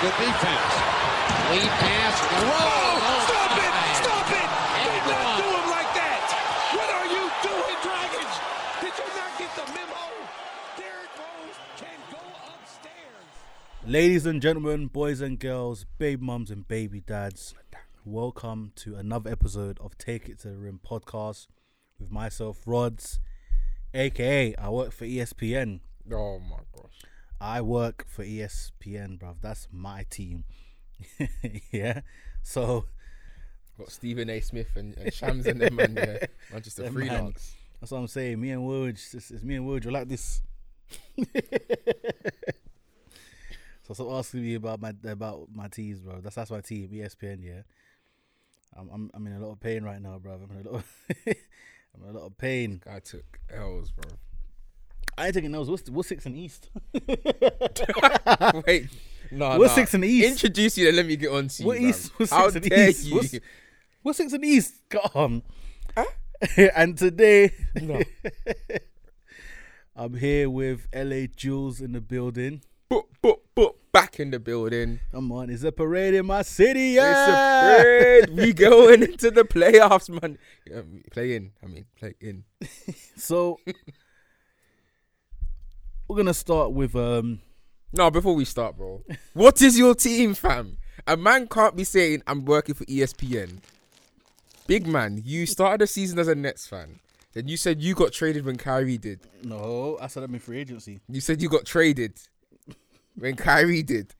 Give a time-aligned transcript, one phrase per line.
[0.00, 0.72] Good defense.
[1.52, 2.16] Lead pass.
[2.20, 2.48] Throw.
[2.48, 3.72] Oh, stop it!
[4.00, 4.48] Stop it!
[4.80, 5.36] And Do not one.
[5.42, 6.24] do him like that!
[6.72, 8.34] What are you doing, Dragons?
[8.80, 10.04] Did you not get the memo?
[10.78, 12.18] Derrick Rose can go
[12.48, 13.26] upstairs.
[13.86, 17.54] Ladies and gentlemen, boys and girls, baby mums and baby dads,
[18.06, 21.46] welcome to another episode of Take It to the Rim podcast
[21.98, 23.20] with myself, Rods,
[23.92, 25.80] aka I work for ESPN.
[26.10, 27.02] Oh my gosh.
[27.40, 29.36] I work for ESPN, bruv.
[29.40, 30.44] That's my team.
[31.72, 32.00] yeah.
[32.42, 32.84] So
[33.80, 34.40] Got Stephen A.
[34.40, 36.26] Smith and, and Shams and them man, yeah.
[36.52, 37.54] Manchester Them freelance.
[37.80, 38.38] that's what I'm saying.
[38.38, 39.86] Me and Woj, it's, it's me and Woj.
[39.86, 40.42] You like this?
[43.82, 46.20] so stop asking me about my about my teams, bro.
[46.20, 47.42] That's that's my team, ESPN.
[47.42, 47.62] Yeah.
[48.76, 50.34] I'm I'm I'm in a lot of pain right now, bro.
[50.34, 50.80] I'm in a lot.
[50.80, 50.84] Of
[51.26, 52.82] I'm in a lot of pain.
[52.86, 54.10] I took L's, bro.
[55.18, 55.68] I ain't taking those.
[55.70, 56.70] What's what's six in the East?
[58.66, 58.88] Wait.
[59.32, 59.74] No, What's nah.
[59.76, 60.28] six in the East?
[60.28, 61.66] Introduce you and let me get on to you.
[61.68, 61.88] What bruv.
[61.88, 62.12] East?
[62.18, 63.04] What's How six in the dare East?
[63.06, 63.14] you?
[63.16, 63.38] What's-
[64.02, 64.74] What's six in the East?
[64.88, 65.42] Come on.
[66.74, 68.00] and today, No.
[69.96, 72.62] I'm here with LA Jules in the building.
[72.90, 73.74] Boop, boop, boop.
[73.92, 75.00] Back in the building.
[75.12, 77.82] Come on, it's a parade in my city, Yeah, It's a
[78.30, 78.38] parade.
[78.38, 80.38] we going into the playoffs, man.
[80.66, 81.50] Yeah, play in.
[81.62, 82.44] I mean, play in.
[83.16, 83.58] So
[86.10, 87.38] we're gonna start with um
[87.92, 89.04] No, before we start, bro.
[89.32, 90.76] What is your team, fam?
[91.06, 93.60] A man can't be saying I'm working for ESPN.
[94.66, 96.98] Big man, you started the season as a Nets fan.
[97.32, 99.20] Then you said you got traded when Kyrie did.
[99.44, 100.98] no, I said I'm in free agency.
[101.08, 102.18] You said you got traded
[103.14, 104.12] when Kyrie did.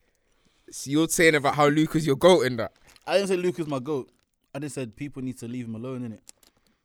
[0.71, 2.71] So you're saying about how Luka's your goat in that.
[3.05, 4.11] I didn't say Luka's my goat.
[4.55, 6.23] I just said people need to leave him alone in it.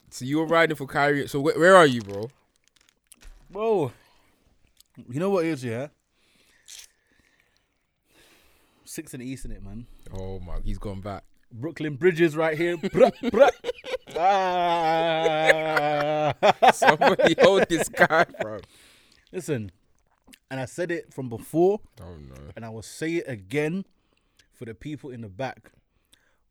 [0.09, 1.27] So you were riding for Kyrie.
[1.27, 2.31] So wh- where are you, bro?
[3.51, 3.91] Bro,
[5.09, 5.87] you know what it is, yeah?
[8.83, 9.87] Six the East in it, man.
[10.13, 11.23] Oh my, he's gone back.
[11.51, 12.77] Brooklyn Bridges right here.
[12.77, 13.49] Bruh, bruh.
[14.17, 16.33] Ah.
[16.73, 18.59] Somebody hold this guy, bro.
[19.31, 19.71] Listen,
[20.51, 22.35] and I said it from before, Oh no.
[22.55, 23.85] and I will say it again
[24.53, 25.71] for the people in the back.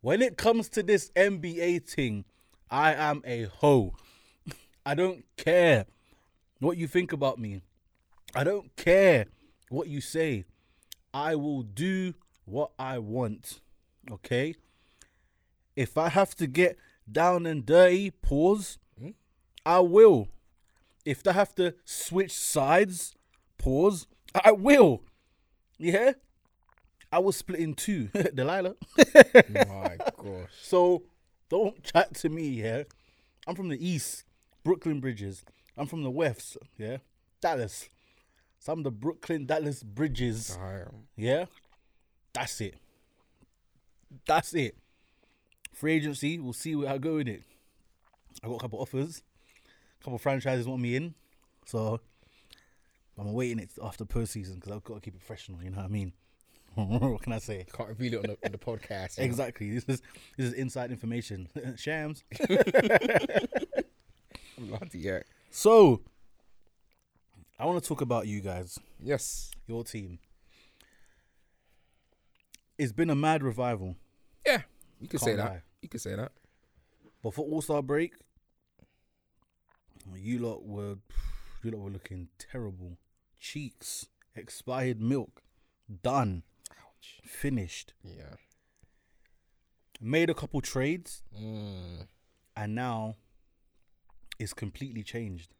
[0.00, 2.24] When it comes to this NBA thing,
[2.70, 3.94] I am a hoe.
[4.86, 5.86] I don't care
[6.60, 7.62] what you think about me.
[8.36, 9.26] I don't care
[9.68, 10.44] what you say.
[11.12, 12.14] I will do
[12.44, 13.60] what I want.
[14.10, 14.56] Okay?
[15.76, 16.76] If I have to get
[17.10, 19.10] down and dirty, pause, hmm?
[19.64, 20.28] I will.
[21.04, 23.14] If I have to switch sides,
[23.58, 24.06] pause,
[24.44, 25.02] I will.
[25.78, 26.12] Yeah?
[27.12, 28.08] I was split in two.
[28.34, 28.74] Delilah.
[29.68, 30.50] my gosh.
[30.60, 31.04] So
[31.48, 32.82] don't chat to me, yeah.
[33.46, 34.24] I'm from the east,
[34.64, 35.44] Brooklyn Bridges.
[35.76, 36.98] I'm from the west, yeah.
[37.40, 37.88] Dallas.
[38.64, 41.04] So I'm the Brooklyn Dallas Bridges, Damn.
[41.16, 41.44] yeah.
[42.32, 42.76] That's it.
[44.26, 44.78] That's it.
[45.74, 47.42] Free agency, we'll see where I go with it.
[48.42, 49.22] I got a couple offers.
[50.00, 51.14] A couple franchises want me in.
[51.66, 52.00] So
[53.18, 55.84] I'm waiting it after postseason because I've got to keep it professional, you know what
[55.84, 56.14] I mean?
[56.74, 57.66] what can I say?
[57.70, 59.18] Can't reveal it on the, on the podcast.
[59.18, 59.26] you know.
[59.26, 59.72] Exactly.
[59.72, 60.00] This is
[60.38, 61.50] this is inside information.
[61.76, 62.24] Shams.
[64.58, 65.26] Bloody heck.
[65.50, 66.00] So
[67.58, 69.50] I want to talk about you guys, Yes.
[69.66, 70.18] your team.
[72.78, 73.96] It's been a mad revival.
[74.44, 74.62] Yeah.
[75.00, 75.50] You could say Can't that.
[75.50, 75.62] lie.
[75.82, 76.32] You could say that.
[77.22, 78.14] But for All Star break,
[80.14, 80.96] you lot were
[81.62, 82.98] you lot were looking terrible.
[83.38, 85.42] Cheeks, expired milk,
[86.02, 86.42] done,
[86.72, 87.20] Ouch.
[87.24, 87.94] finished.
[88.02, 88.34] Yeah.
[90.00, 92.08] Made a couple trades, Mm.
[92.56, 93.16] and now
[94.38, 95.54] it's completely changed.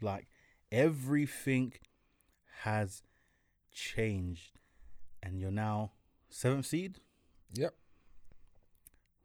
[0.00, 0.28] Like
[0.72, 1.74] everything
[2.62, 3.02] has
[3.72, 4.58] changed,
[5.22, 5.92] and you're now
[6.30, 6.98] seventh seed
[7.54, 7.74] Yep.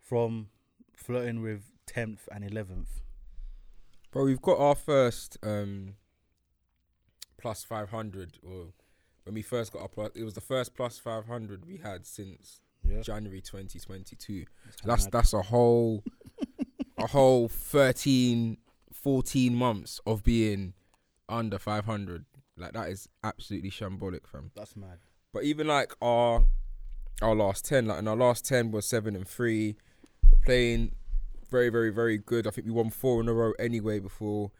[0.01, 0.49] from
[0.95, 3.01] flirting with tenth and eleventh.
[4.11, 5.95] But we've got our first um
[7.39, 8.73] plus 500 or
[9.23, 12.61] when we first got our plus it was the first plus 500 we had since
[12.83, 14.45] Yeah, January 2022.
[14.83, 15.11] That's mad.
[15.11, 16.03] that's a whole
[16.97, 18.57] a whole 13
[18.91, 20.73] 14 months of being
[21.29, 22.25] under 500.
[22.57, 24.51] Like that is absolutely shambolic, fam.
[24.55, 24.99] that's mad.
[25.33, 26.45] But even like our
[27.21, 29.75] our last ten, like and our last ten was seven and three,
[30.43, 30.95] playing
[31.51, 32.47] very, very, very good.
[32.47, 34.51] I think we won four in a row anyway before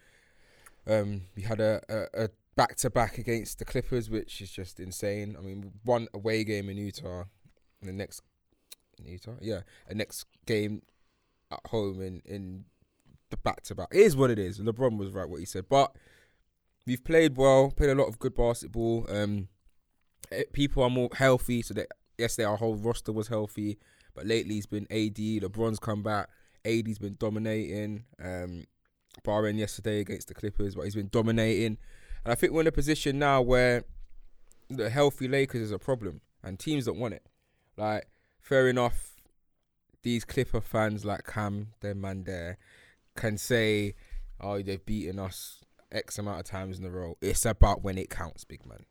[0.87, 4.79] um we had a a, a back to back against the Clippers, which is just
[4.79, 5.35] insane.
[5.37, 7.23] I mean, one away game in Utah,
[7.81, 8.21] and the next
[8.99, 10.81] in Utah, yeah, a next game
[11.51, 12.65] at home in in
[13.29, 13.89] the back to back.
[13.91, 14.59] It is what it is.
[14.59, 15.95] LeBron was right what he said, but
[16.87, 19.05] we've played well, played a lot of good basketball.
[19.09, 19.49] Um,
[20.31, 21.87] eh, people are more healthy, so that
[22.17, 23.77] yesterday our whole roster was healthy,
[24.15, 25.17] but lately it's been AD.
[25.17, 26.29] LeBron's come back.
[26.65, 28.05] AD's been dominating.
[28.23, 28.63] Um,
[29.23, 31.77] barring yesterday against the Clippers, but he's been dominating.
[32.23, 33.83] And I think we're in a position now where
[34.69, 37.23] the healthy Lakers is a problem, and teams don't want it.
[37.75, 38.07] Like,
[38.41, 39.13] fair enough.
[40.03, 42.57] These Clipper fans like Cam, their man there,
[43.15, 43.95] can say,
[44.39, 48.09] "Oh, they've beaten us X amount of times in a row." It's about when it
[48.09, 48.85] counts, big man.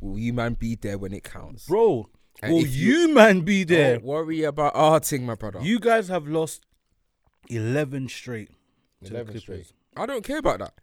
[0.00, 1.66] Will you man be there when it counts?
[1.66, 2.10] Bro,
[2.42, 3.94] And will if you, man be there?
[3.94, 5.60] Don't worry about arting, my brother.
[5.62, 6.66] You guys have lost
[7.48, 8.50] 11 straight.
[9.02, 9.72] 11 straight.
[9.96, 10.74] I don't care about that.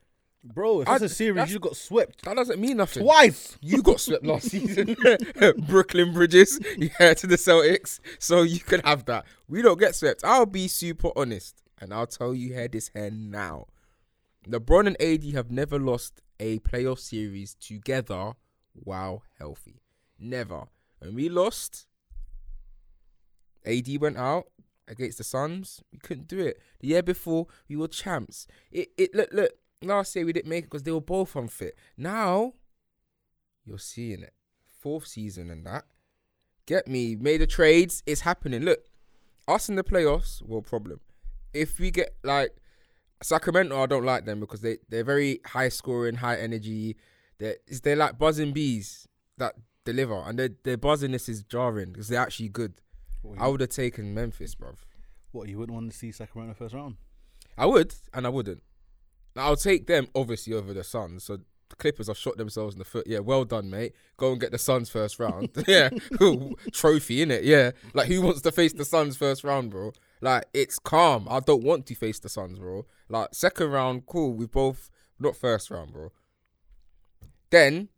[0.45, 3.03] Bro, if I- it's a series, that's- you got swept That doesn't mean nothing.
[3.03, 3.57] twice.
[3.61, 4.95] You got swept last season.
[5.67, 7.99] Brooklyn Bridges, yeah, to the Celtics.
[8.19, 9.25] So you can have that.
[9.47, 10.23] We don't get swept.
[10.25, 11.61] I'll be super honest.
[11.79, 13.67] And I'll tell you here this here now.
[14.47, 18.33] LeBron and AD have never lost a playoff series together
[18.73, 19.81] while healthy.
[20.19, 20.65] Never.
[20.99, 21.87] When we lost,
[23.65, 24.45] AD went out
[24.87, 25.81] against the Suns.
[25.91, 26.59] We couldn't do it.
[26.79, 28.47] The year before, we were champs.
[28.71, 29.51] It it look look.
[29.81, 31.77] Last year we didn't make it because they were both unfit.
[31.97, 32.53] Now
[33.65, 34.33] you're seeing it.
[34.65, 35.85] Fourth season and that.
[36.65, 37.15] Get me.
[37.15, 38.03] Made the trades.
[38.05, 38.63] It's happening.
[38.63, 38.85] Look,
[39.47, 40.99] us in the playoffs, well, problem.
[41.53, 42.55] If we get like
[43.23, 46.97] Sacramento, I don't like them because they, they're very high scoring, high energy.
[47.39, 49.55] They're, they're like buzzing bees that
[49.85, 50.15] deliver.
[50.15, 52.73] And their, their buzziness is jarring because they're actually good.
[53.21, 54.77] What, I would have taken Memphis, bruv.
[55.31, 56.97] what, you wouldn't want to see Sacramento first round?
[57.57, 58.63] I would, and I wouldn't.
[59.35, 61.23] I'll take them obviously over the Suns.
[61.23, 61.39] So
[61.73, 63.07] the Clippers have shot themselves in the foot.
[63.07, 63.93] Yeah, well done, mate.
[64.17, 65.49] Go and get the Suns first round.
[65.67, 65.89] yeah,
[66.71, 67.43] trophy in it.
[67.43, 69.93] Yeah, like who wants to face the Suns first round, bro?
[70.21, 71.27] Like it's calm.
[71.29, 72.85] I don't want to face the Suns, bro.
[73.13, 74.33] Like second round, cool.
[74.33, 74.89] We both
[75.19, 76.11] not first round, bro.
[77.51, 77.89] Then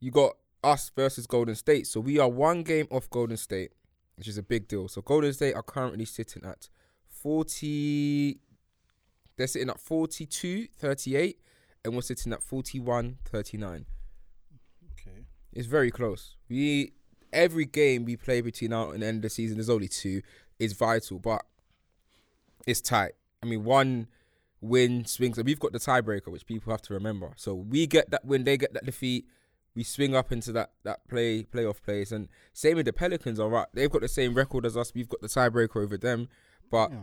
[0.00, 1.86] you got us versus Golden State.
[1.86, 3.72] So we are one game off Golden State,
[4.16, 4.88] which is a big deal.
[4.88, 6.70] So Golden State are currently sitting at
[7.10, 8.38] 40
[9.36, 11.38] they're sitting at 42 38
[11.84, 13.84] and we're sitting at 41 39
[14.92, 15.24] Okay.
[15.52, 16.92] it's very close we
[17.30, 20.22] every game we play between now and the end of the season there's only two
[20.58, 21.42] is vital but
[22.66, 23.12] it's tight
[23.42, 24.06] i mean one
[24.60, 28.10] win swings and we've got the tiebreaker which people have to remember so we get
[28.10, 29.26] that win they get that defeat
[29.74, 33.48] we swing up into that that play playoff place and same with the pelicans all
[33.48, 36.28] right they've got the same record as us we've got the tiebreaker over them
[36.70, 36.98] but Yeah.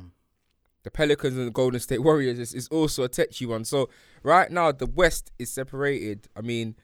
[0.83, 3.65] the Pelicans and the Golden State Warriors is, is also a touchy one.
[3.65, 3.89] So
[4.23, 6.29] right now the West is separated.
[6.33, 6.75] I mean,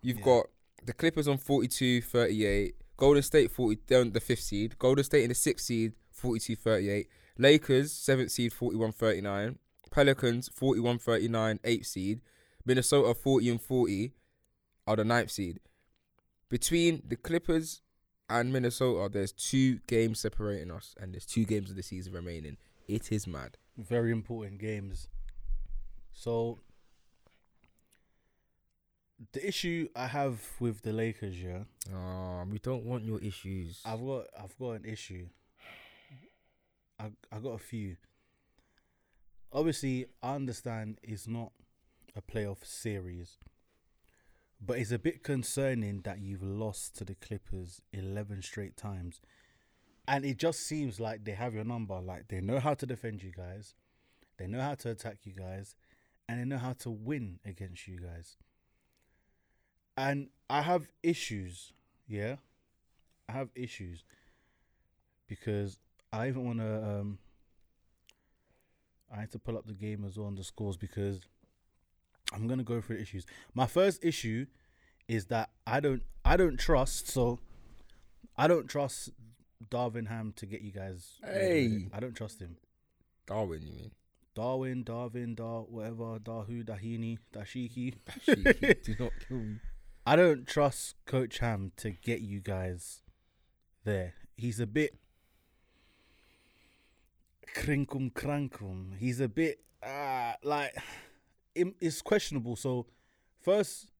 [0.00, 0.24] you've Yeah.
[0.24, 0.46] got
[0.86, 5.28] the Clippers on 42, 38, Golden State 40 they're the fifth seed, Golden State in
[5.28, 7.08] the sixth seed, 42, 38,
[7.40, 9.58] Lakers seventh seed, 41, 39,
[9.90, 12.20] Pelicans 41, 39, eighth seed,
[12.66, 14.12] Minnesota 40 and 40
[14.86, 15.58] are the ninth seed.
[16.50, 17.80] Between the Clippers
[18.28, 22.58] and Minnesota, there's two games separating us, and there's two games of the season remaining.
[22.86, 23.56] It is mad.
[23.78, 25.08] Very important games.
[26.12, 26.58] So
[29.32, 31.60] the issue I have with the Lakers, yeah,
[31.94, 33.80] Oh, we don't want your issues.
[33.86, 35.28] I've got I've got an issue.
[37.00, 37.96] I I got a few.
[39.52, 41.52] Obviously, I understand it's not
[42.14, 43.38] a playoff series,
[44.60, 49.20] but it's a bit concerning that you've lost to the Clippers eleven straight times,
[50.06, 52.00] and it just seems like they have your number.
[52.00, 53.74] Like they know how to defend you guys,
[54.36, 55.74] they know how to attack you guys,
[56.28, 58.36] and they know how to win against you guys.
[59.96, 61.72] And I have issues,
[62.06, 62.36] yeah.
[63.28, 64.04] I have issues
[65.28, 65.78] because
[66.12, 66.84] I even want to.
[66.84, 67.18] Um,
[69.12, 71.20] I need to pull up the game as well on the scores because
[72.32, 73.26] I'm gonna go through issues.
[73.54, 74.46] My first issue
[75.08, 77.40] is that I don't I don't trust so
[78.36, 79.10] I don't trust
[79.68, 81.18] Darvin Ham to get you guys.
[81.24, 81.88] Hey.
[81.92, 82.56] I don't trust him.
[83.26, 83.90] Darwin, you mean?
[84.34, 87.94] Darwin, Darwin, Dar, whatever, Dahu, Dahini, Dashiki.
[88.24, 88.74] Cheeky.
[88.84, 89.56] Do not kill me.
[90.06, 93.02] I don't trust Coach Ham to get you guys
[93.84, 94.14] there.
[94.36, 94.99] He's a bit
[97.54, 98.96] crinkum crankum.
[98.98, 100.76] He's a bit uh, like
[101.54, 102.56] it's questionable.
[102.56, 102.86] So
[103.40, 103.90] first,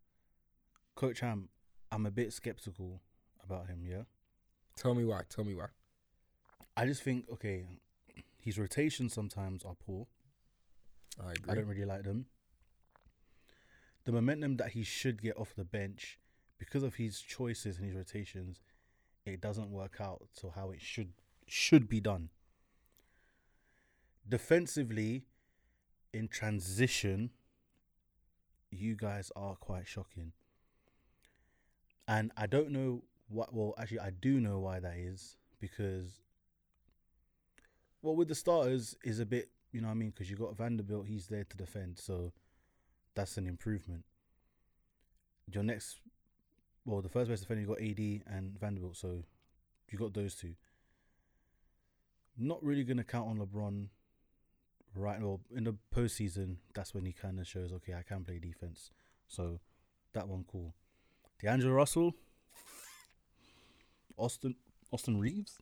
[0.94, 1.48] Coach Ham,
[1.90, 3.00] I'm a bit skeptical
[3.44, 3.84] about him.
[3.84, 4.02] Yeah,
[4.76, 5.22] Tell me why.
[5.28, 5.66] Tell me why.
[6.76, 7.66] I just think okay,
[8.38, 10.06] his rotations sometimes are poor.
[11.22, 11.52] I agree.
[11.52, 12.26] I don't really like them.
[14.04, 16.18] The momentum that he should get off the bench,
[16.58, 18.60] because of his choices and his rotations,
[19.26, 21.12] it doesn't work out to how it should
[21.46, 22.30] should be done.
[24.30, 25.26] Defensively,
[26.14, 27.30] in transition,
[28.70, 30.32] you guys are quite shocking.
[32.08, 33.54] And I don't know What?
[33.54, 36.20] Well, actually, I do know why that is because,
[38.02, 40.56] well, with the starters is a bit, you know, what I mean, because you got
[40.56, 42.32] Vanderbilt, he's there to defend, so
[43.14, 44.04] that's an improvement.
[45.52, 46.00] Your next,
[46.84, 49.24] well, the first best defender you got AD and Vanderbilt, so
[49.88, 50.54] you got those two.
[52.36, 53.88] Not really gonna count on LeBron.
[54.94, 58.38] Right, well, in the postseason, that's when he kind of shows, okay, I can play
[58.38, 58.90] defense.
[59.28, 59.60] So
[60.14, 60.74] that one cool.
[61.40, 62.14] D'Angelo Russell,
[64.16, 64.56] Austin
[64.92, 65.58] Austin Reaves.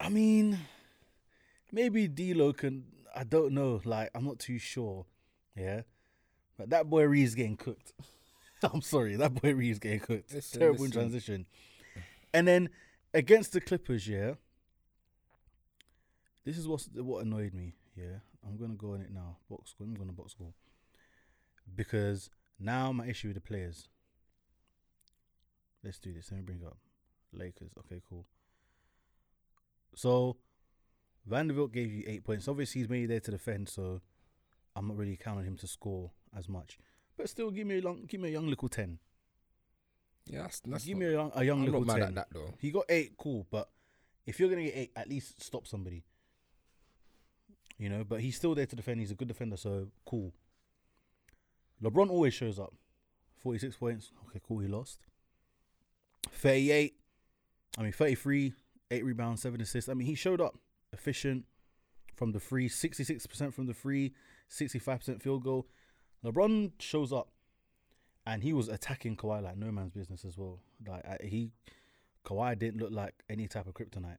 [0.00, 0.58] I mean,
[1.70, 2.84] maybe D'Lo can.
[3.14, 3.80] I don't know.
[3.84, 5.06] Like, I'm not too sure.
[5.54, 5.82] Yeah,
[6.58, 7.92] but that boy Reaves getting cooked.
[8.62, 10.32] I'm sorry, that boy Reaves getting cooked.
[10.32, 10.92] Listen, Terrible listen.
[11.00, 11.46] transition.
[12.32, 12.70] And then
[13.12, 14.34] against the Clippers, yeah.
[16.44, 17.74] This is what's what annoyed me.
[17.96, 19.36] Yeah, I'm gonna go on it now.
[19.48, 19.86] Box score.
[19.86, 20.52] I'm gonna box score
[21.74, 23.88] because now my issue with the players.
[25.84, 26.30] Let's do this.
[26.30, 26.76] Let me bring up
[27.32, 27.72] Lakers.
[27.78, 28.24] Okay, cool.
[29.94, 30.36] So
[31.26, 32.48] Vanderbilt gave you eight points.
[32.48, 34.00] Obviously, he's mainly there to defend, so
[34.74, 36.78] I'm not really counting him to score as much.
[37.16, 38.98] But still, give me a long, give me a young little ten.
[40.26, 42.08] Yeah, that's, that's give not, me a young, a young I'm little not mad ten.
[42.08, 42.54] at that though.
[42.58, 43.46] He got eight, cool.
[43.50, 43.68] But
[44.24, 46.04] if you're gonna get eight, at least stop somebody.
[47.82, 49.00] You know, but he's still there to defend.
[49.00, 50.32] He's a good defender, so cool.
[51.82, 52.72] LeBron always shows up.
[53.38, 54.12] 46 points.
[54.28, 54.60] Okay, cool.
[54.60, 55.00] He lost.
[56.30, 56.94] 38.
[57.76, 58.52] I mean, 33,
[58.88, 59.88] 8 rebounds, 7 assists.
[59.88, 60.54] I mean, he showed up
[60.92, 61.44] efficient
[62.14, 64.14] from the free, 66% from the free,
[64.48, 65.66] 65% field goal.
[66.24, 67.30] LeBron shows up
[68.24, 70.60] and he was attacking Kawhi like no man's business as well.
[70.86, 71.50] Like, he,
[72.24, 74.18] Kawhi didn't look like any type of kryptonite.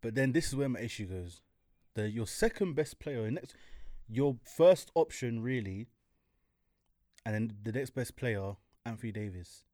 [0.00, 1.42] But then this is where my issue goes.
[1.94, 3.54] The your second best player, next
[4.08, 5.88] your first option really,
[7.24, 9.64] and then the next best player, Anthony Davis.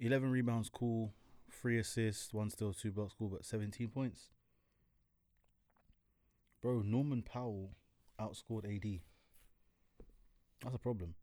[0.00, 1.12] Eleven rebounds, cool.
[1.50, 4.30] Three assists, one steal, two blocks, cool, but seventeen points.
[6.60, 7.70] Bro, Norman Powell
[8.20, 9.00] outscored AD.
[10.62, 11.14] That's a problem.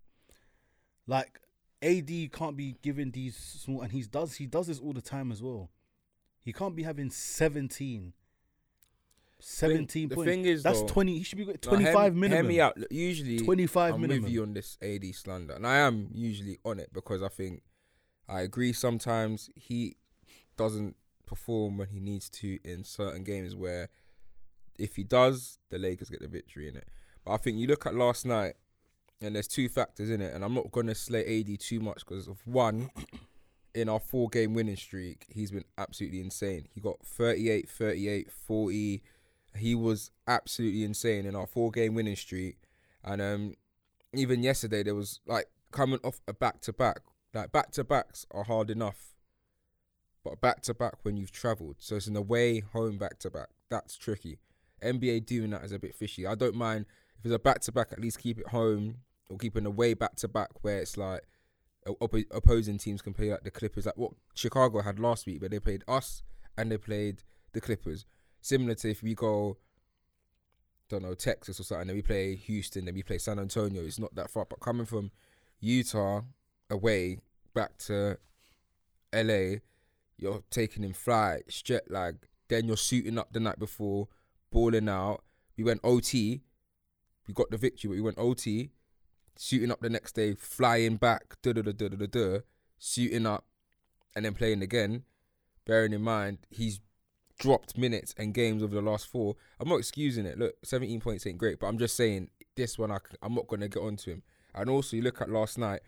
[1.08, 1.39] Like
[1.81, 5.31] AD can't be given these small, and he does he does this all the time
[5.31, 5.72] as well.
[6.41, 8.13] He can't be having 17.
[9.39, 10.29] 17 the points.
[10.29, 11.17] thing is, that's though- 20.
[11.17, 12.43] He should be getting Now, hear 25 minimum.
[12.46, 12.77] Hear me out.
[12.77, 14.24] Look, Usually, 25 I'm minimum.
[14.24, 17.63] with you on this AD slander, and I am usually on it because I think
[18.27, 18.74] I agree.
[18.74, 19.96] Sometimes he
[20.58, 23.89] doesn't perform when he needs to in certain games where
[24.77, 26.88] if he does, the Lakers get the victory in it.
[27.25, 28.53] But I think you look at last night,
[29.22, 32.27] and there's two factors in it, and I'm not gonna slay AD too much because
[32.27, 32.89] of one.
[33.75, 36.65] In our four game winning streak, he's been absolutely insane.
[36.74, 39.03] He got 38, 38, 40.
[39.55, 42.57] He was absolutely insane in our four game winning streak.
[43.03, 43.53] And um,
[44.13, 47.01] even yesterday, there was like coming off a back to back.
[47.33, 49.15] Like back to backs are hard enough,
[50.23, 51.75] but back to back when you've travelled.
[51.79, 53.49] So it's an away home back to back.
[53.69, 54.39] That's tricky.
[54.81, 56.25] NBA doing that is a bit fishy.
[56.25, 56.85] I don't mind
[57.19, 57.91] if it's a back to back.
[57.91, 58.97] At least keep it home
[59.29, 61.21] or keep an away back to back where it's like
[61.85, 65.41] o- oppo- opposing teams can play like the Clippers, like what Chicago had last week,
[65.41, 66.23] where they played us
[66.57, 68.05] and they played the Clippers.
[68.41, 69.58] Similar to if we go,
[70.89, 73.84] don't know, Texas or something, then we play Houston, then we play San Antonio.
[73.84, 75.12] It's not that far, but coming from
[75.60, 76.22] Utah
[76.69, 77.19] away
[77.53, 78.17] back to
[79.13, 79.58] LA,
[80.17, 82.17] you're taking in flight, jet lag.
[82.48, 84.08] Then you're suiting up the night before,
[84.51, 85.24] balling out.
[85.58, 86.41] We went OT.
[87.27, 88.72] We got the victory, but we went OT.
[89.38, 92.39] Suiting up the next day, flying back, da da da da da, da
[92.77, 93.46] suiting up,
[94.15, 95.03] and then playing again.
[95.65, 96.79] Bearing in mind he's
[97.39, 99.36] dropped minutes and games over the last four.
[99.60, 100.38] I'm not excusing it.
[100.38, 103.67] Look, 17 points ain't great, but I'm just saying this one I, am not gonna
[103.67, 104.24] get onto him.
[104.53, 105.81] And also, you look at last night.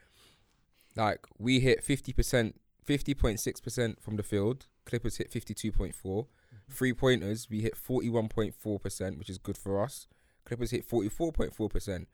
[0.95, 2.53] Like we hit 50%,
[2.85, 4.65] 50.6% from the field.
[4.85, 5.93] Clippers hit 52.4.
[5.93, 6.25] Mm-hmm.
[6.69, 10.07] Three pointers, we hit 41.4%, which is good for us.
[10.45, 12.05] Clippers hit 44.4%.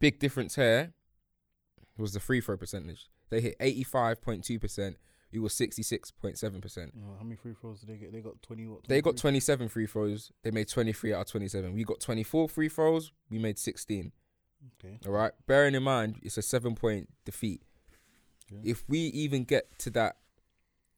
[0.00, 0.94] Big difference here
[1.98, 3.08] was the free throw percentage.
[3.30, 4.96] They hit 85.2%.
[5.34, 6.92] We were 66.7%.
[6.96, 8.12] Oh, how many free throws did they get?
[8.12, 8.86] They got 20 what?
[8.86, 10.30] They got 27 free throws.
[10.44, 11.74] They made 23 out of 27.
[11.74, 13.10] We got 24 free throws.
[13.28, 14.12] We made 16.
[14.78, 15.00] Okay.
[15.04, 15.32] All right.
[15.48, 17.62] Bearing in mind, it's a seven point defeat.
[18.48, 18.60] Yeah.
[18.62, 20.18] If we even get to that,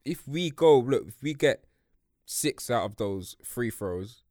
[0.05, 1.63] if we go, look, if we get
[2.25, 4.21] six out of those free throws,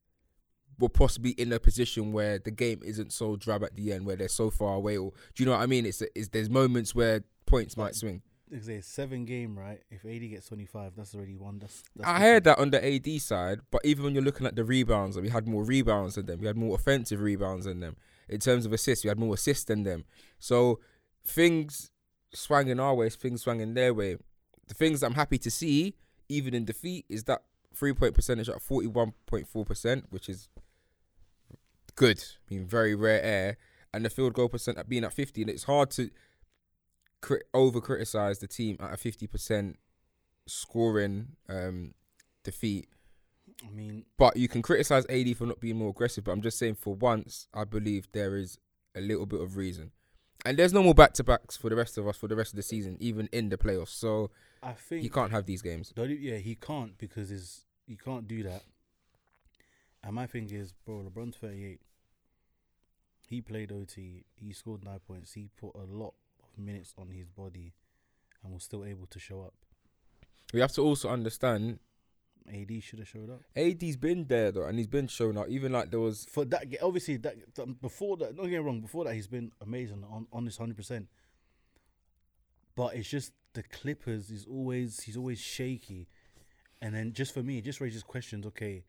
[0.78, 4.14] we're possibly in a position where the game isn't so drab at the end, where
[4.14, 4.98] they're so far away.
[4.98, 5.84] Or do you know what I mean?
[5.84, 8.22] It's, it's there's moments where points might swing.
[8.50, 9.82] It's a seven game, right?
[9.90, 11.58] If AD gets 25, that's already one.
[11.58, 14.54] That's, that's I heard that on the AD side, but even when you're looking at
[14.54, 16.40] the rebounds, we had more rebounds than them.
[16.40, 17.96] We had more offensive rebounds than them.
[18.28, 20.04] In terms of assists, we had more assists than them.
[20.38, 20.78] So
[21.24, 21.90] things
[22.32, 24.16] swanging our way, things swanging their way.
[24.68, 25.96] The things I'm happy to see,
[26.28, 27.42] even in defeat, is that
[27.74, 30.48] three point percentage at 41.4%, which is
[31.96, 32.22] good.
[32.22, 33.56] I mean, very rare air.
[33.92, 35.42] And the field goal percent at being at 50.
[35.42, 36.10] And it's hard to
[37.26, 39.74] cri- over criticize the team at a 50%
[40.46, 41.92] scoring um,
[42.44, 42.88] defeat.
[43.66, 46.24] I mean, But you can criticize AD for not being more aggressive.
[46.24, 48.58] But I'm just saying, for once, I believe there is
[48.94, 49.90] a little bit of reason.
[50.44, 52.52] And there's no more back to backs for the rest of us for the rest
[52.52, 53.88] of the season, even in the playoffs.
[53.88, 54.30] So
[54.62, 55.92] I think he can't have these games.
[55.96, 58.62] Yeah, he can't because is he can't do that.
[60.04, 61.80] And my thing is, bro, LeBron's thirty eight.
[63.26, 64.26] He played OT.
[64.36, 65.32] He scored nine points.
[65.32, 66.14] He put a lot
[66.58, 67.72] minutes on his body,
[68.42, 69.54] and was still able to show up.
[70.52, 71.80] We have to also understand
[72.48, 75.48] AD should have showed up AD's been there though, and he's been showing up.
[75.48, 76.66] Even like there was for that.
[76.82, 78.36] Obviously, that th- before that.
[78.36, 78.80] Don't get me wrong.
[78.80, 81.08] Before that, he's been amazing on on this hundred percent.
[82.74, 86.08] But it's just the Clippers is always he's always shaky,
[86.80, 88.46] and then just for me, it just raises questions.
[88.46, 88.84] Okay,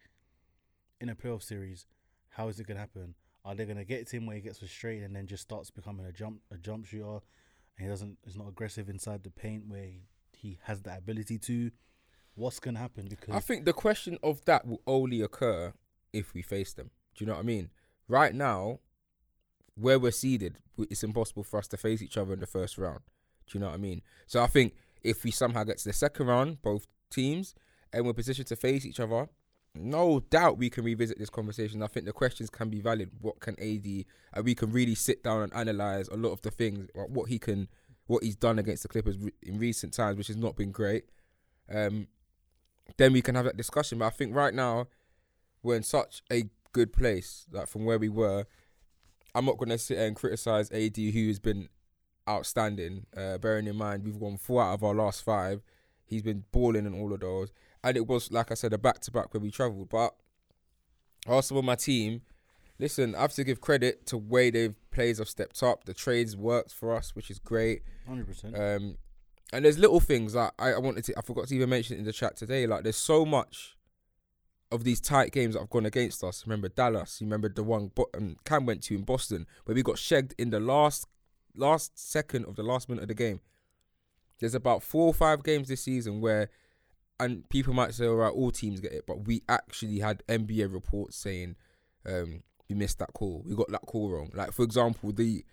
[1.02, 1.86] in a playoff series,
[2.30, 3.16] how is it gonna happen?
[3.46, 6.06] Are they gonna get to him where he gets frustrated and then just starts becoming
[6.06, 7.20] a jump a jump shooter,
[7.80, 10.02] he doesn't is not aggressive inside the paint where he,
[10.34, 11.72] he has the ability to?
[12.36, 13.08] What's gonna happen?
[13.10, 15.74] Because I think the question of that will only occur
[16.14, 16.92] if we face them.
[17.16, 17.70] Do you know what I mean?
[18.08, 18.80] Right now,
[19.76, 23.02] where we're seeded, it's impossible for us to face each other in the first round.
[23.48, 24.02] Do you know what I mean?
[24.26, 27.56] So I think if we somehow get to the second round, both teams,
[27.94, 29.30] and we're positioned to face each other,
[29.80, 31.82] no doubt we can revisit this conversation.
[31.84, 33.12] I think the questions can be valid.
[33.22, 36.52] What can AD, and we can really sit down and analyze a lot of the
[36.52, 37.68] things, what he can,
[38.08, 41.06] what he's done against the Clippers in recent times, which has not been great.
[41.74, 42.08] Um,
[42.98, 44.00] then we can have that discussion.
[44.00, 44.88] But I think right now
[45.62, 48.46] we're in such a good place, like from where we were.
[49.36, 51.70] I'm not gonna sit there and criticize AD, who has been
[52.28, 53.06] outstanding.
[53.16, 55.62] Uh, bearing in mind we've won four out of our last five.
[56.06, 57.52] He's been balling in all of those,
[57.88, 59.90] and it was like I said, a back to back where we travelled.
[59.90, 60.14] But
[61.28, 62.22] also with my team,
[62.80, 65.86] listen, I have to give credit to way they've players have stepped up.
[65.86, 67.82] The trades worked for us, which is great.
[68.08, 68.56] hundred percent.
[68.58, 68.98] Um,
[69.54, 72.04] and there's little things that I, I wanted to, I forgot to even mention in
[72.04, 72.68] the chat today.
[72.68, 73.78] Like, there's so much
[74.72, 76.44] of these tight games that have gone against us.
[76.46, 77.22] Remember Dallas?
[77.22, 80.36] You remember the one Bo- um, Cam went to in Boston where we got shagged
[80.38, 81.08] in the last
[81.56, 83.40] last second of the last minute of the game.
[84.40, 86.50] There's about four or five games this season where,
[87.20, 90.72] and people might say, all right, all teams get it, but we actually had NBA
[90.72, 91.56] reports saying
[92.06, 93.44] um, we missed that call.
[93.46, 94.32] We got that call wrong.
[94.34, 95.44] Like, for example, the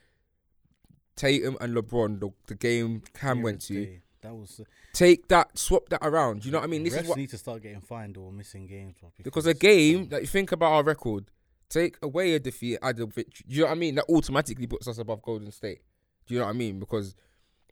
[1.17, 4.61] Tatum and LeBron, the, the game Cam went to, That was
[4.93, 6.43] take that, swap that around.
[6.43, 6.85] Do you know what I mean?
[6.85, 9.55] This refs is what need to start getting fined or missing games bro, because a
[9.55, 11.27] game that you think about our record,
[11.69, 13.45] take away a defeat, add a victory.
[13.49, 13.95] Do you know what I mean?
[13.95, 15.81] That automatically puts us above Golden State.
[16.27, 16.79] Do you know what I mean?
[16.79, 17.15] Because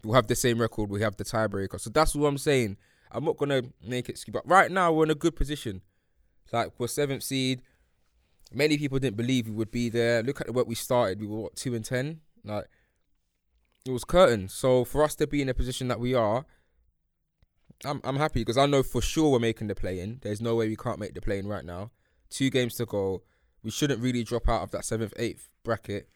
[0.04, 1.80] we'll have the same record, we have the tiebreaker.
[1.80, 2.76] So that's what I'm saying.
[3.12, 4.34] I'm not gonna make it skip.
[4.34, 5.82] But right now we're in a good position.
[6.52, 7.62] Like we're seventh seed.
[8.52, 10.22] Many people didn't believe we would be there.
[10.22, 11.20] Look at the work we started.
[11.20, 12.20] We were what two and ten.
[12.44, 12.66] Like
[13.86, 14.48] it was curtain.
[14.48, 16.44] So for us to be in a position that we are,
[17.84, 20.18] I'm I'm happy because I know for sure we're making the play in.
[20.22, 21.90] There's no way we can't make the play in right now.
[22.30, 23.22] Two games to go.
[23.62, 26.08] We shouldn't really drop out of that seventh, eighth bracket.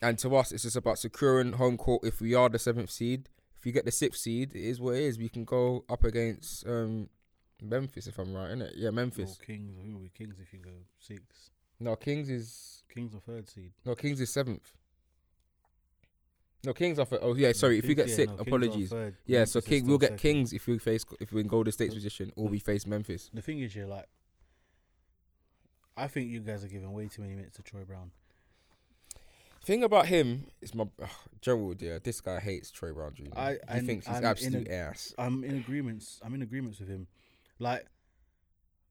[0.00, 2.04] And to us, it's just about securing home court.
[2.04, 4.94] If we are the seventh seed, if you get the sixth seed, it is what
[4.94, 5.18] it is.
[5.18, 7.08] We can go up against um,
[7.62, 8.72] Memphis, if I'm right, innit?
[8.76, 9.38] Yeah, Or Memphis.
[9.44, 9.76] Kings.
[9.84, 11.22] Who will be Kings if you go six?
[11.80, 13.72] No, Kings is Kings or third seed.
[13.84, 14.74] no Kings is seventh.
[16.64, 17.06] No, Kings are.
[17.22, 17.78] Oh yeah, sorry.
[17.78, 18.92] If we Kings- get yeah, sick, no, apologies.
[19.26, 20.18] Yeah, Memphis so King, we'll get second.
[20.18, 23.30] Kings if we face if we're in Golden State's position or we face Memphis.
[23.32, 24.06] The thing is, you're like,
[25.96, 28.10] I think you guys are giving way too many minutes to Troy Brown.
[29.64, 31.08] Thing about him is my ugh,
[31.40, 31.82] Gerald.
[31.82, 33.24] Yeah, this guy hates Troy Brown Jr.
[33.36, 35.14] I- he thinks he's I'm in absolute a- ass.
[35.18, 36.20] I'm in agreements.
[36.24, 37.06] I'm in agreements with him.
[37.58, 37.86] Like,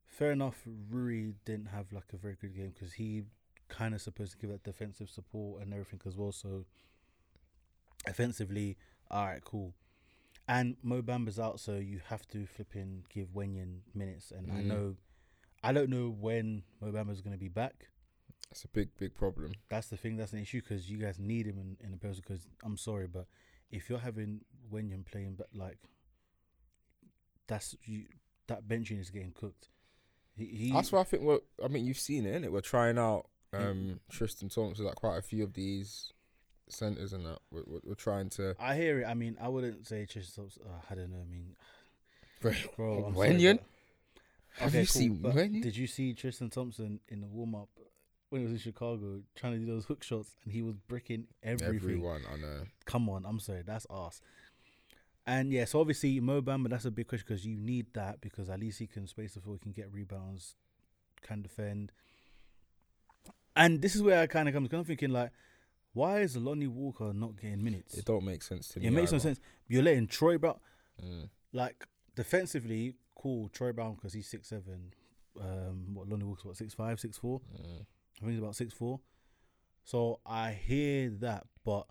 [0.08, 0.62] fair enough.
[0.90, 3.24] Rui didn't have like a very good game because he
[3.70, 6.32] kind of supposed to give that defensive support and everything as well.
[6.32, 6.66] So,
[8.06, 8.78] offensively,
[9.10, 9.74] all right, cool.
[10.48, 14.32] And Mo Bamba's out, so you have to flip in give Wenyen minutes.
[14.32, 14.66] And I Mm.
[14.66, 14.96] know,
[15.64, 17.90] I don't know when Mo Bamba's going to be back.
[18.52, 19.54] It's a big, big problem.
[19.70, 20.16] That's the thing.
[20.18, 22.22] That's an issue because you guys need him in, in the post.
[22.22, 23.26] Because I'm sorry, but
[23.72, 25.78] if you're having Wenyen playing, but like
[27.48, 28.06] that's you,
[28.48, 29.70] that benching is getting cooked.
[30.36, 31.40] He, he That's why I think we're.
[31.64, 32.52] I mean, you've seen it, innit?
[32.52, 36.14] We're trying out um, Tristan Thompson, like quite a few of these
[36.70, 37.40] centers and that.
[37.52, 38.56] We're, we're, we're trying to.
[38.60, 39.06] I hear it.
[39.06, 40.44] I mean, I wouldn't say Tristan.
[40.44, 41.22] Thompson- Uh, I don't know.
[41.22, 41.56] I mean,
[42.78, 43.42] bro, I'm Wenyen?
[43.42, 43.64] sorry, but-
[44.62, 45.62] Have Okay, you cool, seen Wenyen?
[45.64, 47.70] Did you see Tristan Thompson in the warm up
[48.30, 51.26] when he was in Chicago trying to do those hook shots and he was bricking
[51.44, 51.76] everything.
[51.76, 52.62] Everyone, I know.
[52.86, 54.22] Come on, I'm sorry, that's ass.
[55.26, 58.50] And yeah, so obviously Mo Bamba, that's a big question because you need that because
[58.50, 60.56] at least he can space the floor, he can get rebounds,
[61.22, 61.92] can defend.
[63.56, 64.68] And this is where I kind of come.
[64.72, 65.32] I'm thinking like,
[65.94, 67.98] why is Lonnie Walker not getting minutes?
[67.98, 68.88] It don't make sense to me.
[68.88, 69.40] It makes no sense.
[69.68, 70.60] You're letting Troy Brown,
[71.04, 71.30] Mm.
[71.54, 73.50] like defensively, cool.
[73.50, 74.94] Troy Brown because he's six seven.
[75.40, 77.42] Um, what Lonnie Walker's what six five, six four.
[77.56, 77.86] Mm.
[78.18, 79.00] I think he's about six four.
[79.84, 81.88] So I hear that, but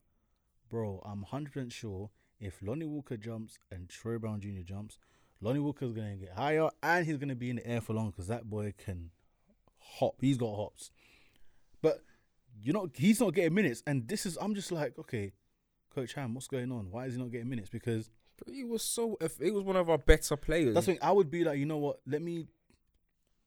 [0.69, 2.11] bro, I'm hundred percent sure
[2.41, 4.63] if Lonnie Walker jumps and Troy Brown Jr.
[4.65, 4.99] jumps,
[5.41, 8.29] Lonnie Walker's gonna get higher and he's gonna be in the air for long because
[8.29, 9.11] that boy can
[9.79, 10.17] hop.
[10.21, 10.91] He's got hops,
[11.81, 12.03] but
[12.63, 13.83] you know he's not getting minutes.
[13.87, 15.33] And this is I'm just like, okay,
[15.95, 16.91] Coach Ham, what's going on?
[16.91, 17.71] Why is he not getting minutes?
[17.71, 18.11] Because
[18.47, 19.17] he was so.
[19.21, 20.75] If he was one of our better players.
[20.75, 22.01] that's when I would be like, you know what?
[22.07, 22.49] Let me,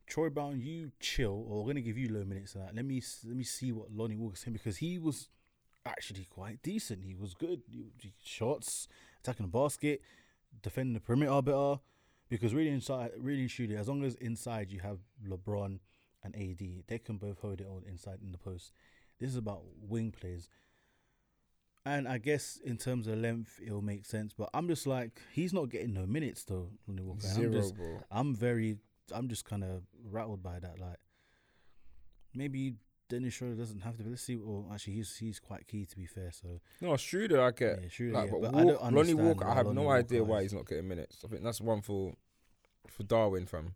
[0.09, 2.53] Troy Brown, you chill, or we're gonna give you low minutes.
[2.53, 2.75] That.
[2.75, 5.29] Let me let me see what Lonnie Walker's saying because he was
[5.85, 7.03] actually quite decent.
[7.03, 7.61] He was good.
[7.71, 8.87] He, he shots,
[9.21, 10.01] attacking the basket,
[10.61, 11.79] defending the perimeter better.
[12.29, 15.79] Because really inside, really and truly, as long as inside you have LeBron
[16.23, 18.71] and AD, they can both hold it on inside in the post.
[19.19, 20.47] This is about wing plays.
[21.85, 24.31] And I guess in terms of length, it'll make sense.
[24.31, 27.25] But I'm just like, he's not getting no minutes though, Lonnie Walker.
[27.25, 28.03] And I'm zero, just, bro.
[28.11, 28.77] I'm very,
[29.13, 30.79] I'm just kind of rattled by that.
[30.79, 30.97] Like,
[32.33, 32.75] maybe
[33.09, 34.03] Dennis Schroeder doesn't have to.
[34.03, 34.35] But let's see.
[34.35, 36.31] Well, actually, he's he's quite key to be fair.
[36.31, 37.79] So No, Schroeder, I get.
[37.81, 40.19] yeah, Schroeder, Like, yeah, but but Walk- I Lonnie Walker, I have Lonnie no idea
[40.21, 41.23] Walker why he's not getting minutes.
[41.25, 42.13] I think that's one for
[42.87, 43.75] for Darwin, fam.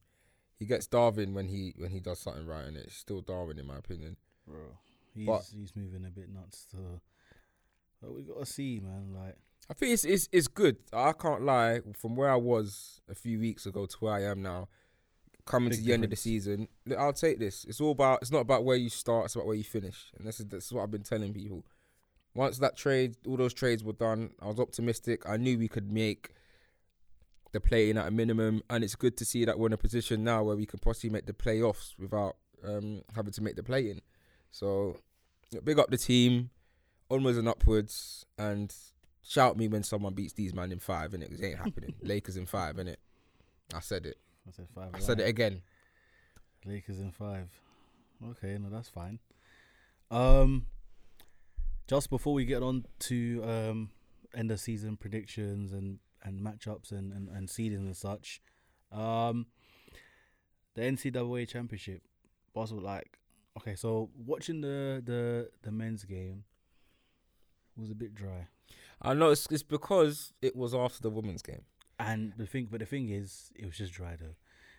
[0.55, 3.65] He gets Darwin when he when he does something right, and it's still Darwin in
[3.67, 4.17] my opinion.
[4.47, 4.77] bro.
[5.13, 6.65] He's But- he's moving a bit nuts.
[6.71, 6.99] So,
[8.01, 9.13] but we gotta see, man.
[9.13, 9.37] Like,
[9.69, 10.77] I think it's it's it's good.
[10.91, 11.81] I can't lie.
[11.97, 14.67] From where I was a few weeks ago to where I am now,
[15.45, 17.65] coming Big to the end of the season, I'll take this.
[17.65, 18.19] It's all about.
[18.21, 19.25] It's not about where you start.
[19.25, 21.65] It's about where you finish, and this is this is what I've been telling people.
[22.35, 25.21] Once that trade, all those trades were done, I was optimistic.
[25.29, 26.33] I knew we could make
[27.51, 29.77] the play in at a minimum, and it's good to see that we're in a
[29.77, 32.35] position now where we can possibly make the playoffs without
[32.67, 34.01] um, having to make the play in.
[34.49, 34.97] So,
[35.63, 36.49] big up the team,
[37.11, 38.73] onwards and upwards, and
[39.21, 41.29] shout me when someone beats these man in five, innit?
[41.29, 41.93] 'Cause it ain't happening.
[42.01, 42.95] Lakers in five, innit?
[43.75, 44.17] I said it.
[44.47, 44.89] I said five.
[44.93, 45.29] I said it right.
[45.29, 45.61] again.
[46.65, 47.49] Lakers in five.
[48.31, 49.19] Okay, no, that's fine.
[50.11, 50.67] Um,
[51.87, 53.89] just before we get on to um
[54.35, 58.41] end of season predictions and and matchups and and, and seedings and such,
[58.91, 59.47] um,
[60.75, 62.01] the NCAA championship,
[62.55, 62.85] basketball.
[62.85, 63.19] Like,
[63.57, 66.43] okay, so watching the the the men's game
[67.75, 68.47] was a bit dry.
[69.01, 71.63] I know it's, it's because it was after the women's game.
[71.99, 74.35] And the thing, but the thing is, it was just dry though.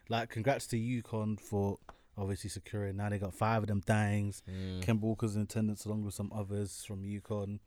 [0.09, 1.79] Like, congrats to UConn for
[2.19, 2.97] obviously securing.
[2.97, 4.43] Now they got five of them things.
[4.51, 4.85] Mm.
[4.85, 7.59] Kemba Walker's in attendance along with some others from UConn.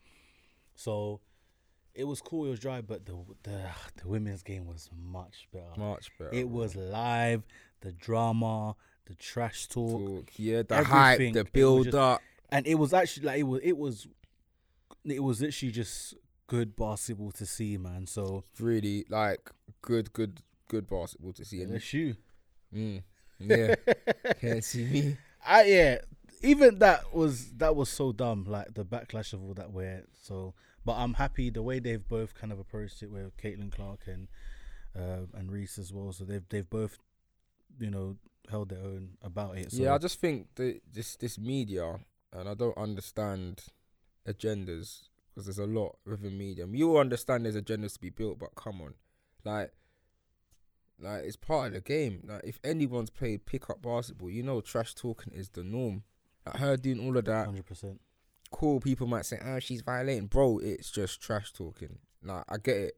[0.76, 1.22] So
[1.96, 2.46] it was cool.
[2.46, 3.64] It was dry, but the the
[4.02, 5.66] the women's game was much better.
[5.78, 6.30] Much better.
[6.34, 7.44] It was live.
[7.82, 12.22] The drama, the trash talk, Talk, yeah, the hype, the build just- up.
[12.50, 14.08] and it was actually like it was it was
[15.06, 16.14] it was literally just
[16.48, 18.08] good basketball to see, man.
[18.08, 21.62] So Really, like good, good, good basketball to see.
[21.62, 22.18] And, let's shoot.
[22.74, 23.04] mm,
[23.40, 23.76] yeah,
[24.42, 25.18] can't see me.
[25.46, 25.98] I yeah,
[26.42, 28.46] even that was that was so dumb.
[28.48, 29.72] Like the backlash of all that.
[29.72, 30.54] Where so,
[30.86, 34.28] but I'm happy the way they've both kind of approached it with Caitlin Clark and
[34.96, 36.12] uh, and Reese as well.
[36.12, 36.98] So they've they've both,
[37.80, 38.18] you know,
[38.50, 39.72] held their own about it.
[39.72, 42.00] So yeah, I just think that this this media,
[42.34, 43.64] and I don't understand
[44.28, 45.04] agendas
[45.38, 46.66] because there's a lot within media.
[46.72, 48.96] You understand there's agendas to be built, but come on,
[49.46, 49.72] like,
[51.00, 52.24] like it's part of the game.
[52.28, 56.04] Like, if anyone's played pickup basketball, you know, trash talking is the norm.
[56.46, 58.02] Like her doing all of that, hundred percent.
[58.52, 58.80] cool.
[58.80, 60.58] People might say, "Oh, she's violating," bro.
[60.60, 62.00] It's just trash talking.
[62.24, 62.94] Like, I get it.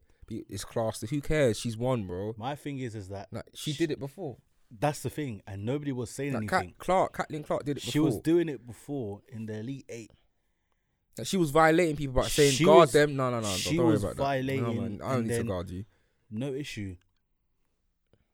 [0.48, 1.00] It's class.
[1.02, 1.58] Who cares?
[1.58, 2.34] She's won, bro.
[2.38, 4.36] My thing is, is that Like, she Sh- did it before.
[4.70, 6.74] that's the thing, and nobody was saying Like, Kat anything.
[6.78, 7.90] Clark, Kathleen Clark did it before.
[7.92, 10.12] She was doing it before in the Elite Eight.
[11.24, 13.16] She was violating people by saying She guard was- them.
[13.16, 13.48] No, no, no.
[13.48, 14.74] she don't worry was about violating that.
[14.74, 15.84] No, man, I don't need to guard you.
[16.30, 16.96] No issue.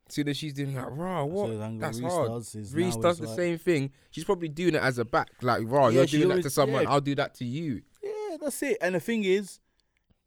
[0.09, 1.25] See that she's doing like, raw.
[1.25, 1.49] What?
[1.49, 2.29] So That's Reese hard.
[2.31, 3.91] does Reese does the like- same thing.
[4.11, 5.89] She's probably doing it as a back, like raw.
[5.89, 6.83] Yeah, you're doing that to someone.
[6.85, 6.91] yeah.
[6.91, 7.83] I'll do that to you.
[8.03, 8.79] Yeah, that's it.
[8.81, 9.59] And the thing is,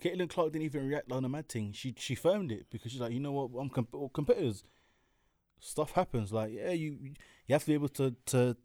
[0.04, 1.72] Caitlin Clark didn't even react on the mad thing.
[1.72, 4.64] She she firmed it because she's like, you know what, I'm comp- competitors.
[5.60, 6.34] Stuff happens.
[6.34, 6.98] Like, yeah, you
[7.48, 8.58] you have to be able to to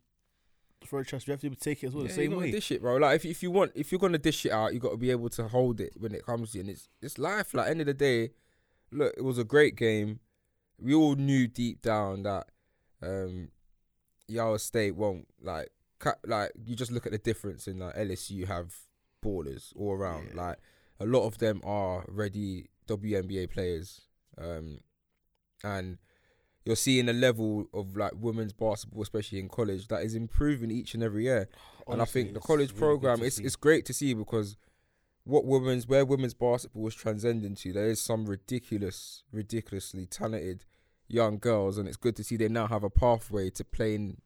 [0.86, 1.00] throw.
[1.00, 2.04] You have to be able to take it as well.
[2.04, 2.50] Yeah, the same way.
[2.50, 2.96] dish it, bro.
[2.96, 5.10] Like if if you want, if you're gonna dish it out, you got to be
[5.10, 6.62] able to hold it when it comes to you.
[6.62, 7.54] And it's it's life.
[7.54, 8.30] Like end of the day,
[8.90, 10.20] look, it was a great game.
[10.78, 12.48] We all knew deep down that
[13.02, 13.48] um
[14.30, 18.46] Iowa State won't like ca- like you just look at the difference in like LSU
[18.46, 18.74] have
[19.24, 20.34] ballers all around.
[20.34, 20.58] Like
[21.00, 24.02] a lot of them are ready WNBA players,
[24.38, 24.78] um,
[25.62, 25.98] and
[26.64, 30.94] you're seeing a level of like women's basketball, especially in college, that is improving each
[30.94, 31.48] and every year.
[31.88, 33.44] and I think the college really program it's see.
[33.44, 34.56] it's great to see because
[35.24, 40.64] what women's where women's basketball is transcending to, there is some ridiculous, ridiculously talented
[41.08, 44.20] young girls, and it's good to see they now have a pathway to playing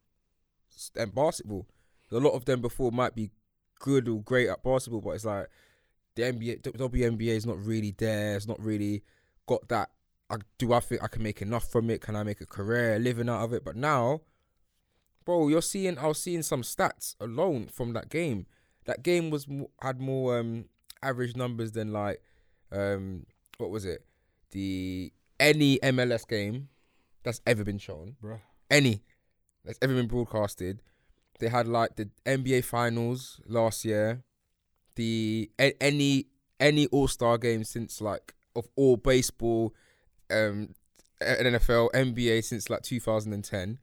[0.95, 1.67] and basketball.
[2.11, 3.31] A lot of them before might be
[3.79, 5.47] good or great at basketball, but it's like
[6.15, 8.35] the NBA, the WNBA is not really there.
[8.35, 9.03] It's not really
[9.47, 9.89] got that.
[10.29, 12.01] I, do I think I can make enough from it?
[12.01, 13.65] Can I make a career living out of it?
[13.65, 14.21] But now,
[15.25, 15.97] bro, you're seeing.
[15.97, 18.45] I was seeing some stats alone from that game.
[18.85, 19.47] That game was
[19.81, 20.65] had more um
[21.01, 22.21] average numbers than like
[22.71, 23.25] um
[23.57, 24.05] what was it?
[24.51, 26.69] The any MLS game
[27.23, 28.39] that's ever been shown bruh.
[28.69, 29.03] any
[29.63, 30.81] that's ever been broadcasted.
[31.39, 34.23] They had like the NBA finals last year,
[34.95, 36.27] the any
[36.59, 39.73] any All Star game since like of all baseball,
[40.31, 40.75] um,
[41.21, 43.79] a- NFL, NBA since like 2010.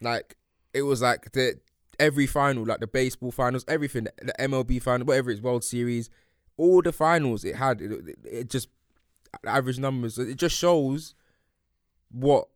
[0.00, 0.36] Like
[0.74, 1.60] it was like the
[1.98, 6.10] every final, like the baseball finals, everything, the MLB final, whatever it's World Series,
[6.56, 8.68] all the finals it had, it, it, it just
[9.46, 10.18] average numbers.
[10.18, 11.14] It just shows
[12.10, 12.48] what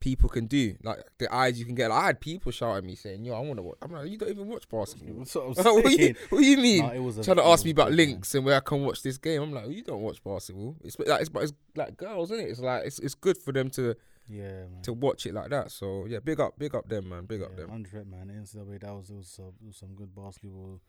[0.00, 0.76] people can do.
[0.82, 1.90] Like the eyes you can get.
[1.90, 4.08] Like, I had people shouting at me saying, "Yo, I want to watch." I'm like,
[4.10, 6.86] "You don't even watch basketball." What what, do you, what do you mean?
[6.86, 9.02] Nah, it was a- Trying to ask me about links and where I can watch
[9.02, 9.42] this game.
[9.42, 10.76] I'm like, you don't watch basketball.
[10.84, 12.50] It's like it's, but it's like girls, isn't it?
[12.50, 13.94] It's like it's it's good for them to
[14.28, 14.82] Yeah, man.
[14.82, 15.70] to watch it like that.
[15.70, 17.26] So yeah, big up, big up them, man.
[17.26, 17.70] Big up yeah, them.
[17.70, 18.28] Hundred man.
[18.34, 20.80] NCAA that was was, some, it was some good basketball.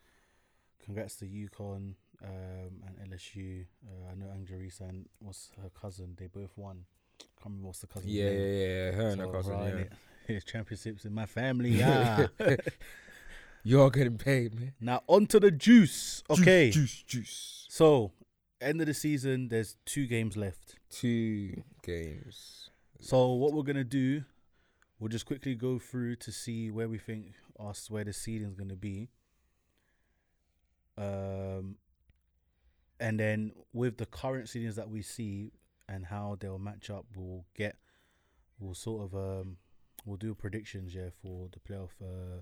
[0.84, 1.93] Congrats to UConn
[2.24, 3.65] um, and LSU.
[3.86, 6.15] Uh, I know Angelisa and was her cousin.
[6.17, 6.86] They both won.
[7.20, 8.10] Can't remember what's the cousin.
[8.10, 8.92] Yeah, yeah, yeah.
[8.92, 9.54] Her and her cousin.
[9.54, 9.74] right,
[10.28, 10.36] Yeah.
[10.36, 11.72] It's championships in my family.
[11.80, 12.28] Yeah.
[13.64, 14.74] You're getting paid, man.
[14.80, 16.24] now on to the juice.
[16.30, 16.70] Okay.
[16.72, 17.66] Juice, juice.
[17.70, 18.14] So
[18.62, 19.50] end of the season.
[19.50, 20.76] There's two games left.
[20.90, 22.70] Two games.
[23.02, 24.24] So what we're gonna do,
[24.98, 28.76] we'll just quickly go through to see where we think us where the seeding's gonna
[28.76, 29.10] be.
[30.98, 31.76] Um,
[33.00, 35.52] and then with the current seedings that we see
[35.89, 37.78] and how they'll match up, we'll get,
[38.60, 39.58] we'll sort of um,
[40.06, 42.41] we'll do predictions yeah for the playoff uh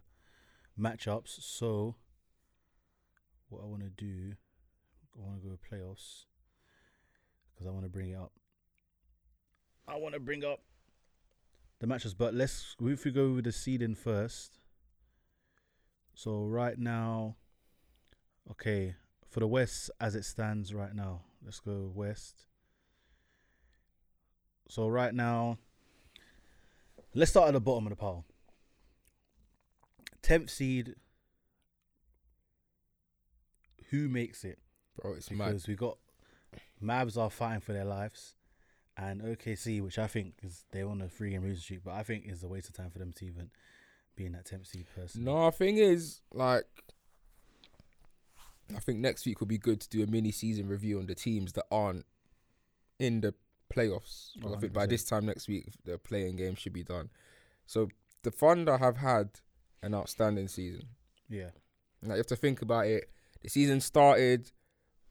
[0.79, 1.41] matchups.
[1.41, 1.95] So
[3.49, 4.33] what I want to do,
[5.15, 6.25] I want to go playoffs
[7.53, 8.31] because I want to bring it up.
[9.87, 10.59] I want to bring up
[11.79, 14.59] the matches, but let's if we go with the seeding first.
[16.13, 17.35] So right now,
[18.51, 18.95] okay,
[19.29, 22.46] for the West as it stands right now, let's go West.
[24.69, 25.57] So right now,
[27.13, 28.25] let's start at the bottom of the pile.
[30.21, 30.95] Tenth seed.
[33.91, 34.59] Who makes it?
[35.01, 35.47] Bro, it's mad.
[35.47, 35.97] because we got
[36.83, 38.35] Mavs are fighting for their lives,
[38.97, 42.03] and OKC, which I think is they're on a three game losing streak, but I
[42.03, 43.49] think is a waste of time for them to even
[44.15, 45.23] be in that tenth seed person.
[45.23, 46.65] No, thing is, like,
[48.75, 51.15] I think next week will be good to do a mini season review on the
[51.15, 52.05] teams that aren't
[52.99, 53.33] in the
[53.73, 54.39] playoffs.
[54.41, 57.09] 'Cause I think by this time next week, the playing game should be done.
[57.65, 57.89] So
[58.23, 59.39] the Thunder have had
[59.81, 60.89] an outstanding season.
[61.29, 61.51] yeah,
[62.01, 63.09] Like, you have to think about it.
[63.41, 64.51] The season started.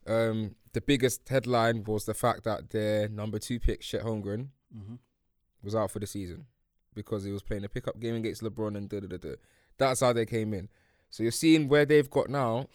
[0.05, 4.95] Um, the biggest headline was the fact that their number two pick, Chet Holmgren, mm-hmm.
[5.61, 6.47] was out for the season
[6.93, 9.35] because he was playing a pickup game against LeBron and da da da da.
[9.77, 10.69] That's how they came in.
[11.09, 12.67] So you're seeing where they've got now.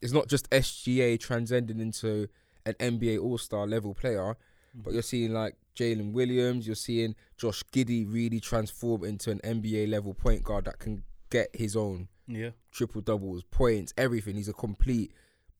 [0.00, 2.28] It's not just SGA transcending into
[2.64, 4.36] an NBA All Star level player,
[4.82, 6.66] but you're seeing like Jalen Williams.
[6.66, 11.48] You're seeing Josh Giddey really transform into an NBA level point guard that can get
[11.54, 14.36] his own yeah, triple doubles, points, everything.
[14.36, 15.12] He's a complete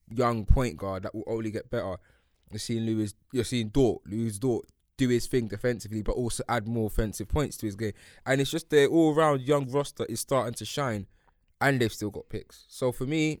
[0.09, 1.97] young point guard that will only get better.
[2.51, 4.65] You're seeing Lewis, you're seeing Dort, Lewis Dort
[4.97, 7.93] do his thing defensively, but also add more offensive points to his game.
[8.25, 11.07] And it's just their all round young roster is starting to shine,
[11.61, 12.65] and they've still got picks.
[12.67, 13.39] So for me,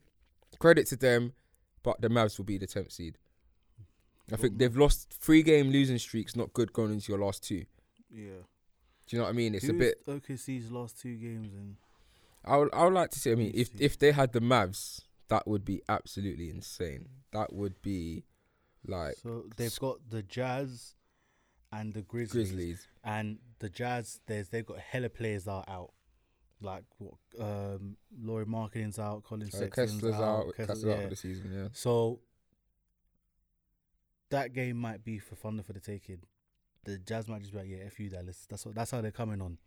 [0.59, 1.33] credit to them,
[1.83, 3.17] but the Mavs will be the 10th seed.
[4.33, 7.65] I think they've lost three game losing streaks, not good going into your last two.
[8.11, 8.41] yeah.
[9.07, 9.55] Do you know what I mean?
[9.55, 10.05] It's a bit.
[10.05, 11.77] OKC's last two games and
[12.45, 13.31] I would, I would like to say.
[13.31, 17.07] I mean, if if they had the Mavs, that would be absolutely insane.
[17.33, 18.25] That would be
[18.85, 20.93] like so they've got the Jazz
[21.71, 22.87] and the Grizzlies, Grizzlies.
[23.03, 24.19] and the Jazz.
[24.27, 25.91] There's they've got hella players that are out.
[26.61, 27.15] Like what?
[27.39, 29.23] Um, Lauri Markkanen's out.
[29.23, 30.21] Collin Uh, Sexton's Kessler's out.
[30.21, 30.45] out.
[30.55, 31.03] Kessler- Kessler's out yeah.
[31.05, 31.51] for the season.
[31.51, 31.67] Yeah.
[31.73, 32.19] So
[34.29, 36.19] that game might be for Thunder for the taking.
[36.85, 38.45] The Jazz might just be like, yeah, f you, Dallas.
[38.49, 39.57] That's what, that's how they're coming on.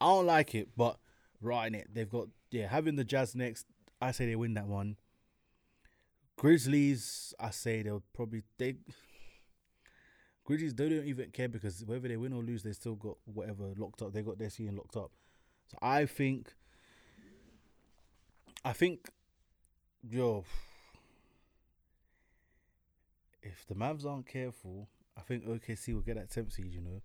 [0.00, 0.98] I don't like it, but
[1.40, 1.88] right in it.
[1.92, 3.66] They've got yeah, having the Jazz next.
[4.00, 4.96] I say they win that one.
[6.36, 8.76] Grizzlies, I say they'll probably they.
[10.44, 13.72] Grizzlies they don't even care because whether they win or lose, they still got whatever
[13.76, 14.12] locked up.
[14.12, 15.10] They got their season locked up.
[15.70, 16.52] So I think.
[18.66, 19.10] I think,
[20.08, 20.44] yo,
[23.44, 26.72] if the Mavs aren't careful, I think OKC will get that temp seed.
[26.72, 27.02] You know.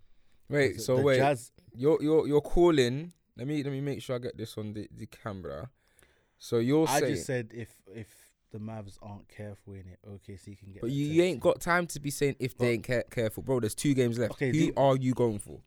[0.49, 3.13] Wait, so the wait, Jazz, you're you're you're calling.
[3.37, 5.69] Let me let me make sure I get this on the, the camera.
[6.39, 8.07] So you're I saying, just said if if
[8.51, 10.81] the Mavs aren't careful in it, OKC can get.
[10.81, 13.59] but you, ain't got time to be saying if But- they ain't care- careful, bro.
[13.59, 14.31] There's two games left.
[14.31, 15.61] Okay, Who the- are you going for?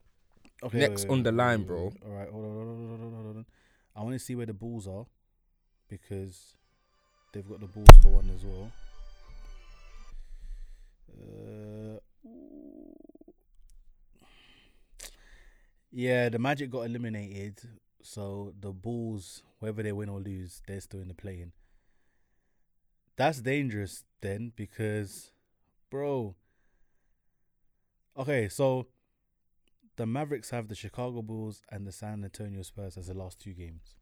[0.64, 1.92] Okay, next on the line, wait, bro.
[2.04, 3.46] All right, hold on, hold on, hold on, hold on, hold on.
[3.94, 5.06] I want to see where the Bulls are
[5.88, 6.54] because
[7.32, 8.70] they've got the Bulls for one as well.
[11.20, 11.98] Uh,
[15.90, 17.60] yeah, the Magic got eliminated,
[18.02, 21.52] so the Bulls, whether they win or lose, they're still in the play-in.
[23.16, 25.30] That's dangerous then because,
[25.90, 26.34] bro.
[28.16, 28.86] Okay, so
[29.96, 33.52] the Mavericks have the Chicago Bulls and the San Antonio Spurs as the last two
[33.52, 33.96] games.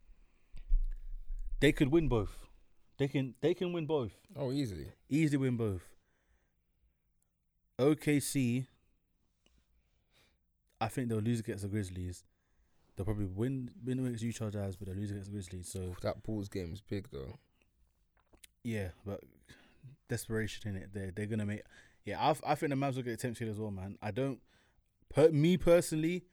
[1.60, 2.46] They could win both.
[2.98, 4.12] They can they can win both.
[4.36, 4.92] Oh, easily.
[5.08, 5.82] Easily win both.
[7.80, 8.66] OKC
[10.80, 12.24] I think they'll lose against the Grizzlies.
[12.96, 15.68] They'll probably win win against Utah Jazz, but they'll lose against the Grizzlies.
[15.68, 17.38] So That Bulls game is big though.
[18.64, 19.20] yeah, but
[20.08, 20.92] desperation in it.
[20.92, 21.62] They they're gonna make.
[22.04, 23.98] Yeah, I I think the Mavs will get tempted as well, man.
[24.02, 24.40] I don't.
[25.14, 26.24] Per, me personally,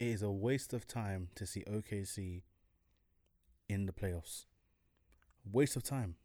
[0.00, 2.42] it is a waste of time to see OKC
[3.68, 4.46] in the playoffs.
[5.50, 6.16] Waste of time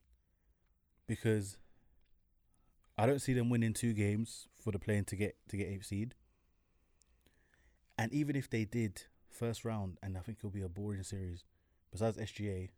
[1.07, 1.57] because
[2.97, 5.85] I don't see them winning two games for the playing to get to get eighth
[5.85, 6.15] seed.
[7.97, 11.43] And even if they did first round, and I think it'll be a boring series,
[11.91, 12.69] besides SGA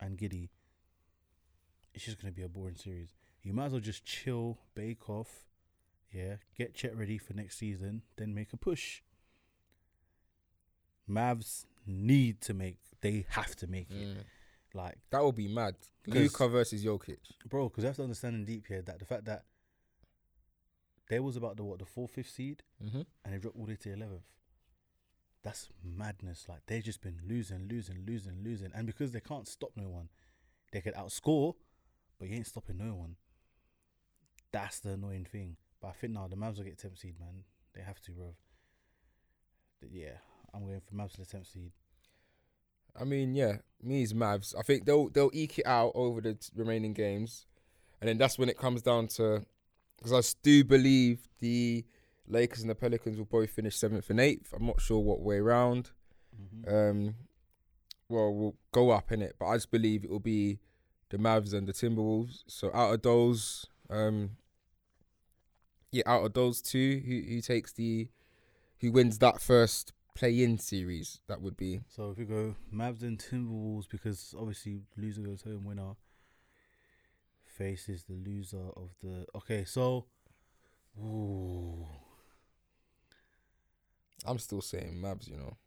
[0.00, 0.48] and Giddey,
[1.94, 3.14] it's just gonna be a boring series.
[3.42, 5.46] You might as well just chill, bake off,
[6.12, 9.02] yeah, get Chet ready for next season, then make a push.
[11.08, 14.08] Mavs need to make, they have to make it.
[14.08, 14.24] Mm.
[14.74, 15.74] Like, That would be mad.
[16.06, 17.18] Luka versus Jokic.
[17.48, 19.44] bro, because you have to understand in deep here that the fact that
[21.10, 23.02] they was about the what the fourth, fifth seed, Mm-hmm.
[23.24, 24.22] and they dropped all the way to eleventh.
[25.42, 26.46] That's madness.
[26.48, 30.08] Like they've just been losing, losing, losing, losing, and because they can't stop no one,
[30.72, 31.54] they could outscore,
[32.18, 33.16] but you ain't stopping no one.
[34.52, 35.56] That's the annoying thing.
[35.80, 37.44] But I think now the Mavs will get temp seed, man.
[37.74, 38.34] They have to, bro.
[39.90, 40.18] Yeah,
[40.52, 41.72] I'm going for Mavs to the temp seed.
[43.00, 44.54] I mean, yeah, me's Mavs.
[44.58, 47.46] I think they'll they'll eke it out over the t- remaining games,
[48.00, 49.44] and then that's when it comes down to
[50.00, 51.84] because I do believe the
[52.26, 54.52] Lakers and the Pelicans will both finish seventh and eighth.
[54.52, 55.90] I'm not sure what way round.
[56.66, 57.14] Um,
[58.08, 60.58] well, we'll go up in it, but I just believe it will be
[61.10, 62.42] the Mavs and the Timberwolves.
[62.46, 64.30] So out of those, um,
[65.92, 68.08] yeah, out of those two, who who takes the
[68.80, 71.20] who wins that first play-in series?
[71.28, 75.64] That would be So if we go Mavs and Timberwolves, because obviously loser goes home,
[75.64, 75.94] winner
[77.60, 79.26] faces the loser of the.
[79.34, 80.06] Okay, so,
[80.98, 81.86] ooh,
[84.24, 85.58] I'm still saying Mavs, you know.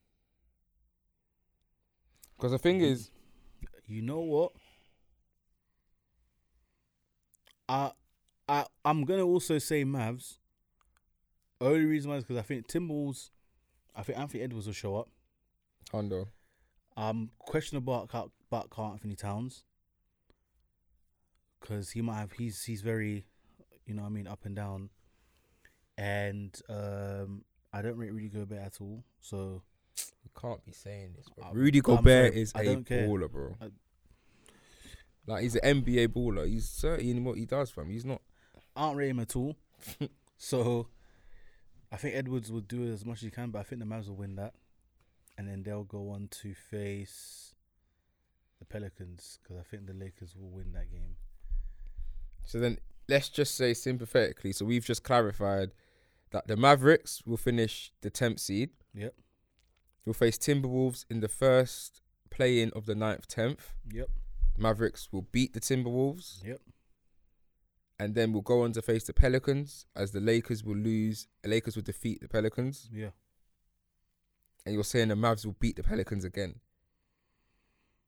[2.35, 3.11] Because the thing is,
[3.85, 4.53] you know what?
[7.69, 7.91] I,
[8.49, 10.39] I, I'm gonna also say Mavs.
[11.61, 13.29] Only reason why is because I think Timberwolves.
[13.95, 15.09] I think Anthony Edwards will show up.
[15.91, 16.27] Hondo,
[16.97, 19.63] Um, questionable about about Karl-Anthony Towns
[21.63, 23.25] because he might have he's he's very,
[23.85, 24.89] you know, what I mean, up and down,
[25.97, 29.03] and um, I don't rate Rudy Gobert at all.
[29.21, 29.63] So
[29.95, 31.45] you can't be saying this, bro.
[31.45, 33.55] I'm- Rudy I'm Gobert is I a baller, bro.
[33.61, 33.69] I-
[35.25, 36.45] like he's an NBA baller.
[36.47, 37.89] He's certain in what he does, fam.
[37.89, 38.21] He's not.
[38.75, 39.55] I don't rate him at all.
[40.37, 40.87] so
[41.91, 44.09] I think Edwards will do as much as he can, but I think the Mavs
[44.09, 44.53] will win that,
[45.37, 47.53] and then they'll go on to face
[48.59, 51.15] the Pelicans because I think the Lakers will win that game.
[52.45, 54.51] So then let's just say sympathetically.
[54.51, 55.71] So we've just clarified
[56.31, 58.71] that the Mavericks will finish the 10th seed.
[58.93, 59.13] Yep.
[60.05, 63.59] We'll face Timberwolves in the first play-in of the 9th, 10th.
[63.91, 64.09] Yep.
[64.57, 66.43] Mavericks will beat the Timberwolves.
[66.45, 66.61] Yep.
[67.99, 71.27] and then we'll go on to face the Pelicans as the Lakers will lose.
[71.43, 73.11] The Lakers will defeat the Pelicans, Yeah.
[74.65, 76.59] and you're saying the Mavs will beat the Pelicans again.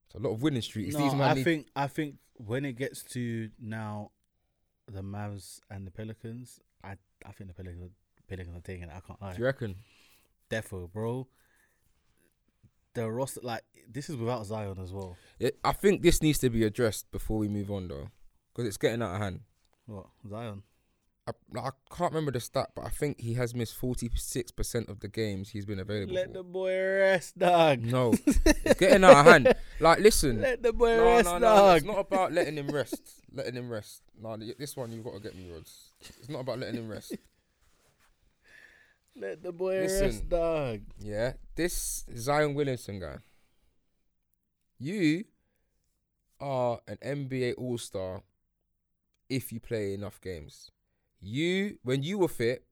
[0.07, 0.95] It's a lot of winning streaks.
[0.95, 4.11] No, I need- think I think when it gets to now,
[4.91, 6.91] the Mavs and the Pelicans, I
[7.25, 7.91] I think the Pelicans
[8.27, 8.91] Pelicans are taking it.
[8.95, 9.33] I can't lie.
[9.33, 9.75] Do you reckon?
[10.49, 11.27] Defo, bro.
[12.93, 15.17] the roster like this is without Zion as well.
[15.39, 18.09] It, I think this needs to be addressed before we move on, though,
[18.53, 19.41] because it's getting out of hand.
[19.85, 20.63] What Zion?
[21.27, 24.89] I, I can't remember the stat, but I think he has missed forty six percent
[24.89, 26.13] of the games he's been available.
[26.13, 26.33] Let for.
[26.33, 27.81] the boy rest, dog.
[27.81, 29.55] No, it's getting out of hand.
[29.79, 31.77] Like, listen, Let the boy no, rest, no, no, dog.
[31.77, 33.01] it's not about letting him rest.
[33.33, 34.03] letting him rest.
[34.21, 35.89] No, this one you've got to get me, Rods.
[35.99, 37.15] It's not about letting him rest.
[39.17, 40.05] Let the boy Listen.
[40.07, 40.81] rest, dog.
[40.99, 43.17] Yeah, this Zion Williamson guy.
[44.77, 45.23] You
[46.41, 48.23] are an NBA All Star
[49.29, 50.69] if you play enough games.
[51.21, 52.65] You, when you were fit,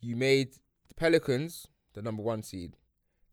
[0.00, 0.54] you made
[0.88, 2.76] the Pelicans the number one seed.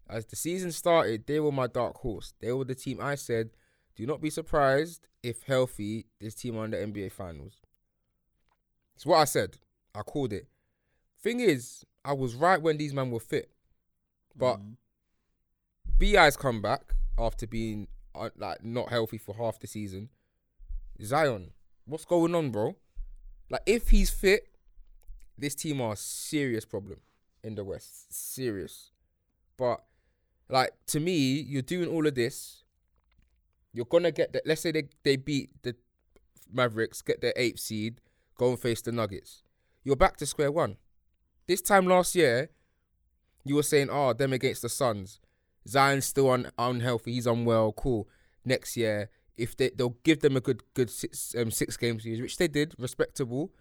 [0.09, 2.33] As the season started, they were my dark horse.
[2.41, 3.51] They were the team I said,
[3.95, 7.61] do not be surprised if healthy, this team are in the NBA Finals.
[8.95, 9.57] It's what I said.
[9.95, 10.47] I called it.
[11.21, 13.51] Thing is, I was right when these men were fit.
[14.35, 14.77] But Mhm.
[15.97, 20.09] BI's come back after being uh, like not healthy for half the season.
[21.01, 21.53] Zion,
[21.85, 22.75] what's going on, bro?
[23.51, 24.47] Like if he's fit,
[25.37, 27.01] this team are a serious problem
[27.43, 28.13] in the West.
[28.13, 28.91] Serious.
[29.57, 29.83] But
[30.49, 32.63] like to me, you're doing all of this.
[33.73, 34.43] You're gonna get that.
[34.45, 35.75] Let's say they they beat the
[36.51, 37.99] Mavericks, get their eighth seed,
[38.37, 39.43] go and face the Nuggets.
[39.83, 40.77] You're back to square one.
[41.47, 42.49] This time last year,
[43.43, 45.19] you were saying, "Oh, them against the Suns."
[45.67, 47.13] Zion's still un- unhealthy.
[47.13, 47.73] He's unwell.
[47.73, 48.07] Cool.
[48.43, 52.21] Next year, if they they'll give them a good good six um, six game series,
[52.21, 53.51] which they did, respectable.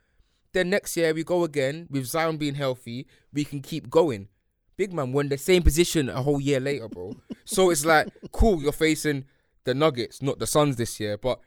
[0.52, 3.06] Then next year we go again with Zion being healthy.
[3.32, 4.28] We can keep going.
[4.76, 7.14] Big man, we're in the same position a whole year later, bro.
[7.44, 8.62] so it's like cool.
[8.62, 9.24] You're facing
[9.64, 11.40] the Nuggets, not the Suns this year, but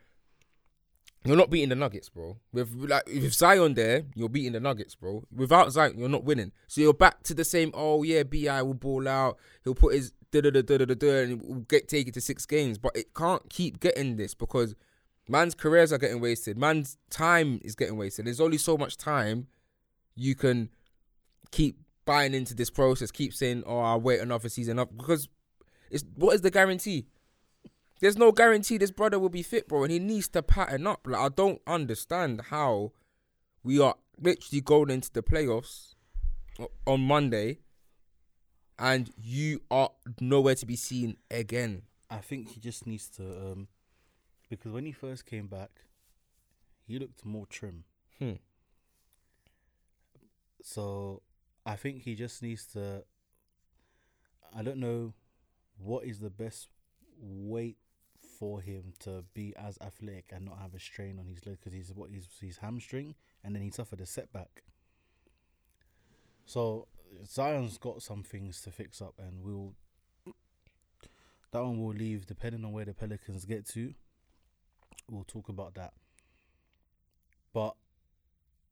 [1.26, 2.38] you're not beating the Nuggets, bro.
[2.51, 5.24] With like with Zion there, you're beating the Nuggets, bro.
[5.34, 6.51] Without Zion, you're not winning.
[6.67, 7.71] So you're back to the same.
[7.74, 9.38] Oh yeah, Bi will ball out.
[9.63, 12.77] He'll put his and get take it to six games.
[12.77, 14.75] But it can't keep getting this because
[15.27, 16.57] man's careers are getting wasted.
[16.57, 18.25] Man's time is getting wasted.
[18.25, 19.47] There's only so much time
[20.15, 20.69] you can
[21.51, 23.11] keep buying into this process.
[23.11, 25.29] Keep saying, "Oh, I'll wait another season up," because
[25.89, 27.07] it's what is the guarantee?
[27.99, 31.07] There's no guarantee this brother will be fit, bro, and he needs to pattern up.
[31.07, 32.91] Like I don't understand how
[33.63, 35.95] we are literally going into the playoffs
[36.86, 37.59] on Monday,
[38.80, 41.84] and you are nowhere to be seen again.
[42.09, 43.67] I think he just needs to um
[44.49, 45.82] because when he first came back,
[46.86, 47.86] he looked more trim.
[48.19, 48.34] Hmm.
[50.61, 51.21] So
[51.65, 53.03] I think he just needs to.
[54.55, 55.13] I don't know
[55.78, 56.67] what is the best
[57.19, 57.78] weight
[58.39, 61.74] for him to be as athletic and not have a strain on his leg because
[61.74, 64.63] he's what he's his hamstring and then he suffered a setback.
[66.45, 66.88] So
[67.26, 69.74] Zion's got some things to fix up and we'll
[71.51, 73.93] that one will leave depending on where the Pelicans get to.
[75.09, 75.93] We'll talk about that.
[77.53, 77.76] But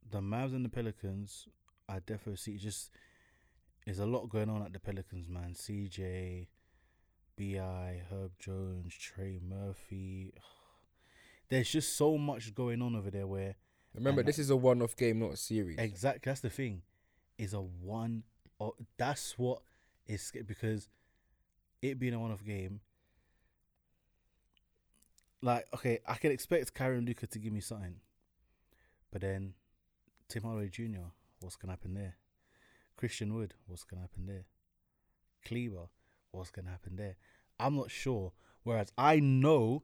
[0.10, 1.48] the Mavs and the Pelicans,
[1.88, 2.90] I definitely see just
[3.86, 5.54] there's a lot going on at the Pelicans, man.
[5.56, 6.48] CJ,
[7.38, 10.34] Bi, Herb Jones, Trey Murphy.
[11.50, 13.56] There's just so much going on over there where
[13.94, 15.78] Remember, this is a one-off game, not a series.
[15.78, 16.22] Exactly.
[16.24, 16.84] That's the thing.
[17.38, 18.24] Is a one.
[18.62, 19.64] Or that's what
[20.06, 20.88] is because
[21.82, 22.82] it being a one-off game.
[25.42, 27.96] Like okay, I can expect Kyron Luka to give me something,
[29.12, 29.56] but then
[30.30, 31.10] Tim Jr.
[31.40, 32.18] What's gonna happen there?
[32.98, 33.56] Christian Wood.
[33.66, 34.46] What's gonna happen there?
[35.44, 35.90] Kleber.
[36.30, 37.16] What's gonna happen there?
[37.60, 38.32] I'm not sure.
[38.62, 39.82] Whereas I know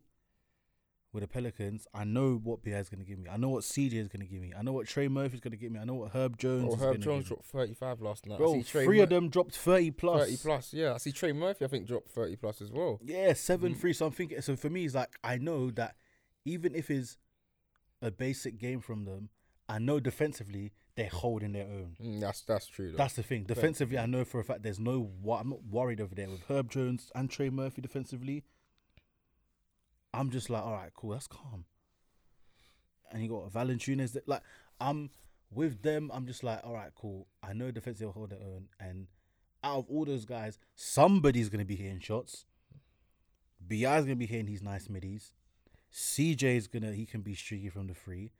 [1.17, 3.27] with the Pelicans, I know what BI is going to give me.
[3.27, 4.53] I know what CJ is going to give me.
[4.55, 5.79] I know what Trey Murphy is going to give me.
[5.79, 8.37] I know what Herb Jones is Herb Jones give dropped 35 last night.
[8.37, 10.25] Bro, three of them dropped 30 plus.
[10.25, 10.73] 30 plus.
[10.73, 11.65] Yeah, I see Trey Murphy.
[11.65, 12.99] I think dropped 30 plus as well.
[13.03, 13.77] Yeah, seven Mm.
[13.79, 13.93] three.
[13.93, 14.39] So I'm thinking.
[14.41, 15.95] So for me, it's like I know that
[16.45, 17.17] even if it's
[17.99, 19.29] a basic game from them,
[19.67, 21.95] I know defensively they're holding their own.
[21.99, 22.91] Mm, that's that's true.
[22.91, 22.97] Though.
[22.97, 23.43] That's the thing.
[23.45, 25.09] Defensively, I know for a fact there's no.
[25.31, 28.43] I'm not worried over there with Herb Jones and Trey Murphy defensively.
[30.17, 31.65] I'm just like, all right, cool, that's calm.
[33.11, 34.41] And you got Valanciunas like
[34.81, 35.11] I'm
[35.53, 36.11] with them.
[36.13, 37.27] I'm just like, all right, cool.
[37.43, 39.07] I know defensive hold their own, and
[39.63, 42.45] out of all those guys, somebody's gonna be hitting shots.
[43.65, 45.33] Bi's gonna be hitting these nice middies.
[45.93, 48.31] CJ's gonna he can be streaky from the free.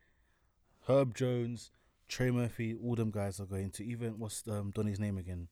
[0.88, 1.69] Herb Jones,
[2.07, 5.47] Trey Murphy, all them guys are going to even what's um Donny's name again?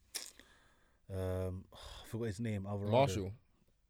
[1.13, 2.65] Um, I forgot his name.
[2.65, 2.91] Alvarado.
[2.91, 3.31] Marshall.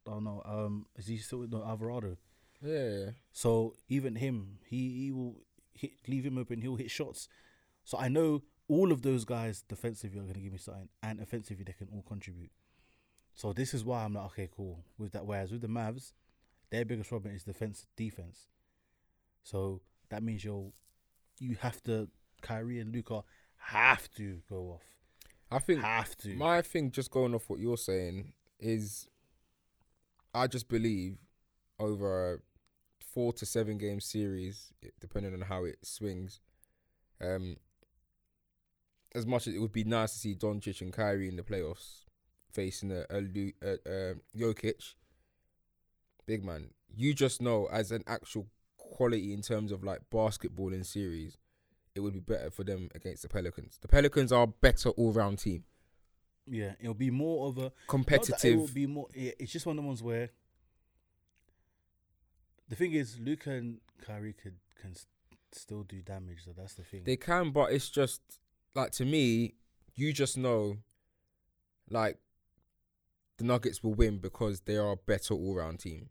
[0.07, 0.41] Oh no.
[0.45, 2.17] Um, is he still no Alvarado?
[2.61, 3.09] Yeah, yeah.
[3.31, 5.37] So even him, he he will
[5.73, 6.61] hit, leave him open.
[6.61, 7.27] He'll hit shots.
[7.83, 11.19] So I know all of those guys defensively are going to give me something, and
[11.19, 12.51] offensively they can all contribute.
[13.35, 14.85] So this is why I'm like, okay, cool.
[14.97, 16.13] With that, whereas with the Mavs,
[16.71, 18.47] their biggest problem is defense, defense.
[19.43, 20.73] So that means you'll,
[21.39, 22.07] you have to,
[22.41, 23.23] Kyrie and Luka
[23.57, 24.81] have to go off.
[25.51, 26.29] I think Have to.
[26.35, 29.07] my thing, just going off what you're saying, is
[30.35, 31.17] I just believe
[31.79, 32.37] over a
[32.99, 36.41] four to seven game series, depending on how it swings,
[37.21, 37.55] um,
[39.15, 42.03] as much as it would be nice to see Doncic and Kyrie in the playoffs
[42.51, 44.95] facing a, a, a, a Jokic,
[46.25, 50.83] big man, you just know as an actual quality in terms of like basketball in
[50.83, 51.37] series,
[51.95, 53.77] it would be better for them against the Pelicans.
[53.81, 55.63] The Pelicans are a better all round team,
[56.47, 58.73] yeah, it'll be more of a that It will competitive.
[58.73, 59.07] be more.
[59.13, 60.29] it- It's just one of the ones where.
[62.69, 64.95] The thing is, Luka and Kyrie could can
[65.51, 66.43] still do damage.
[66.45, 67.03] So that's the thing.
[67.03, 68.21] They can, but it's just
[68.73, 69.55] like to me,
[69.95, 70.77] you just know,
[71.89, 72.17] like,
[73.37, 76.09] the Nuggets will win because they are a better all round team.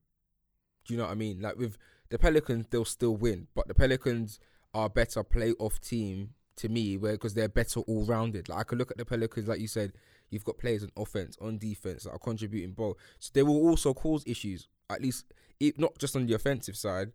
[0.86, 1.40] Do you know what I mean?
[1.40, 1.76] Like with
[2.10, 4.38] the Pelicans, they'll still win, but the Pelicans
[4.72, 8.48] are a better playoff team to me, where because they're better all rounded.
[8.48, 9.92] Like I could look at the Pelicans, like you said,
[10.34, 13.94] you've got players on offense, on defense that are contributing both, so they will also
[13.94, 14.68] cause issues.
[14.90, 17.12] At least, if not just on the offensive side,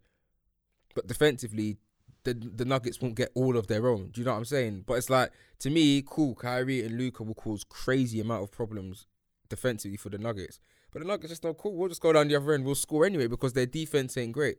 [0.96, 1.78] but defensively,
[2.24, 4.10] the the Nuggets won't get all of their own.
[4.10, 4.84] Do you know what I'm saying?
[4.88, 6.36] But it's like to me, cool.
[6.36, 9.06] Kyrie and Luka will cause crazy amount of problems
[9.50, 10.60] defensively for the Nuggets.
[10.92, 11.76] But the Nuggets just not cool.
[11.76, 12.66] We'll just go down the other end.
[12.66, 14.58] We'll score anyway because their defense ain't great.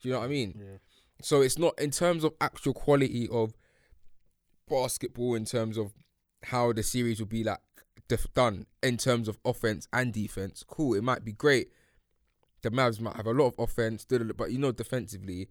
[0.00, 0.54] Do you know what I mean?
[0.56, 0.78] yeah.
[1.22, 3.54] So it's not in terms of actual quality of
[4.68, 5.94] basketball, in terms of
[6.44, 7.58] how the series will be like
[8.08, 10.64] def- done in terms of offense and defense.
[10.66, 11.68] Cool, it might be great.
[12.62, 15.48] The Mavs might have a lot of offense, but you know, defensively,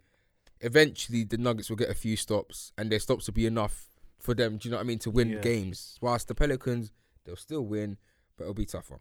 [0.62, 3.88] eventually the Nuggets will get a few stops, and their stops will be enough
[4.20, 4.58] for them.
[4.58, 5.39] Do you know what I mean to win Yeah.
[5.41, 5.97] games?
[6.01, 6.91] Whilst the Pelicans,
[7.24, 7.97] they'll still win,
[8.38, 8.99] but it'll be tougher.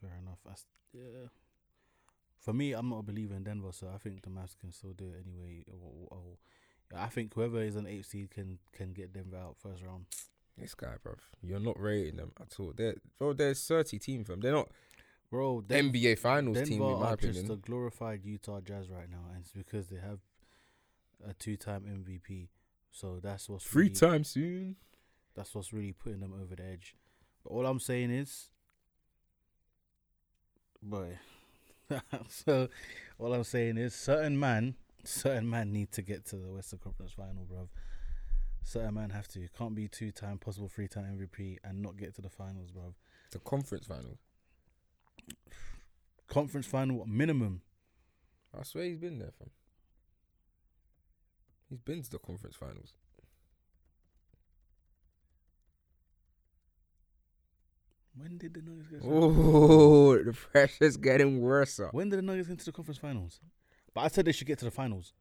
[0.00, 0.38] Fair enough.
[0.44, 1.28] That's, yeah.
[2.38, 4.92] For me, I'm not a believer in Denver, so I think the Mavs can still
[4.92, 5.64] do it anyway.
[5.70, 6.38] Or, or-
[6.94, 10.04] I think whoever is an eight seed can can get Denver out first round.
[10.58, 12.72] This guy, bro, you're not rating them at all.
[12.76, 14.40] They're bro, they're 30 team from.
[14.40, 14.68] They're not
[15.32, 17.46] Bro, Den- NBA Finals Denver team in my are opinion.
[17.46, 20.18] just a glorified Utah Jazz right now, and it's because they have
[21.26, 22.48] a two-time MVP.
[22.90, 24.76] So that's what's Free really, time soon.
[25.34, 26.96] That's what's really putting them over the edge.
[27.42, 28.50] But all I'm saying is,
[30.82, 31.18] boy.
[32.28, 32.68] so
[33.18, 37.12] all I'm saying is, certain man, certain man need to get to the Western Conference
[37.12, 37.68] Final, bruv.
[38.64, 39.48] Certain man have to.
[39.56, 42.94] Can't be two-time possible three-time MVP and not get to the finals, bruv.
[43.32, 44.18] The conference final.
[46.28, 47.62] Conference final minimum.
[48.58, 49.50] I swear he's been there, fam.
[51.68, 52.94] He's been to the conference finals.
[58.14, 59.00] When did the Nuggets get?
[59.04, 61.80] Oh, the pressure's getting worse.
[61.92, 63.40] When did the Nuggets get to the conference finals?
[63.94, 65.14] But I said they should get to the finals.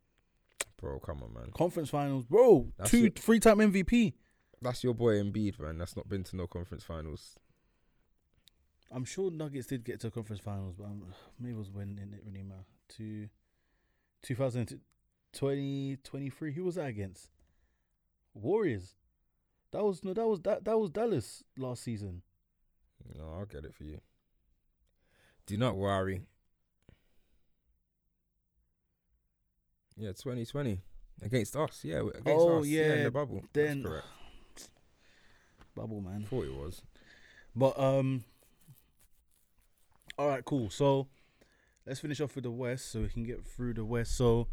[0.82, 1.52] Bro, come on, man.
[1.54, 2.72] Conference finals, bro.
[2.78, 3.20] That's two, it.
[3.20, 4.14] three-time MVP.
[4.62, 5.78] That's your boy Embiid, man.
[5.78, 7.36] That's not been to no conference finals.
[8.92, 11.04] I'm sure Nuggets did get to a conference finals, but um,
[11.40, 12.66] maybe it was when it didn't really matter.
[12.98, 13.30] To
[14.24, 16.54] 2020, 23.
[16.54, 17.30] Who was that against?
[18.34, 18.96] Warriors.
[19.72, 22.24] That was no, that was that that was Dallas last season.
[23.18, 24.02] No, I'll get it for you.
[25.46, 26.22] Do not worry.
[29.98, 30.82] Yeah, 2020
[31.22, 31.82] against us.
[31.84, 32.68] Yeah, against Oh, us.
[32.68, 33.44] yeah, in the bubble.
[33.54, 34.08] then- That's correct.
[35.76, 36.24] Bubble man.
[36.24, 36.82] Thought it was.
[37.56, 38.24] But um,
[40.18, 40.70] all right, cool.
[40.70, 41.08] So
[41.86, 44.16] let's finish off with the West, so we can get through the West.
[44.18, 44.48] So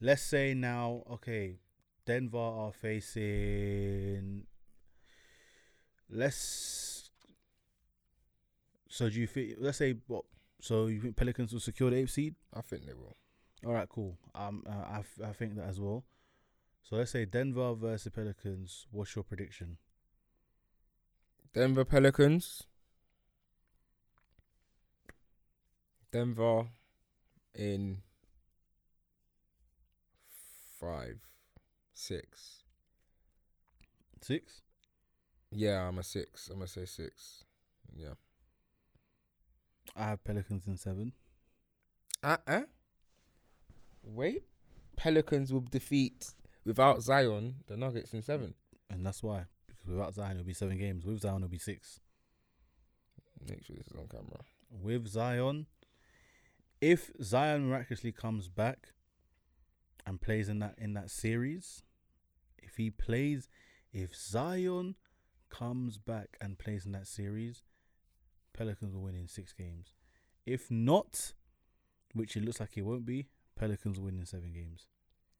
[0.00, 1.58] let's say now, okay,
[2.06, 4.44] Denver are facing.
[6.10, 7.10] Let's.
[8.88, 9.54] So do you think?
[9.58, 10.24] Let's say what?
[10.60, 12.34] So you think Pelicans will secure the eighth seed?
[12.52, 13.16] I think they will.
[13.64, 14.18] All right, cool.
[14.34, 16.04] Um, uh, I f- I think that as well.
[16.82, 18.86] So let's say Denver versus Pelicans.
[18.90, 19.78] What's your prediction?
[21.54, 22.64] Denver Pelicans.
[26.12, 26.68] Denver
[27.54, 28.02] in
[30.78, 31.18] five,
[31.94, 32.64] six.
[34.20, 34.62] Six.
[35.50, 36.48] Yeah, I'm a six.
[36.48, 37.44] I'm gonna say six.
[37.96, 38.14] Yeah.
[39.96, 41.12] I have Pelicans in seven.
[42.22, 42.62] Uh uh.
[44.04, 44.44] Wait.
[44.96, 46.34] Pelicans will defeat
[46.64, 48.54] without Zion the Nuggets in seven.
[48.90, 49.44] And that's why.
[49.66, 51.04] Because without Zion, it'll be seven games.
[51.04, 52.00] With Zion, it'll be six.
[53.48, 54.40] Make sure this is on camera.
[54.70, 55.66] With Zion,
[56.80, 58.88] if Zion miraculously comes back
[60.06, 61.82] and plays in that in that series,
[62.58, 63.48] if he plays,
[63.92, 64.96] if Zion
[65.50, 67.62] comes back and plays in that series,
[68.52, 69.94] Pelicans will win in six games.
[70.46, 71.32] If not,
[72.12, 74.86] which it looks like it won't be, Pelicans win in seven games.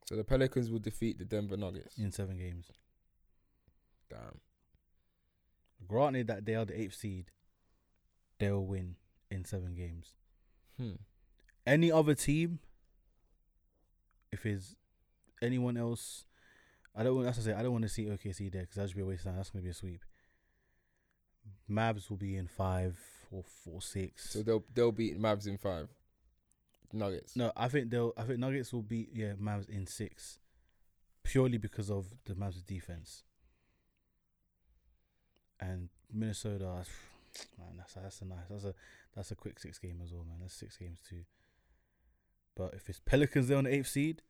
[0.06, 1.98] So the Pelicans will defeat the Denver Nuggets.
[1.98, 2.70] In seven games.
[4.10, 4.40] Damn.
[5.86, 7.26] Granted that they are the eighth seed,
[8.38, 8.96] they'll win
[9.30, 10.14] in seven games.
[10.78, 10.94] Hmm.
[11.66, 12.58] Any other team,
[14.32, 14.76] if it's
[15.42, 16.26] anyone else,
[16.94, 17.26] I don't want.
[17.26, 19.06] That's to say, I don't want to see OKC there because that should be a
[19.06, 19.36] waste of time.
[19.36, 20.04] That's going to be a sweep.
[21.70, 22.98] Mavs will be in five
[23.30, 24.30] or four six.
[24.30, 25.88] So they'll they'll beat Mavs in five.
[26.92, 27.34] Nuggets.
[27.36, 28.12] no, I think they'll.
[28.16, 30.38] I think Nuggets will beat yeah Mavs in six,
[31.22, 33.22] purely because of the Mavs' defense.
[35.60, 36.64] And Minnesota,
[37.58, 38.46] man, that's that's a nice.
[38.48, 38.74] That's a
[39.14, 40.38] that's a quick six game as well, man.
[40.40, 41.24] That's six games too.
[42.56, 44.22] But if it's Pelicans there on the eighth seed,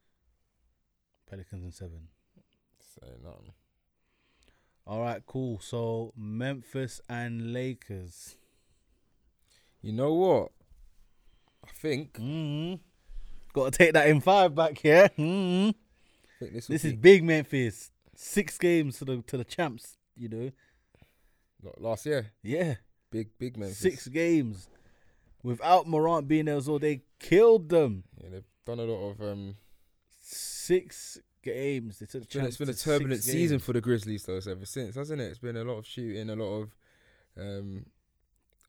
[1.29, 2.09] Pelicans in seven.
[2.79, 3.53] Say nothing.
[4.87, 5.61] All right, cool.
[5.61, 8.37] So Memphis and Lakers.
[9.81, 10.53] You know what?
[11.65, 12.75] I think Mm-hmm.
[13.53, 15.09] Got to take that in five back here.
[15.19, 15.71] Mm-hmm.
[15.71, 17.91] I think this, This is big Memphis.
[18.17, 19.97] Six games to the to the champs.
[20.17, 20.51] You know.
[21.63, 22.33] Not last year.
[22.43, 22.75] Yeah.
[23.11, 23.79] Big big Memphis.
[23.79, 24.69] Six games.
[25.43, 28.05] Without Morant being there as well, they killed them.
[28.23, 29.57] Yeah, they've done a lot of um.
[30.21, 31.99] Six games.
[31.99, 33.65] They took the It's been, champs it's been a turbulent season games.
[33.65, 35.25] for the Grizzlies though ever since, hasn't it?
[35.25, 36.75] It's been a lot of shooting, a lot of
[37.39, 37.85] um,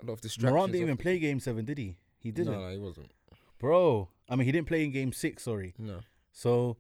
[0.02, 0.52] a lot of distractions.
[0.52, 1.96] Morant didn't even play game seven, did he?
[2.26, 2.54] He didn't.
[2.54, 3.12] No, no, he wasn't.
[3.60, 4.10] Bro.
[4.28, 5.76] I mean he didn't play in game six, sorry.
[5.78, 6.00] No.
[6.34, 6.78] So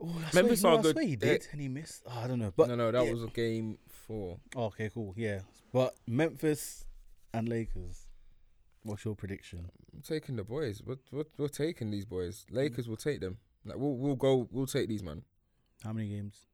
[0.00, 2.04] Oh, I swear, know, are I swear he did, and he missed.
[2.06, 3.12] Oh, I don't know, but no, no, that yeah.
[3.12, 4.38] was a game four.
[4.56, 5.12] Oh, okay, cool.
[5.14, 5.40] Yeah,
[5.74, 6.86] but Memphis
[7.34, 8.06] and Lakers.
[8.84, 9.68] What's your prediction?
[9.92, 10.80] I'm taking the boys.
[10.86, 12.46] We're, we're, we're taking these boys.
[12.50, 13.36] Lakers will take them.
[13.66, 14.48] Like we'll we'll go.
[14.50, 15.22] We'll take these man.
[15.84, 16.46] How many games?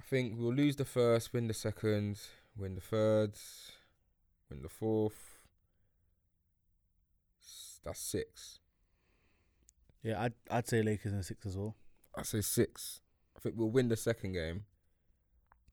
[0.00, 2.18] I think we'll lose the first, win the second,
[2.56, 3.34] win the third,
[4.50, 5.38] win the fourth.
[7.84, 8.58] That's six.
[10.02, 11.74] Yeah, I'd I'd say Lakers in six as well.
[12.16, 13.00] I say six.
[13.36, 14.64] I think we'll win the second game,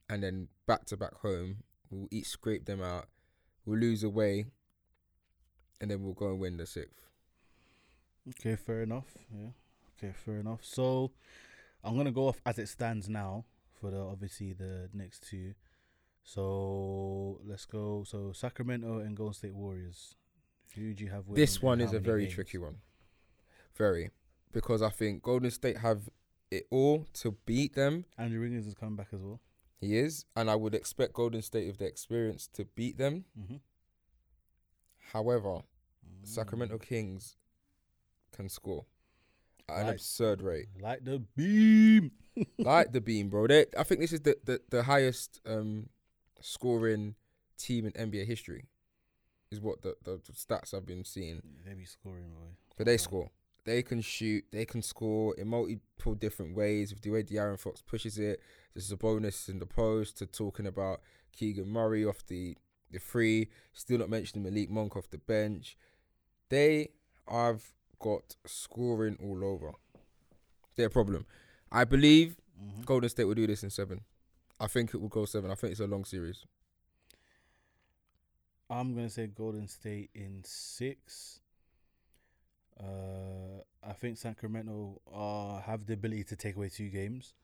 [0.08, 3.06] and then back to back home, we'll each scrape them out.
[3.64, 4.46] We'll lose away,
[5.80, 7.06] and then we'll go and win the sixth.
[8.28, 9.16] Okay, fair enough.
[9.32, 9.50] Yeah.
[9.98, 10.60] Okay, fair enough.
[10.62, 11.12] So
[11.82, 13.44] I'm gonna go off as it stands now
[13.80, 15.54] for the obviously the next two.
[16.26, 18.04] So let's go.
[18.04, 20.16] So Sacramento and Golden State Warriors.
[20.74, 21.24] Who do you have?
[21.32, 22.34] This one is a very games?
[22.34, 22.78] tricky one.
[23.76, 24.10] Very,
[24.52, 26.10] because I think Golden State have
[26.50, 28.06] it all to beat them.
[28.18, 29.40] Andrew Wiggins is coming back as well.
[29.80, 33.24] He is, and I would expect Golden State with the experience to beat them.
[33.38, 33.56] Mm-hmm.
[35.12, 35.60] However,
[36.24, 37.36] Sacramento Kings
[38.34, 38.84] can score
[39.68, 40.66] at an absurd rate.
[40.80, 42.10] like the beam.
[42.58, 43.46] like the beam, bro.
[43.46, 45.88] They, I think this is the, the, the highest um,
[46.40, 47.14] scoring
[47.58, 48.64] team in NBA history.
[49.50, 51.40] Is what the, the stats I've been seeing.
[51.64, 52.56] They be scoring, boy.
[52.76, 53.30] But they score.
[53.64, 54.44] They can shoot.
[54.50, 56.92] They can score in multiple different ways.
[56.92, 58.40] With the way De'Aaron Fox pushes it,
[58.74, 61.00] there's Sabonis in the post to talking about
[61.32, 62.56] Keegan Murray off the
[62.90, 63.48] the free.
[63.72, 65.76] Still not mentioning Malik Monk off the bench.
[66.48, 66.88] They
[67.28, 67.62] have
[68.00, 69.72] got scoring all over.
[70.76, 71.24] Their problem.
[71.70, 72.82] I believe Mm-hmm.
[72.82, 74.00] Golden State will do this in seven.
[74.58, 75.50] I think it will go seven.
[75.50, 76.44] I think it's a long series.
[78.68, 81.40] I'm gonna say Golden State in six.
[82.78, 87.34] Uh, I think Sacramento uh have the ability to take away two games.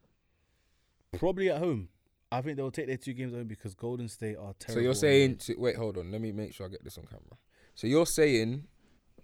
[1.18, 1.88] Probably at home.
[2.30, 4.74] I think they'll take their two games home because Golden State are terrible.
[4.74, 6.10] So you're saying, so- wait, hold on.
[6.10, 7.36] Let me make sure I get this on camera.
[7.74, 8.64] So you're saying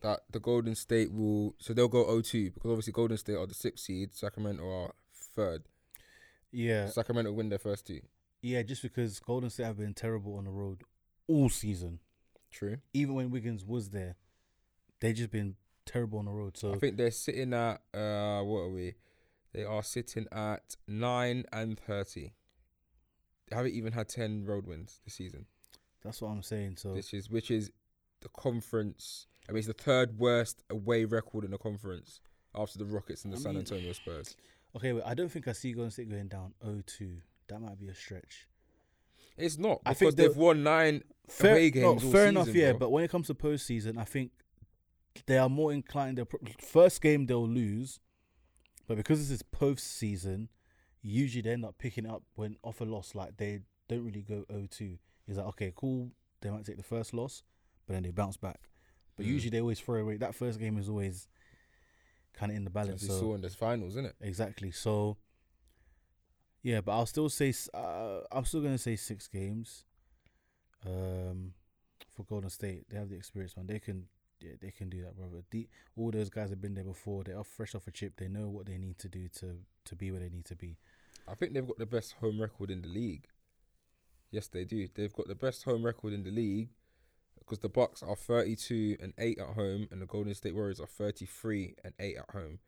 [0.03, 3.55] that the Golden State will, so they'll go 0-2 because obviously Golden State are the
[3.55, 4.93] sixth seed, Sacramento are
[5.35, 5.65] third.
[6.53, 8.01] Yeah, Sacramento win their first two.
[8.43, 10.83] yeah, just because Golden State have been terrible on the road
[11.27, 12.01] all season.
[12.51, 12.79] True.
[12.95, 14.17] Even when Wiggins was there,
[15.01, 16.57] they just been terrible on the road.
[16.57, 18.95] So I think they're sitting at uh, what are we?
[19.53, 22.33] They are sitting at nine and thirty.
[23.49, 25.47] They haven't even had ten road wins this season.
[26.05, 26.77] that's what I'm saying.
[26.79, 27.71] So This is which is
[28.21, 29.27] the conference.
[29.49, 32.21] I mean, it's the third worst away record in the conference
[32.55, 34.37] after the Rockets and the I San mean- Antonio Spurs.
[34.79, 37.19] Okay, wait, I don't think I see Golden State going down 0-2.
[37.49, 38.47] That might be a stretch.
[39.37, 42.05] It's not I because think they've won nine Fair, away no, games.
[42.05, 42.71] all fair enough, season, yeah.
[42.73, 42.79] bro.
[42.81, 44.33] But when it comes to postseason, I think
[45.27, 46.19] they are more inclined.
[46.19, 46.27] The
[46.61, 48.01] first game they'll lose,
[48.89, 50.49] but because this is postseason,
[51.03, 53.15] usually they end up picking up when off a loss.
[53.15, 54.99] Like they don't really go 0-2.
[55.29, 56.11] It's like okay, cool.
[56.41, 57.43] They might take the first loss,
[57.87, 58.61] but then they bounce back.
[59.17, 59.29] But Mm.
[59.31, 60.17] usually they always throw away.
[60.17, 61.29] That first game is always
[62.39, 63.03] kind of in the as balance.
[63.03, 64.15] we So saw in the finals, isn't it?
[64.21, 64.71] Exactly.
[64.71, 65.17] So,
[66.63, 69.85] yeah, but I'll still say uh, I'm still gonna say six games.
[70.87, 71.53] Um,
[72.15, 73.67] for Golden State, they have the experience, man.
[73.67, 74.05] They can,
[74.41, 75.43] yeah, they can do that, brother.
[75.51, 77.25] The, all those guys have been there before.
[77.25, 78.15] They're fresh off a chip.
[78.17, 80.77] They know what they need to do to to be where they need to be.
[81.27, 83.27] I think they've got the best home record in the league.
[84.31, 84.89] Yes, they do.
[84.95, 86.71] They've got the best home record in the league
[87.49, 90.87] because the Bucks are 32 and 8 at home and the Golden State Warriors are
[90.87, 92.59] 33 and 8 at home.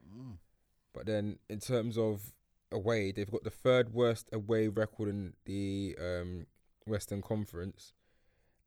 [0.95, 2.33] But then in terms of
[2.73, 6.47] away, they've got the third worst away record in the um,
[6.87, 7.93] Western Conference.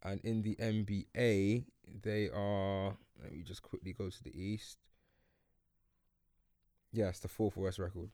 [0.04, 1.66] And in the NBA,
[2.04, 4.78] they are let me just quickly go to the East.
[6.92, 8.10] Yeah, it's the fourth worst record.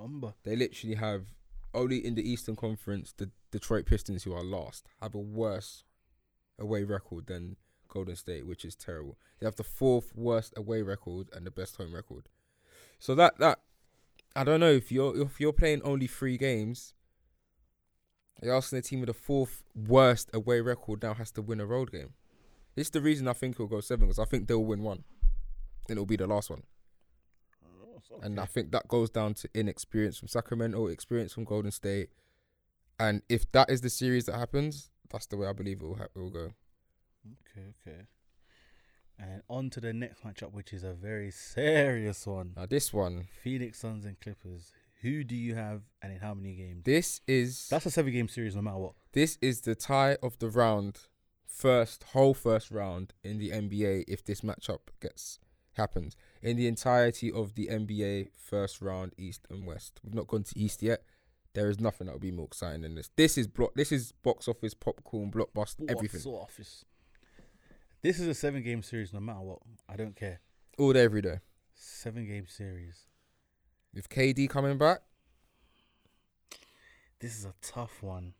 [0.00, 0.34] Umber.
[0.42, 1.26] They literally have
[1.72, 5.84] only in the Eastern Conference the Detroit Pistons, who are last, have a worse
[6.58, 7.56] away record than
[7.88, 9.16] Golden State, which is terrible.
[9.38, 12.28] They have the fourth worst away record and the best home record.
[12.98, 13.60] So that that
[14.36, 16.94] I don't know if you're if you're playing only three games,
[18.42, 21.66] you're asking the team with the fourth worst away record now has to win a
[21.66, 22.14] road game.
[22.76, 25.04] It's the reason I think he'll go seven because I think they'll win one,
[25.88, 26.64] and it'll be the last one.
[27.64, 32.10] Oh, and I think that goes down to inexperience from Sacramento, experience from Golden State.
[32.98, 35.96] And if that is the series that happens, that's the way I believe it will,
[35.96, 36.50] ha- it will go.
[37.26, 38.00] Okay, okay.
[39.18, 42.52] And on to the next matchup, which is a very serious one.
[42.56, 44.72] Now, this one, Phoenix Suns and Clippers.
[45.02, 46.82] Who do you have and in how many games?
[46.84, 48.92] this is That's a seven game series no matter what.
[49.12, 50.98] this is the tie of the round,
[51.46, 54.04] first whole first round in the NBA.
[54.08, 55.38] If this matchup gets
[55.74, 60.42] happens in the entirety of the NBA first round, East and West, we've not gone
[60.44, 61.02] to East yet.
[61.54, 63.10] There is nothing that will be more exciting than this.
[63.16, 63.74] This is block.
[63.74, 66.20] This is box office popcorn, blockbuster, everything.
[66.32, 66.84] Office.
[68.02, 69.60] This is a seven game series no matter what.
[69.88, 70.40] I don't care.
[70.78, 71.38] all day, every day.
[71.74, 73.06] Seven game series.
[73.94, 75.00] With KD coming back,
[77.20, 78.34] This is a tough one.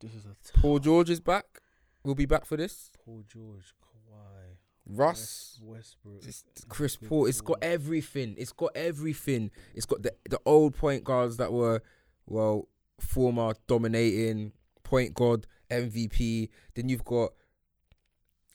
[0.00, 1.60] This is a tough Paul George is back.
[2.02, 2.90] We'll be back for this.
[3.04, 4.41] Paul George, Kawhi,
[4.86, 7.26] Russ, West, Westbrook, Chris Paul.
[7.26, 8.34] It's got everything.
[8.36, 9.50] It's got everything.
[9.74, 11.82] It's got the the old point guards that were,
[12.26, 12.68] well,
[12.98, 14.52] former dominating
[14.82, 16.48] point guard MVP.
[16.74, 17.30] Then you've got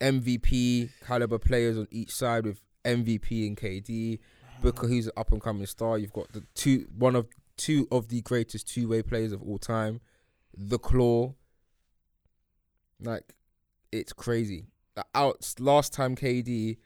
[0.02, 4.20] MVP caliber players on each side with MVP and KD.
[4.62, 5.98] Booker, who's an up and coming star.
[5.98, 9.60] You've got the two, one of two of the greatest two way players of all
[9.60, 10.02] time,
[10.56, 11.34] the Claw.
[13.00, 13.34] Like,
[13.92, 14.66] it's crazy.
[14.98, 16.78] The out last time KD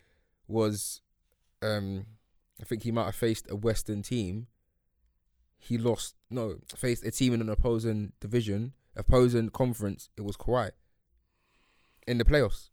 [0.46, 1.00] was
[1.62, 2.08] um
[2.60, 4.48] I think he might have faced a Western team.
[5.58, 10.72] He lost no, faced a team in an opposing division, opposing conference, it was Kawhi.
[12.06, 12.70] In the playoffs.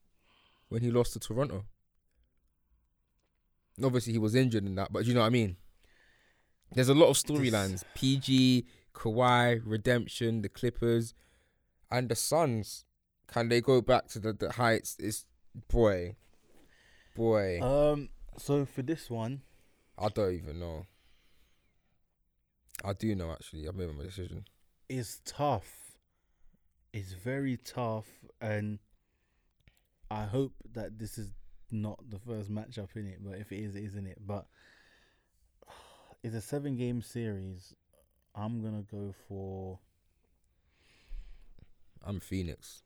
[0.70, 1.66] When he lost to Toronto.
[3.76, 5.56] And Obviously he was injured in that, but you know what I mean?
[6.72, 7.84] There's a lot of storylines.
[7.94, 11.14] PG, Kawhi, Redemption, the Clippers,
[11.92, 12.84] and the Suns.
[13.28, 14.96] Can they go back to the, the heights?
[14.98, 15.26] It's
[15.68, 16.16] boy.
[17.16, 17.60] Boy.
[17.60, 18.08] Um.
[18.38, 19.42] So for this one,
[19.98, 20.86] I don't even know.
[22.84, 23.66] I do know actually.
[23.66, 24.44] I've made my decision.
[24.88, 25.96] it's tough.
[26.92, 28.06] It's very tough,
[28.40, 28.78] and
[30.10, 31.32] I hope that this is
[31.70, 33.18] not the first matchup in it.
[33.22, 34.18] But if it is, it isn't it.
[34.24, 34.46] But
[36.22, 37.74] it's a seven-game series.
[38.34, 39.80] I'm gonna go for.
[42.04, 42.82] I'm Phoenix.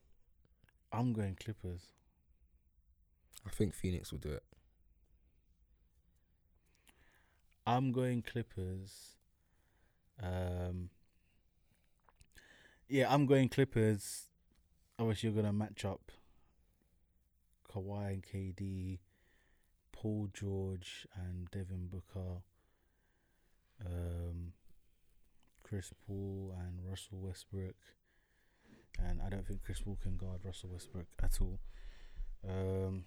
[0.92, 1.82] I'm going Clippers.
[3.46, 4.44] I think Phoenix will do it.
[7.66, 9.16] I'm going Clippers.
[10.22, 10.90] Um.
[12.88, 14.28] Yeah, I'm going Clippers.
[14.98, 16.12] Obviously, you're gonna match up
[17.72, 18.98] Kawhi and KD,
[19.92, 22.42] Paul George and Devin Booker,
[23.84, 24.52] um,
[25.62, 27.76] Chris Paul and Russell Westbrook,
[28.98, 31.58] and I don't think Chris Paul can guard Russell Westbrook at all.
[32.46, 33.04] Um,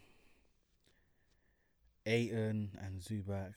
[2.05, 3.53] Ayton and Zubac.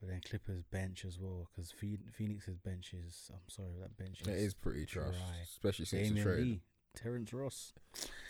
[0.00, 3.30] But then Clippers bench as well because Phoenix's bench is.
[3.32, 4.28] I'm sorry, that bench is.
[4.28, 5.36] It is pretty trash, dry.
[5.42, 6.38] especially since Damion the trade.
[6.38, 6.60] Lee,
[6.96, 7.72] Terrence Ross.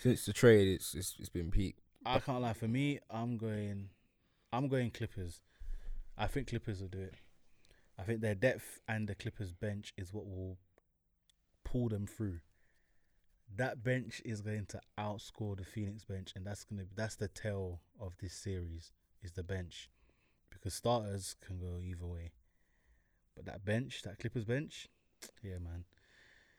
[0.01, 1.77] Since the trade, it's it's, it's been peak.
[2.05, 2.53] I can't lie.
[2.53, 3.89] For me, I'm going.
[4.51, 5.39] I'm going Clippers.
[6.17, 7.13] I think Clippers will do it.
[7.97, 10.57] I think their depth and the Clippers bench is what will
[11.63, 12.39] pull them through.
[13.57, 17.81] That bench is going to outscore the Phoenix bench, and that's gonna that's the tell
[17.99, 18.91] of this series
[19.21, 19.89] is the bench,
[20.49, 22.31] because starters can go either way,
[23.35, 24.87] but that bench, that Clippers bench,
[25.43, 25.83] yeah, man,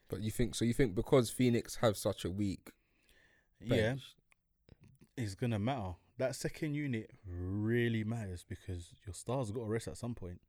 [0.08, 0.64] But you think so?
[0.64, 2.70] You think because Phoenix have such a weak
[3.60, 4.16] bench,
[5.16, 5.94] yeah, it's gonna matter.
[6.18, 10.40] That second unit really matters because your stars got to rest at some point.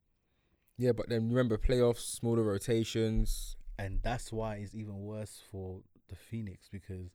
[0.78, 0.92] yeah.
[0.92, 3.56] But then remember playoffs, smaller rotations.
[3.80, 5.80] and that's why it's even worse for
[6.14, 7.10] the Phoenix because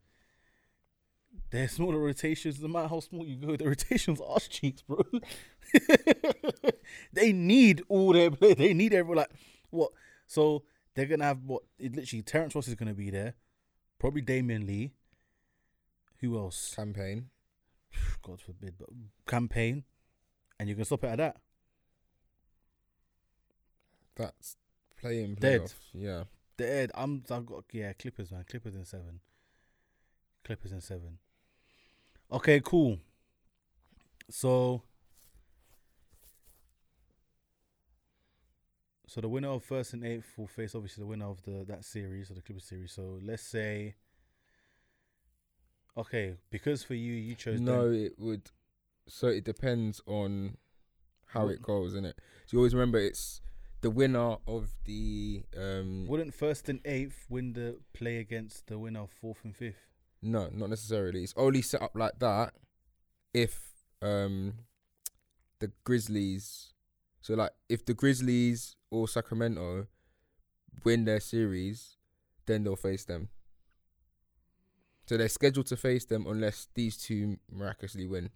[1.50, 2.60] their smaller rotations.
[2.60, 5.02] No matter how small you go, the rotations are cheeks, bro.
[7.12, 8.54] they need all their play.
[8.54, 9.18] They need everyone.
[9.18, 9.30] Like
[9.70, 9.90] what?
[10.26, 11.62] So they're gonna have what?
[11.78, 13.34] It literally, Terrence Ross is gonna be there.
[13.98, 14.92] Probably Damion Lee.
[16.20, 16.74] Who else?
[16.74, 17.30] Cam Payne.
[18.22, 18.88] God forbid, but
[19.26, 19.84] Cam Payne,
[20.58, 21.36] and you can stop it at that.
[24.16, 24.56] That's
[25.00, 25.72] playing Dead.
[25.94, 26.24] Yeah.
[26.58, 26.90] Dead.
[26.94, 27.22] I'm.
[27.30, 27.92] I've got yeah.
[27.94, 28.44] Clippers, man.
[28.50, 29.20] Clippers in seven.
[30.44, 31.18] Clippers in seven.
[32.30, 32.98] Okay, cool.
[34.28, 34.82] So.
[39.06, 41.84] So the winner of first and eighth will face obviously the winner of the that
[41.86, 42.92] series, of the Clippers series.
[42.92, 43.94] So let's say.
[45.96, 48.50] Okay, because for you, you chose No, Den- it would.
[49.08, 50.58] So it depends on
[51.28, 52.16] how it goes, isn't it?
[52.46, 53.40] So you always remember it's
[53.80, 56.06] the winner of the um.
[56.06, 59.86] Wouldn't first and eighth win the play against the winner of fourth and fifth?
[60.22, 61.22] No, not necessarily.
[61.22, 62.54] It's only set up like that
[63.32, 63.70] if
[64.02, 64.54] um
[65.60, 66.72] the Grizzlies.
[67.20, 69.86] So like if the Grizzlies or Sacramento
[70.84, 71.96] win their series,
[72.46, 73.28] then they'll face them.
[75.06, 78.30] So they're scheduled to face them unless these two miraculously win,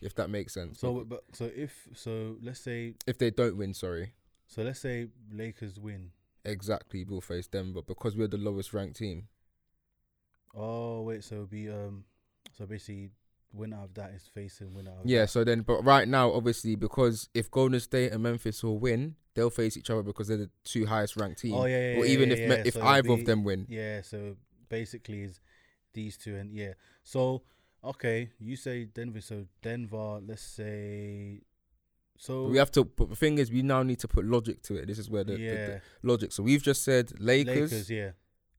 [0.00, 0.78] if that makes sense.
[0.78, 4.12] So, but so if so, let's say if they don't win, sorry,
[4.52, 6.10] so let's say Lakers win.
[6.44, 7.48] exactly, we'll face.
[7.50, 9.28] But because we're the lowest ranked team,
[10.54, 12.04] Oh wait, so it'll be um,
[12.52, 13.08] so basically
[13.54, 14.90] winner of that is facing winner.
[14.90, 15.22] Of yeah.
[15.22, 15.30] that.
[15.30, 19.48] So then, but right now, obviously, because if Golden State and Memphis will win, they'll
[19.48, 21.54] face each other because they're the two highest ranked teams.
[21.56, 21.98] Oh yeah, yeah.
[21.98, 22.48] or yeah, even yeah, if.
[22.50, 24.02] Me- if So either of them win, Yeah.
[24.02, 24.36] So
[24.68, 25.40] basically, is
[25.94, 26.74] these two and yeah.
[27.04, 27.44] So
[27.82, 29.22] okay, you say Denver.
[29.22, 31.40] So Denver, let's say.
[32.22, 32.84] So we have to.
[32.84, 34.86] But the thing is, we now need to put logic to it.
[34.86, 36.30] This is where the, the- yeah, the logic.
[36.30, 37.72] So we've just said Lakers.
[37.72, 37.90] Lakers.
[37.90, 38.10] Yeah.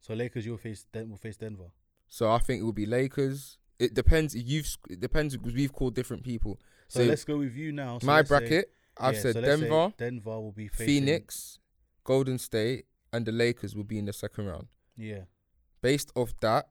[0.02, 1.70] So Lakers, you'll face Den- will face Denver.
[2.10, 3.58] So I think it will be Lakers.
[3.80, 4.36] It depends.
[4.36, 6.60] You've it depends because we've called different people.
[6.90, 8.00] So, So let's go with you now.
[8.00, 11.60] So My let's say- bracket, I've yeah, said so Denver, Denver will be facing, Phoenix,
[12.04, 12.84] Golden State,
[13.14, 14.68] and the Lakers will be in the second round.
[14.98, 15.22] Yeah.
[15.82, 16.68] Based off that,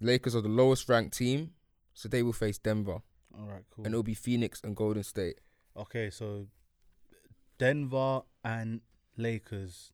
[0.00, 1.52] Lakers are the lowest ranked team,
[1.94, 2.98] so they will face Denver,
[3.38, 3.62] All right.
[3.70, 3.84] Cool.
[3.84, 5.40] and it'll be Phoenix and Golden State.
[5.76, 6.46] Okay, so
[7.58, 8.80] Denver and
[9.16, 9.92] Lakers.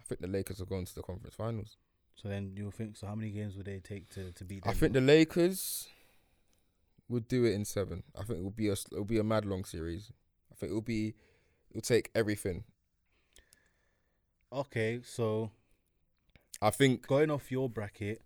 [0.00, 1.76] I think the Lakers are going to the conference finals.
[2.14, 2.96] So then you'll think.
[2.96, 4.64] So how many games would they take to to beat?
[4.66, 5.88] I think the Lakers
[7.08, 8.02] would do it in seven.
[8.18, 10.10] I think it will be a it'll be a mad long series.
[10.50, 11.14] I think it will be
[11.70, 12.64] it'll take everything.
[14.52, 15.50] Okay, so
[16.60, 18.20] I think going off your bracket,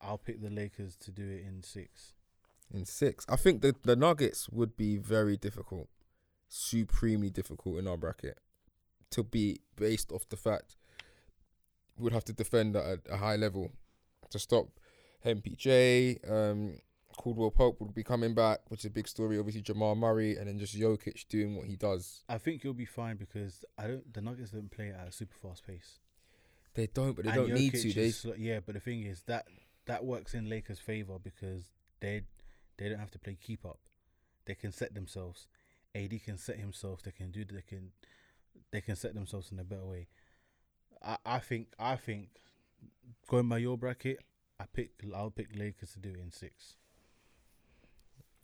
[0.00, 2.14] I'll pick the Lakers to do it in six.
[2.72, 3.24] In six.
[3.28, 5.88] I think the the Nuggets would be very difficult,
[6.48, 8.38] supremely difficult in our bracket
[9.10, 10.76] to be based off the fact
[11.98, 13.72] we'd have to defend at a, a high level
[14.30, 14.68] to stop
[15.24, 16.30] MPJ.
[16.30, 16.78] Um,
[17.16, 19.38] Caldwell Pope would be coming back, which is a big story.
[19.38, 22.22] Obviously, Jamal Murray, and then just Jokic doing what he does.
[22.28, 24.12] I think you'll be fine because I don't.
[24.12, 25.98] The Nuggets don't play at a super fast pace.
[26.74, 27.92] They don't, but they And don't need to.
[27.92, 29.46] They sl- yeah, but the thing is that
[29.86, 32.24] that works in Lakers' favor because they
[32.78, 33.78] they don't have to play keep up.
[34.46, 35.48] They can set themselves.
[35.94, 37.02] AD can set himself.
[37.02, 37.44] They can do.
[37.44, 37.92] They can
[38.70, 40.08] they can set themselves in a better way.
[41.04, 42.28] I I think I think
[43.28, 44.18] going by your bracket,
[44.60, 46.76] I pick I'll pick Lakers to do it in six.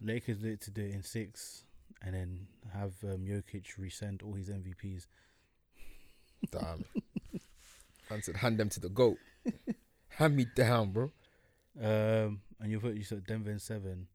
[0.00, 1.64] Lakers do it to do it in six,
[2.02, 5.06] and then have um, Jokic resend all his MVPs.
[6.50, 6.84] damn.
[8.20, 9.16] Said, hand them to the goat.
[10.08, 11.10] hand me down, bro.
[11.80, 14.06] Um, and you put you said Denver in seven,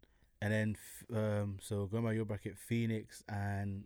[0.52, 0.78] and
[1.12, 3.84] then um, so going by your bracket, Phoenix and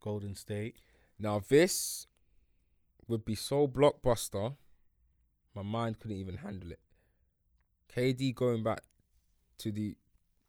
[0.00, 0.76] Golden State.
[1.18, 2.06] Now this
[3.06, 4.56] would be so blockbuster,
[5.54, 6.80] my mind couldn't even handle it.
[7.94, 8.82] KD going back
[9.58, 9.96] to the,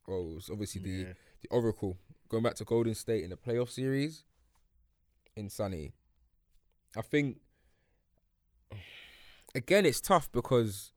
[0.08, 1.14] oh, it's obviously the Yeah.
[1.42, 1.98] the Oracle
[2.30, 4.24] going back to Golden State in the playoff series.
[5.36, 5.94] Insanity.
[6.96, 7.40] I think.
[9.56, 10.94] Again, it's tough because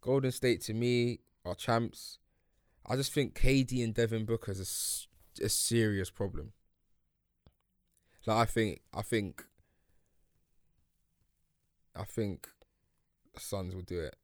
[0.00, 2.18] Golden State to me are champs.
[2.86, 5.06] I just think KD and Devin Booker is
[5.40, 6.52] a serious problem.
[8.26, 9.44] Like I think, I think,
[11.96, 12.48] I think,
[13.34, 14.16] the Suns will do it.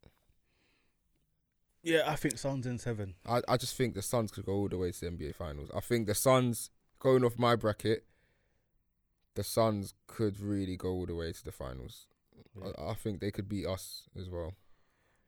[1.82, 3.14] Yeah, I think Suns in seven.
[3.24, 5.70] I, I just think the Suns could go all the way to the NBA Finals.
[5.74, 8.04] I think the Suns, going off my bracket,
[9.36, 12.06] the Suns could really go all the way to the finals.
[12.56, 12.70] Yeah.
[12.76, 14.54] I, I think they could beat us as well.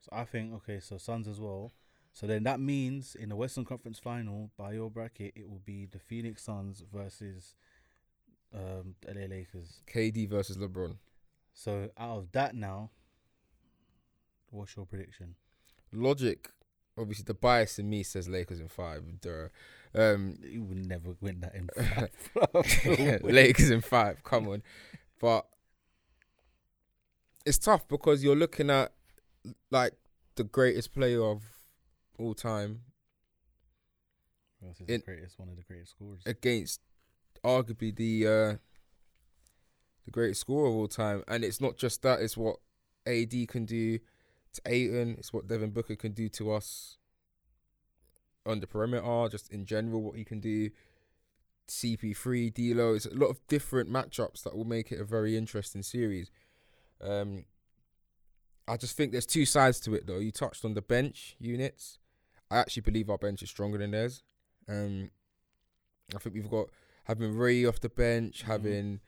[0.01, 1.73] So I think okay, so Suns as well.
[2.13, 5.87] So then that means in the Western Conference Final, by your bracket, it will be
[5.87, 7.55] the Phoenix Suns versus
[8.55, 9.83] um LA Lakers.
[9.93, 10.97] KD versus LeBron.
[11.53, 12.91] So out of that now,
[14.51, 15.35] what's your prediction?
[15.93, 16.49] Logic,
[16.97, 19.03] obviously, the bias in me says Lakers in five.
[19.21, 19.49] Duh.
[19.95, 23.23] Um, You would never win that in five.
[23.25, 24.23] Lakers in five.
[24.25, 24.63] Come on,
[25.21, 25.47] but
[27.47, 28.93] it's tough because you're looking at
[29.71, 29.93] like
[30.35, 31.43] the greatest player of
[32.19, 32.81] all time
[34.61, 36.23] Versus In- the greatest, one of the greatest scorers.
[36.27, 36.81] against
[37.45, 38.57] arguably the uh,
[40.05, 42.57] the greatest scorer of all time, and it's not just that; it's what
[43.07, 43.99] AD can do
[44.55, 45.15] to Ayton.
[45.19, 46.97] It's what Devin Booker can do to us
[48.45, 50.71] on the perimeter, just in general, what he can do.
[51.69, 52.95] CP3, D'Lo.
[52.95, 56.31] It's a lot of different matchups that will make it a very interesting series.
[57.01, 57.45] Um,
[58.67, 60.19] I just think there's two sides to it, though.
[60.19, 61.99] You touched on the bench units.
[62.51, 64.23] I actually believe our bench is stronger than theirs.
[64.69, 65.11] Um,
[66.15, 66.69] I think we've got
[67.05, 69.01] having Ray off the bench, having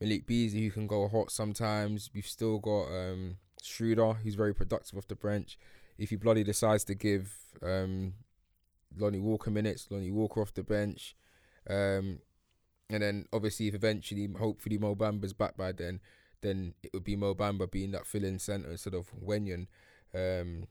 [0.00, 2.10] Malik Beasley who can go hot sometimes.
[2.14, 5.58] We've still got um, Schroeder who's very productive off the bench.
[5.98, 7.32] If he bloody decides to give
[7.62, 8.14] um,
[8.96, 11.16] Lonnie Walker minutes, Lonnie Walker off the bench.
[11.68, 12.20] Um,
[12.90, 16.00] and then obviously if eventually, hopefully Mo Bamba's back by then,
[16.40, 19.66] then it would be Mo Bamba being that fill-in centre instead of Wenyen.
[20.14, 20.68] Um,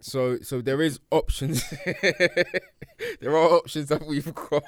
[0.00, 1.62] so so there is options.
[3.20, 4.62] there are options that we've got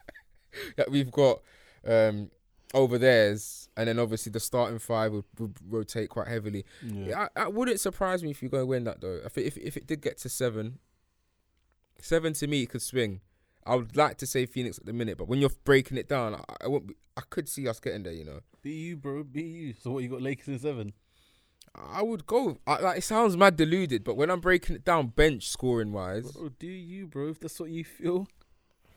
[0.76, 1.40] that we've got
[1.86, 2.30] um,
[2.74, 6.64] over theirs, and then obviously the starting five would, would rotate quite heavily.
[6.82, 7.28] Yeah.
[7.36, 9.20] I, I wouldn't surprise me if you go and win that though.
[9.24, 10.78] I think if if it did get to seven,
[12.00, 13.20] seven to me could swing.
[13.68, 16.34] I would like to say Phoenix at the minute, but when you're breaking it down,
[16.34, 16.86] I, I won't.
[16.86, 18.12] Be, I could see us getting there.
[18.12, 19.24] You know, Be you, bro.
[19.24, 19.74] Be you.
[19.80, 20.02] So what?
[20.04, 20.92] You got Lakers in seven?
[21.76, 22.58] I would go.
[22.66, 26.32] I, like it sounds mad deluded, but when I'm breaking it down, bench scoring wise,
[26.32, 27.28] Bro, do you, bro?
[27.28, 28.26] If that's what you feel,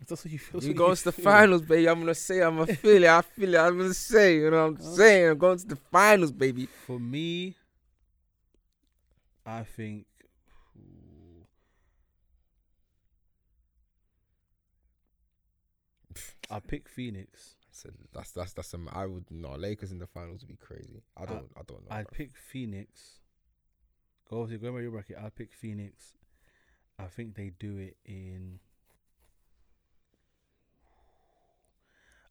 [0.02, 0.62] if that's what you feel.
[0.62, 1.24] that's go to the feel.
[1.26, 1.90] finals, baby.
[1.90, 3.10] I'm gonna say I'm gonna feel it.
[3.10, 3.58] I feel it.
[3.58, 6.68] I'm gonna say, you know, what I'm saying I'm going to the finals, baby.
[6.88, 7.56] For me,
[9.46, 10.06] I think.
[16.52, 17.56] I pick Phoenix.
[17.80, 18.90] So that's that's that's some.
[18.92, 21.02] I would no Lakers in the finals would be crazy.
[21.16, 21.50] I don't.
[21.56, 21.96] I, don't know.
[21.96, 22.12] I'd bruv.
[22.12, 23.20] pick Phoenix.
[24.30, 25.18] Go obviously go by your bracket.
[25.18, 26.18] I'd pick Phoenix.
[27.00, 28.60] I think they do it in.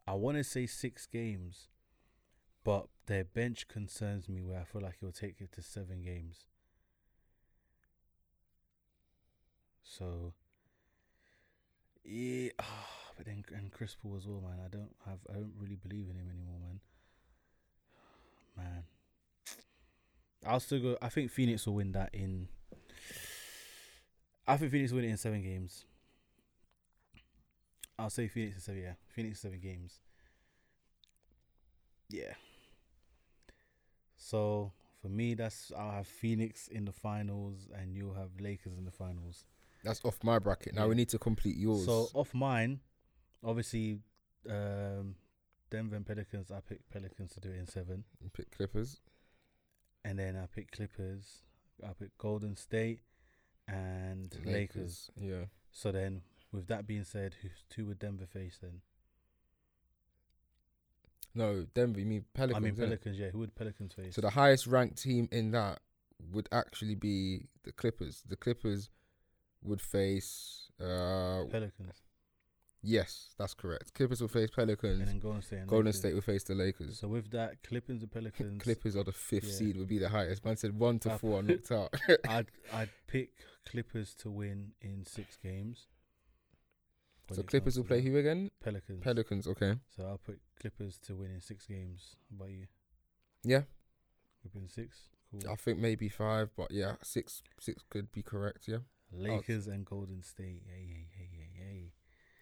[0.07, 1.68] I want to say six games,
[2.62, 4.42] but their bench concerns me.
[4.42, 6.44] Where I feel like it'll take it to seven games.
[9.82, 10.34] So.
[12.05, 12.51] Yeah,
[13.18, 14.58] but then and Chris Paul as well, man.
[14.64, 15.18] I don't have.
[15.28, 16.80] I don't really believe in him anymore, man.
[18.56, 18.84] Man.
[20.46, 20.96] I'll still go.
[21.02, 22.48] I think Phoenix will win that in.
[24.46, 25.84] I think Phoenix will win it in seven games.
[27.98, 28.82] I'll say Phoenix in seven.
[28.82, 29.98] Yeah, Phoenix seven games.
[32.08, 32.34] Yeah.
[34.16, 38.84] So for me, that's I'll have Phoenix in the finals, and you'll have Lakers in
[38.84, 39.44] the finals.
[39.84, 40.74] That's off my bracket.
[40.74, 40.88] Now Yeah.
[40.88, 41.84] we need to complete yours.
[41.84, 42.80] So off mine,
[43.45, 44.01] obviously,
[44.49, 45.14] um,
[45.70, 46.51] Denver and Pelicans.
[46.51, 48.05] I pick Pelicans to do it in seven.
[48.22, 49.01] You pick Clippers.
[50.05, 51.43] and then I pick Clippers.
[51.84, 53.01] I pick Golden State
[53.66, 55.11] and Lakers.
[55.16, 55.45] Yeah.
[55.70, 56.22] So then,
[56.53, 58.80] with that being said, who's two would Denver face then?
[61.34, 62.01] No, Denver.
[62.01, 62.57] You mean Pelicans?
[62.57, 62.74] I mean?
[62.76, 63.18] Pelicans.
[63.18, 64.14] Yeah, who would Pelicans face?
[64.14, 65.80] So the highest ranked team in that
[66.32, 68.22] would actually be the Clippers.
[68.26, 68.89] The Clippers
[69.62, 70.70] would face.
[70.80, 72.03] Uh, Pelicans,
[72.82, 73.94] yes, that's correct.
[73.94, 75.00] Clippers will face Pelicans.
[75.00, 75.66] and then Golden State.
[75.66, 75.98] Golden Lakers.
[75.98, 76.98] State will face the Lakers.
[76.98, 78.62] So with that, Clippers and Pelicans.
[78.62, 79.52] Clippers are the fifth Yeah.
[79.52, 79.76] seed.
[79.76, 80.44] Would be the highest.
[80.44, 81.94] Man said one to Uh, four are knocked out.
[82.28, 83.30] I'd I'd pick
[83.66, 85.86] Clippers to win in six games.
[87.30, 88.48] So Clippers will play who again?
[88.64, 89.02] Pelicans.
[89.02, 89.46] Pelicans.
[89.46, 89.74] Okay.
[89.94, 92.16] So I'll put Clippers to win in six games.
[92.30, 92.66] How about you?
[93.44, 93.62] Yeah,
[94.40, 95.08] Clippers in six.
[95.30, 95.42] Cool.
[95.52, 97.42] I think maybe five, but yeah, six.
[97.60, 98.66] Six could be correct.
[98.66, 98.78] Yeah.
[99.12, 100.62] Lakers and Golden State.
[100.66, 101.92] Hey, hey, hey, hey, hey.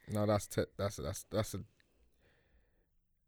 [0.09, 1.61] No, that's te- that's that's that's a.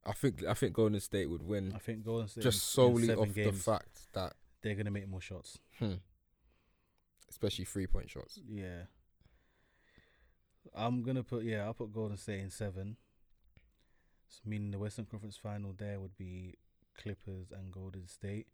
[0.07, 3.35] I think I think Golden State would win I think Golden State just solely off
[3.35, 5.59] the fact that, they're gonna make more shots.
[5.79, 5.95] hmm,
[7.29, 8.41] especially three point shots.
[8.49, 8.85] Yeah.
[10.75, 12.97] I'm gonna put yeah, I'll put Golden State in seven.
[14.29, 16.55] So meaning the Western Conference final there would be
[16.97, 18.47] Clippers and Golden State.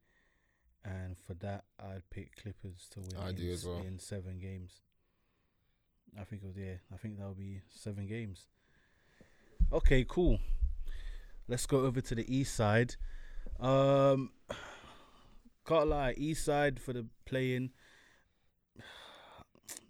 [0.85, 3.79] And for that I'd pick Clippers to win I in, do as well.
[3.79, 4.81] in seven games.
[6.21, 8.47] I think it was yeah, I think that'll be seven games.
[9.73, 10.39] Okay, cool.
[11.49, 12.97] Let's go over to the east side.
[13.61, 14.31] Um
[15.67, 17.71] can't lie, east side for the play-in.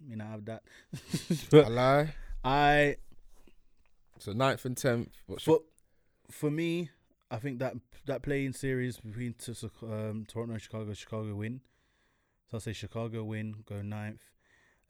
[0.07, 0.63] Me not have that.
[1.53, 2.15] I lie.
[2.43, 2.95] I
[4.19, 5.09] So ninth and tenth.
[5.27, 5.61] What's for
[6.31, 6.89] for me,
[7.29, 7.73] I think that
[8.05, 9.35] that play-in series between
[9.83, 11.61] um, Toronto and Chicago, Chicago win.
[12.49, 14.21] So I'll say Chicago win, go ninth.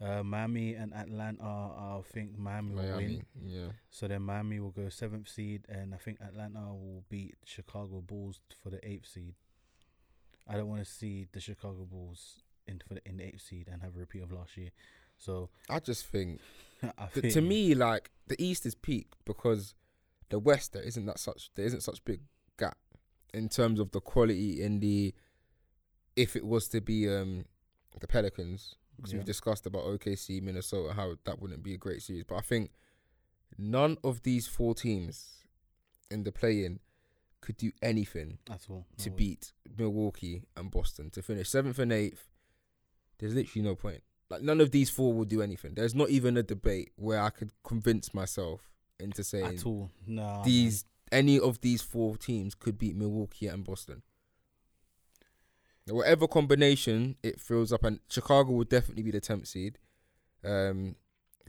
[0.01, 3.23] Uh, Miami and Atlanta, I think Miami, will win.
[3.41, 3.67] Yeah.
[3.89, 8.39] So then Miami will go seventh seed, and I think Atlanta will beat Chicago Bulls
[8.61, 9.35] for the eighth seed.
[10.47, 13.67] I don't want to see the Chicago Bulls in for the, in the eighth seed
[13.71, 14.69] and have a repeat of last year.
[15.17, 16.41] So I just think
[16.97, 19.75] I think to me, like the East is peak because
[20.29, 22.21] the West there isn't that such there isn't such big
[22.57, 22.77] gap
[23.33, 25.13] in terms of the quality in the.
[26.15, 27.45] If it was to be um
[27.99, 29.19] the Pelicans, because Yeah.
[29.19, 32.71] we've discussed about OKC, Minnesota, how that wouldn't be a great series, but I think
[33.57, 35.43] none of these four teams
[36.11, 36.79] in the play-in
[37.41, 41.91] could do anything that's all to No beat Milwaukee and Boston to finish seventh and
[41.93, 42.29] eighth.
[43.19, 44.03] There's literally no point.
[44.29, 45.75] Like none of these four will do anything.
[45.75, 49.91] There's not even a debate where I could convince myself into saying at all.
[50.07, 54.01] No, these any of these four teams could beat Milwaukee and Boston.
[55.87, 59.77] Whatever combination it fills up, and Chicago will definitely be the tenth seed.
[60.43, 60.95] Um,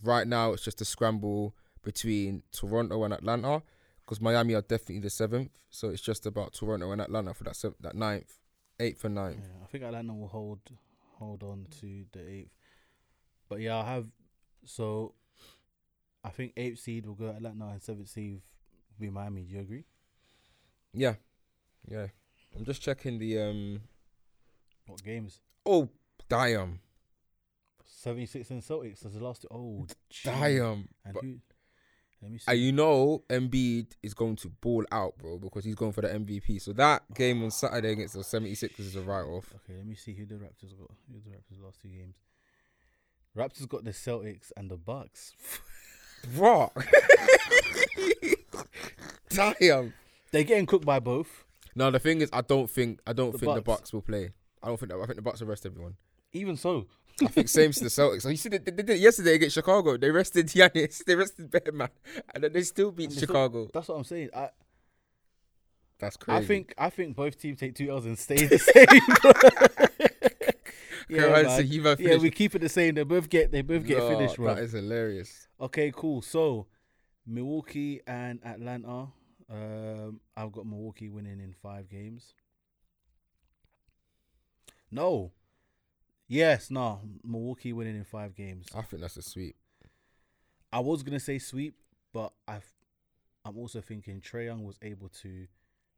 [0.03, 3.63] right now, it's just a scramble between Toronto and Atlanta
[4.05, 5.51] because Miami are definitely the seventh.
[5.71, 8.35] So it's just about Toronto and Atlanta for that seventh, that ninth,
[8.79, 9.39] eighth, and ninth.
[9.41, 10.61] Yeah, I think Atlanta will hold
[11.19, 12.53] hold on to the eighth.
[13.49, 14.07] But yeah, I have
[14.65, 15.15] so
[16.25, 18.43] I think eighth seed will go Atlanta and seventh seed
[18.91, 19.43] will be Miami.
[19.43, 19.85] Do you agree?
[20.93, 21.15] Yeah,
[21.89, 22.09] yeah.
[22.57, 23.81] I'm just checking the um.
[24.87, 25.41] What games?
[25.65, 25.89] Oh,
[26.29, 26.81] damn,
[27.85, 29.49] 76 and Celtics as the last two.
[29.51, 30.21] Oh, gee.
[30.31, 30.89] damn.
[31.05, 31.37] And who?
[32.23, 32.45] Let me see.
[32.51, 36.09] And you know Embiid is going to ball out, bro, because he's going for the
[36.09, 36.61] MVP.
[36.63, 39.53] So that game on Saturday against the 76ers is a write-off.
[39.57, 40.91] okay, let me see who the Raptors got.
[41.13, 42.17] Who the Raptors last two games?
[43.37, 45.35] Raptors got the Celtics and the Bucks.
[46.35, 46.73] Bro.
[49.29, 49.93] Damn.
[50.33, 51.45] They're getting cooked by both.
[51.75, 53.81] No, the thing is, I don't think I don't The think the Bucks.
[53.81, 54.31] Bucks will play.
[54.67, 55.95] I don't think that, I think the Bucks will rest everyone.
[56.33, 56.87] Even so,
[57.23, 58.23] I think same to the Celtics.
[58.23, 59.97] So you see, they, they did it yesterday against Chicago.
[59.97, 61.89] They rested Giannis, they rested Bearman,
[62.35, 63.69] and then they still beat they still- Chicago.
[63.73, 64.31] that's what I'm saying.
[64.35, 64.51] I
[66.01, 66.39] That's crazy.
[66.39, 68.59] I think I think both teams take two L's and stay the
[70.29, 70.47] same.
[71.09, 72.97] Okay, right, so you both yeah, we keep it the same.
[72.97, 74.55] They both get they both get No, finished, bro.
[74.55, 75.47] That is hilarious.
[75.61, 76.21] Okay, cool.
[76.21, 76.67] So
[77.25, 79.07] Milwaukee and Atlanta.
[79.49, 82.35] Um, I've got Milwaukee winning in five games.
[84.97, 85.33] No.
[86.27, 87.03] Yes, no.
[87.23, 88.67] Milwaukee winning in five games.
[88.75, 89.55] I think that's a sweep.
[90.73, 91.75] I was gonna say sweep,
[92.15, 92.73] but I've
[93.45, 95.47] I'm also thinking Trae Young was able to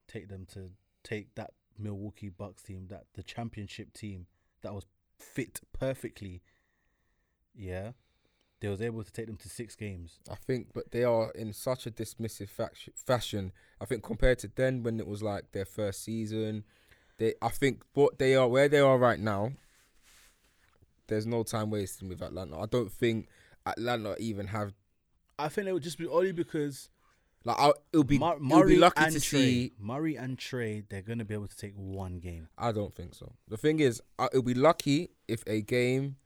[0.09, 0.71] take them to
[1.05, 4.27] take that Milwaukee Bucks team, that the championship team
[4.63, 4.85] that was
[5.17, 6.43] fit perfectly.
[7.55, 7.93] Yeah.
[8.61, 10.19] They was able to take them to six games.
[10.29, 13.53] I think, but they are in such a dismissive fac- fashion.
[13.81, 16.65] I think compared to then when it was like their first season,
[17.19, 17.35] they.
[17.43, 19.53] I think what they are, where they are right now.
[21.07, 22.61] There's no time wasting with Atlanta.
[22.61, 23.29] I don't think
[23.65, 24.75] Atlanta even have
[25.39, 26.89] I think it would just be only because
[27.45, 27.57] like.
[27.59, 29.73] I, it'll be Mur- it'll be lucky and to Trae, see.
[29.79, 32.49] Murray and Trae, they're gonna be able to take one game.
[32.59, 33.33] I don't think so.
[33.47, 36.17] The thing is, uh, it'll be lucky if a game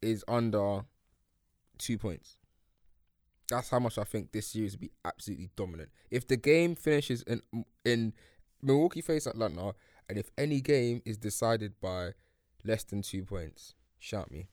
[0.00, 0.82] is under
[1.78, 2.36] two points.
[3.50, 5.90] That's how much I think this series will be absolutely dominant.
[6.10, 7.42] If the game finishes in
[7.84, 8.12] in
[8.62, 9.74] Milwaukee face Atlanta,
[10.08, 12.12] and if any game is decided by
[12.64, 14.48] less than two points, shout me.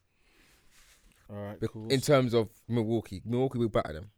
[1.30, 1.88] All right, Be- cool.
[1.88, 4.11] In terms of Milwaukee, Milwaukee will batter them.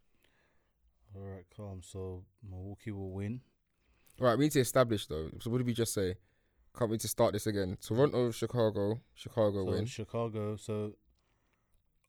[1.14, 1.80] All right, calm.
[1.82, 3.40] So Milwaukee will win.
[4.18, 5.30] Right, we need to establish though.
[5.40, 6.16] So what did we just say?
[6.76, 7.76] Can't wait to start this again.
[7.80, 9.86] Toronto, Chicago, Chicago So win.
[9.86, 10.56] Chicago.
[10.56, 10.94] So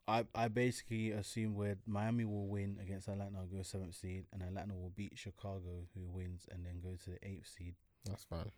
[0.07, 4.73] I I basically assume where Miami will win against Atlanta, go seventh seed, and Atlanta
[4.75, 7.75] will beat Chicago, who wins, and then go to the eighth seed,
[8.05, 8.51] That's fine.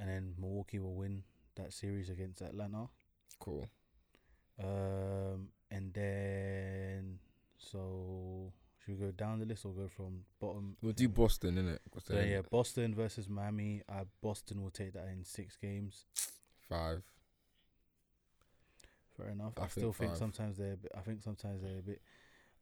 [0.00, 1.22] And then Milwaukee will win
[1.56, 2.88] that series against Atlanta.
[3.38, 3.68] Cool.
[4.58, 7.18] Um, and then
[7.58, 10.76] so should we go down the list or go from bottom?
[10.82, 11.78] We'll do Boston, innit?
[12.04, 13.82] So they're yeah, Boston versus Miami.
[13.88, 16.06] Uh, Boston will take that in six games.
[16.68, 17.02] Five.
[19.16, 19.52] Fair enough.
[19.58, 20.18] I I, still think think five.
[20.18, 20.72] sometimes they're.
[20.72, 22.00] A bit, I think sometimes they're a bit.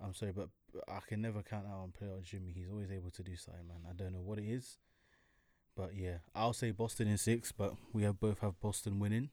[0.00, 0.48] I'm sorry, but
[0.88, 2.52] I can never count out on player Jimmy.
[2.54, 3.78] He's always able to do something, man.
[3.88, 4.78] I don't know what it is,
[5.78, 7.52] but yeah, I'll say Boston in six.
[7.52, 9.30] But we have both have Boston winning.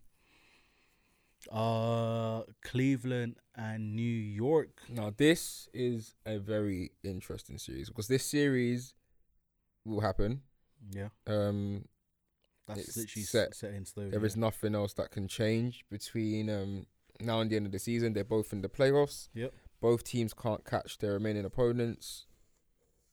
[1.51, 4.81] Uh, Cleveland and New York.
[4.89, 8.93] Now this is a very interesting series because this series
[9.84, 10.41] will happen.
[10.91, 11.85] Yeah, Um,
[12.67, 13.55] that's literally set.
[13.55, 14.11] set, set in stone.
[14.11, 14.26] there yeah.
[14.26, 16.85] is nothing else that can change between um
[17.19, 18.13] now and the end of the season.
[18.13, 19.30] They're both in the playoffs.
[19.34, 19.53] Yep.
[19.81, 22.26] Both teams can't catch their remaining opponents,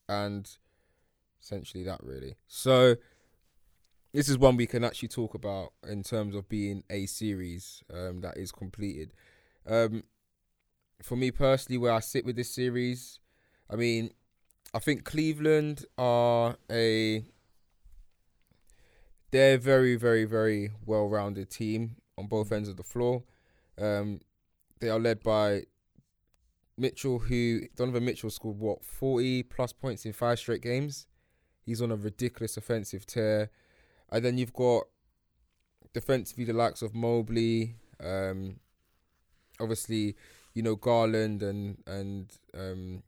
[0.09, 0.51] and
[1.43, 2.37] Essentially, that really.
[2.47, 2.97] So,
[4.13, 8.21] this is one we can actually talk about in terms of being a series um,
[8.21, 9.13] that is completed.
[9.67, 10.05] Um,
[11.03, 13.19] for me personally, where I sit with this series,
[13.71, 14.11] I mean,
[14.75, 17.25] I think Cleveland are a
[19.31, 23.23] they're very, very, very well-rounded team on both ends of the floor.
[23.81, 24.21] Um,
[24.81, 25.63] they are led by
[26.77, 31.07] Mitchell, who Donovan Mitchell scored what forty plus points in five straight games.
[31.65, 33.51] He's on a ridiculous offensive tear,
[34.13, 34.85] and then you've got
[35.93, 38.61] defensively the likes of Mobley, um,
[39.61, 40.17] obviously
[40.55, 43.03] you know Garland and and um,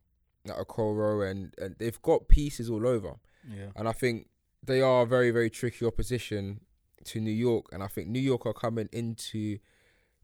[0.49, 3.15] Okoro, and and they've got pieces all over,
[3.49, 3.71] Yeah.
[3.77, 4.29] and I think
[4.63, 6.61] they are a very very tricky opposition
[7.05, 9.59] to New York, and I think New York are coming into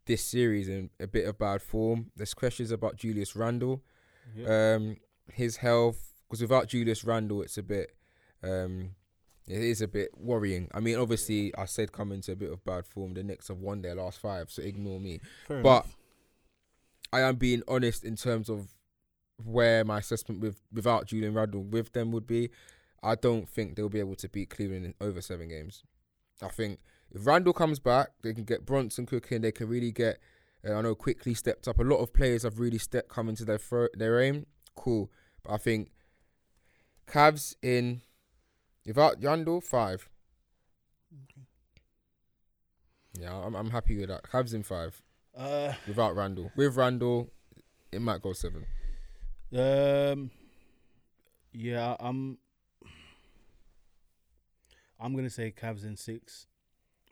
[0.06, 2.10] this series in a bit of bad form.
[2.16, 3.82] There's questions about Julius Randle,
[4.34, 4.74] Yeah.
[4.74, 4.96] um,
[5.32, 7.94] his health, because without Julius Randle, it's a bit,
[8.42, 8.94] um,
[9.50, 10.68] it is a bit worrying.
[10.72, 13.14] I mean, obviously, I said come into a bit of bad form.
[13.14, 15.20] The Knicks have won their last five, so ignore me.
[15.48, 15.96] Fair but enough.
[17.12, 18.68] I am being honest in terms of
[19.44, 22.50] where my assessment with without Julius Randle with them would be.
[23.02, 25.82] I don't think they'll be able to beat Cleveland in over seven games.
[26.42, 26.78] I think
[27.10, 29.40] if Randle comes back, they can get Brunson cooking.
[29.40, 30.18] They can really get.
[30.66, 31.78] Uh, I know Quickley stepped up.
[31.80, 34.46] A lot of players have really stepped come into their thro- their aim.
[34.76, 35.10] Cool,
[35.42, 35.90] but I think
[37.06, 38.02] Cavs in
[38.86, 40.08] without Randle five.
[43.18, 44.22] Yeah, I'm I'm happy with that.
[44.24, 45.02] Cavs in five
[45.36, 46.50] Uh, without Randle.
[46.56, 47.30] With Randle,
[47.92, 48.66] it might go seven.
[49.52, 50.30] Um.
[51.52, 52.38] Yeah, I'm.
[55.00, 56.46] I'm gonna say Cavs in six.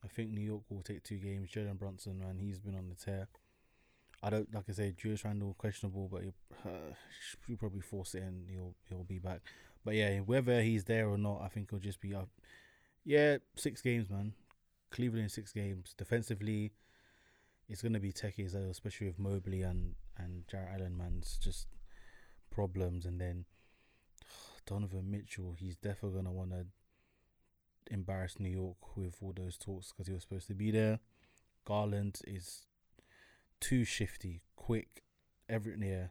[0.05, 1.51] I think New York will take two games.
[1.51, 3.29] Jordan Brunson, man, he's been on the tear.
[4.23, 6.35] I don't like I say, Julius Randle questionable, but he'll,
[6.65, 6.95] uh,
[7.47, 9.41] he'll probably force it and he'll he'll be back.
[9.89, 12.29] But yeah, whether he's there or not, I think he'll just be up.
[13.07, 14.35] Yeah, six games, man.
[14.91, 15.95] Cleveland in six games.
[15.97, 16.73] Defensively,
[17.71, 20.99] it's gonna be techie as well, especially with Mobley and and Jarrett Allen.
[20.99, 21.69] Man, it's just
[22.51, 23.47] problems, and then
[24.67, 25.55] Donovan Mitchell.
[25.59, 26.67] He's definitely gonna want to
[27.91, 30.99] embarrass New York with all those talks because he was supposed to be there.
[31.65, 32.67] Garland is
[33.59, 35.03] too shifty, quick,
[35.49, 36.11] everything there.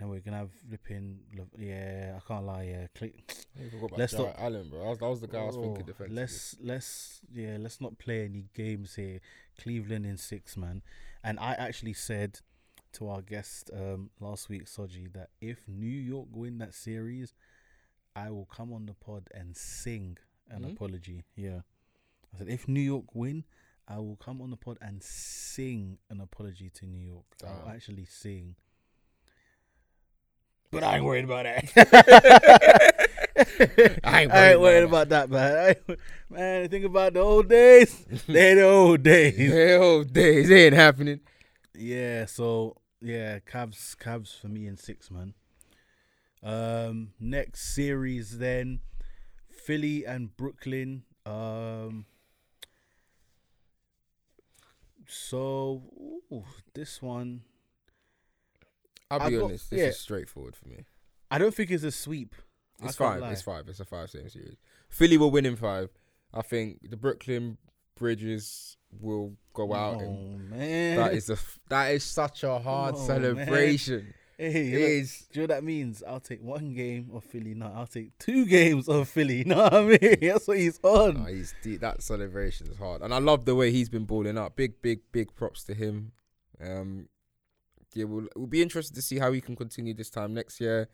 [0.00, 1.20] And we're gonna have flipping.
[1.56, 2.64] Yeah, I can't lie.
[2.64, 3.10] Yeah, Cle-
[3.96, 4.80] Let's not- Allen, bro.
[4.80, 6.16] That was, that was the guy I was thinking Oh, defensively.
[6.20, 9.20] Let's let's yeah, let's not play any games here.
[9.60, 10.82] Cleveland in six, man.
[11.22, 12.40] And I actually said
[12.94, 17.32] to our guest um last week, Soji, that if New York win that series,
[18.16, 20.18] I will come on the pod and sing
[20.50, 20.72] an Mhm.
[20.72, 21.24] apology.
[21.36, 21.60] Yeah.
[22.34, 23.44] I said if New York win,
[23.86, 27.26] I will come on the pod and sing an apology to New York.
[27.46, 28.56] I'll actually sing.
[30.74, 31.64] But I ain't worried about that.
[34.04, 35.74] I ain't I ain't worried worried about that, man.
[35.88, 35.96] I
[36.30, 38.04] man, think about the old days.
[38.26, 39.36] they the old days.
[39.52, 41.20] Hell days it ain't happening.
[41.74, 45.34] Yeah, so yeah, Cavs, Cavs for me in six, man.
[46.42, 48.80] Um, next series then,
[49.48, 51.04] Philly and Brooklyn.
[51.24, 52.04] Um,
[55.06, 55.82] so
[56.32, 56.44] ooh,
[56.74, 57.42] this one,
[59.22, 59.70] I'll be got- honest.
[59.70, 59.86] This yeah.
[59.86, 60.84] is straightforward for me.
[61.30, 62.34] I don't think it's a sweep.
[62.82, 63.20] It's five.
[63.20, 63.30] lie.
[63.32, 63.68] It's five.
[63.68, 64.56] It's a five game series.
[64.88, 65.90] Philly will win in five.
[66.32, 67.58] I think the Brooklyn
[67.96, 71.36] Bridges will go out, Oh man, that is a
[71.68, 74.12] that is such a hard Oh, celebration.
[74.38, 75.26] hey, It is.
[75.32, 76.02] Do you know what that means?
[76.06, 77.54] I'll take one game of Philly.
[77.54, 79.38] No, I'll take two games of Philly.
[79.38, 80.16] You know what I mean?
[80.20, 81.14] That's what he's on.
[81.14, 81.80] Nah, he's deep.
[81.80, 84.56] That celebration is hard, and I love the way he's been balling up.
[84.56, 86.12] Big, big, big props to him.
[86.60, 87.08] Um,
[87.94, 90.88] yeah, we'll we'll be interested to see how he can continue this time next year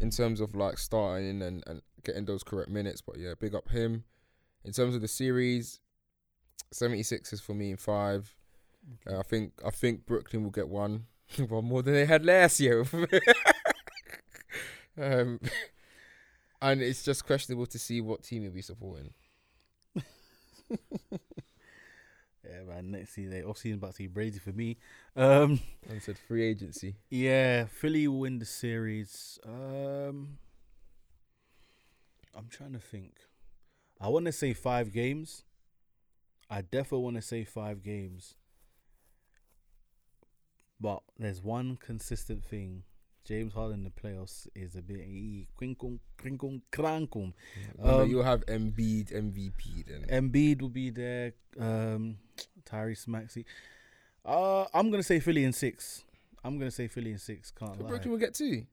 [0.00, 3.00] in terms of like starting and and getting those correct minutes.
[3.00, 4.04] But yeah, big up him.
[4.64, 5.80] In terms of the series,
[6.72, 8.34] 76 is for me in five.
[9.08, 11.06] Uh, I think I think Brooklyn will get one,
[11.48, 12.80] one more than they had last year.
[15.00, 15.40] um,
[16.60, 19.10] and it's just questionable to see what team you'll be supporting.
[22.48, 22.90] Yeah, man.
[22.92, 24.78] Next season, off season about to be crazy for me.
[25.16, 26.96] Um, And said free agency.
[27.10, 29.38] yeah, Philly will win the series.
[29.44, 30.38] Um,
[32.34, 33.14] I'm trying to think.
[34.00, 35.42] I want to say five games.
[36.48, 38.34] I definitely want to say five games.
[40.80, 42.84] But there's one consistent thing.
[43.28, 45.04] James Harden in the playoffs is a bit
[45.54, 47.34] crinkle, crinkle, crankum.
[47.78, 50.06] Um, Um, you'll have Embiid MVP then.
[50.08, 51.34] Embiid will be there.
[51.58, 52.16] Um,
[52.64, 53.44] Tyrese Maxey.
[54.24, 56.04] Uh, I'm gonna say Philly in six.
[56.42, 57.50] I'm gonna say Philly in six.
[57.50, 57.88] Can't lie.
[57.88, 58.66] Brooklyn will get two.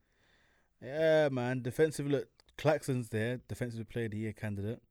[0.81, 1.61] Yeah, man.
[1.61, 2.29] Defensive look.
[2.57, 4.81] Claxton's there, defensive player of the year candidate.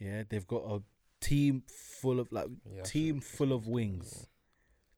[0.00, 0.82] Yeah, they've got a
[1.20, 4.26] team full of like Yeah, team full of wings.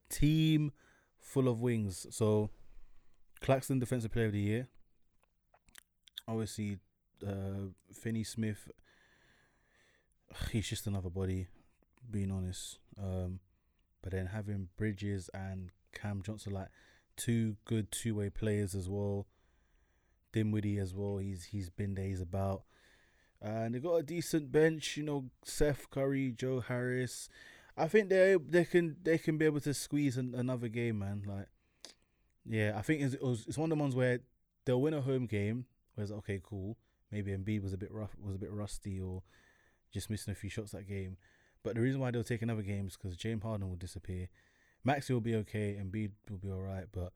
[0.08, 0.72] Team
[1.18, 2.06] full of wings.
[2.10, 2.48] So
[3.42, 4.68] Claxton defensive player of the year.
[6.26, 6.78] Obviously,
[7.26, 8.70] uh Finney Smith
[10.50, 11.48] he's just another body,
[12.10, 12.78] being honest.
[12.98, 13.40] Um
[14.02, 16.68] but then having Bridges and Cam Johnson like
[17.16, 19.26] two good two way players as well.
[20.32, 21.18] Dinwiddie as well.
[21.18, 22.06] He's he's been there.
[22.06, 22.62] He's about,
[23.40, 24.96] and they got a decent bench.
[24.96, 27.28] You know, Seth Curry, Joe Harris.
[27.76, 31.22] I think they they can they can be able to squeeze an, another game, man.
[31.26, 31.48] Like,
[32.48, 34.20] yeah, I think it's, it was, it's one of the ones where
[34.64, 35.66] they'll win a home game.
[35.94, 36.76] Where it's okay, cool.
[37.10, 39.22] Maybe Embiid was a bit rough, was a bit rusty, or
[39.92, 41.18] just missing a few shots that game.
[41.62, 44.28] But the reason why they'll take another game is because James Harden will disappear.
[44.84, 47.12] Maxey will be okay, Embiid will be alright, but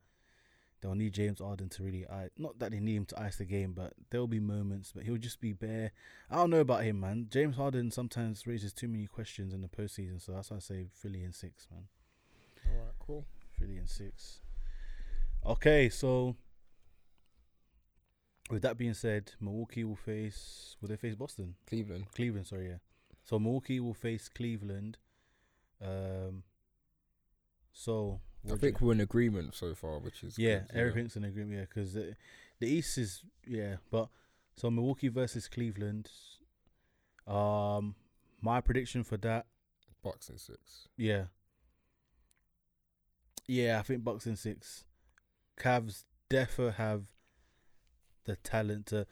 [0.80, 2.30] they'll need James Harden to really ice.
[2.38, 5.16] Not that they need him to ice the game, but there'll be moments, but he'll
[5.16, 5.90] just be bare.
[6.30, 7.26] I don't know about him, man.
[7.28, 10.86] James Harden sometimes raises too many questions in the postseason, so that's why I say
[10.92, 11.84] Philly in six, man.
[12.70, 13.24] All right, cool.
[13.58, 14.40] Philly in six.
[15.46, 16.34] Okay, so
[18.50, 20.76] with that being said, Milwaukee will face.
[20.80, 21.54] Will they face Boston?
[21.68, 22.06] Cleveland.
[22.14, 22.78] Cleveland, sorry, yeah.
[23.24, 24.98] So Milwaukee will face Cleveland.
[25.80, 26.42] Um.
[27.72, 31.24] So I you- think we're in agreement so far, which is yeah, good, everything's in
[31.24, 31.54] agreement.
[31.58, 32.16] Yeah, because the,
[32.58, 34.08] the East is yeah, but
[34.56, 36.10] so Milwaukee versus Cleveland.
[37.26, 37.94] Um,
[38.40, 39.46] my prediction for that,
[40.02, 40.88] Bucks in six.
[40.96, 41.24] yeah,
[43.46, 44.84] yeah, I think Bucks in six.
[45.58, 47.04] Cavs defo have
[48.24, 49.06] the talent to.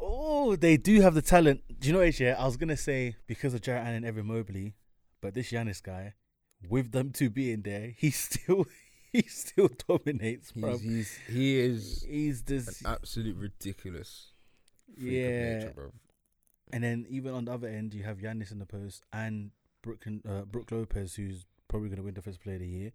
[0.00, 1.62] Oh, they do have the talent.
[1.80, 2.18] Do you know what?
[2.18, 4.74] Yeah, I was gonna say because of Jarrett Allen and Evan Mobley,
[5.20, 6.14] but this Giannis guy,
[6.68, 8.66] with them two being there, he still
[9.12, 10.78] he still dominates, bro.
[10.78, 14.32] He's, he's he is He's an this, absolute ridiculous.
[14.96, 15.58] yeah.
[15.58, 15.92] nature, bruv.
[16.72, 19.50] And then even on the other end, you have Giannis in the post and
[19.82, 22.92] Brook, uh, Brook Lopez, who's probably going to win the first player of the year.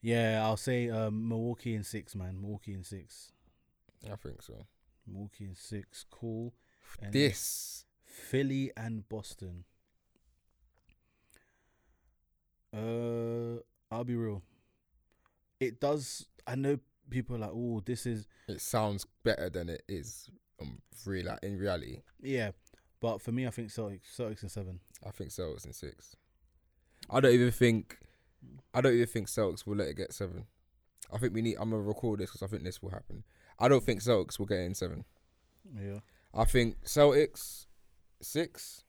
[0.00, 2.40] Yeah, I'll say um, Milwaukee in six, man.
[2.40, 3.32] Milwaukee in six.
[4.04, 4.66] I think so.
[5.06, 6.04] Milwaukee in six.
[6.10, 6.54] Cool.
[7.02, 9.64] And This Philly and Boston.
[12.74, 13.60] Uh,
[13.90, 14.42] I'll be real.
[15.60, 16.26] It does.
[16.46, 16.78] I know
[17.10, 20.30] people are like, oh, this is it sounds better than it is.
[20.60, 22.50] Um, really, like, in reality, yeah.
[23.00, 24.16] But for me, I think Celtics.
[24.16, 24.80] Celtics in seven.
[25.06, 26.16] I think Celtics in six.
[27.10, 27.98] I don't even think.
[28.74, 30.44] I don't even think Celtics will let it get seven.
[31.12, 31.56] I think we need.
[31.58, 33.24] I'm gonna record this because I think this will happen.
[33.58, 35.04] I don't think Celtics will get in seven.
[35.74, 36.00] Yeah.
[36.34, 37.66] I think Celtics
[38.20, 38.84] six.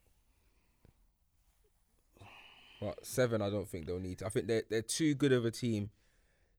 [2.81, 4.25] But seven, I don't think they'll need to.
[4.25, 5.89] I think they're they're too good of a team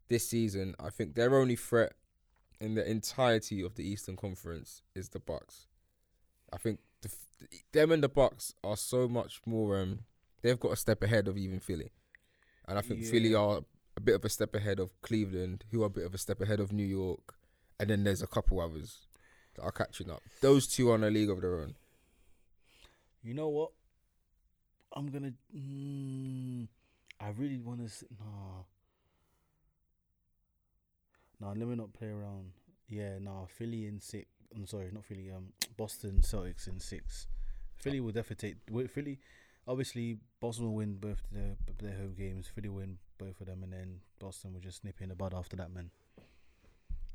[0.09, 0.75] this season.
[0.79, 1.95] I think their only threat
[2.61, 5.67] in the entirety of the Eastern Conference is the Bucks.
[6.53, 7.11] I think the,
[7.73, 9.79] them and the Bucks are so much more.
[9.79, 10.01] Um,
[10.43, 11.91] they've got a step ahead of even Philly,
[12.71, 13.63] and I think Philly are
[13.97, 16.41] a bit of a step ahead of Cleveland, who are a bit of a step
[16.41, 17.35] ahead of New York,
[17.81, 19.09] and then there's a couple others
[19.57, 20.23] that are catching up.
[20.41, 21.75] Those two are in a league of their own.
[23.25, 23.73] You know what?
[24.95, 25.33] I'm gonna.
[25.53, 26.69] Mm,
[27.21, 28.07] I really want to.
[28.21, 28.63] Nah.
[31.41, 32.53] Nah, let me not play around.
[32.89, 33.47] Yeah, nah.
[33.47, 34.29] Philly in six.
[34.55, 35.33] I'm sorry, not Philly.
[35.33, 37.27] Um, Boston Celtics in six.
[37.75, 38.91] Philly will definitely take.
[38.91, 39.19] Philly,
[39.67, 42.49] obviously, Boston will win both their their home games.
[42.55, 45.35] Philly will win both of them, and then Boston will just nip in the bud
[45.35, 45.91] after that, man.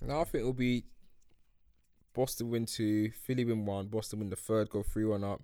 [0.02, 0.86] And I think it'll be
[2.14, 5.44] Boston win two, Philly win one, Boston win the third, go three one up.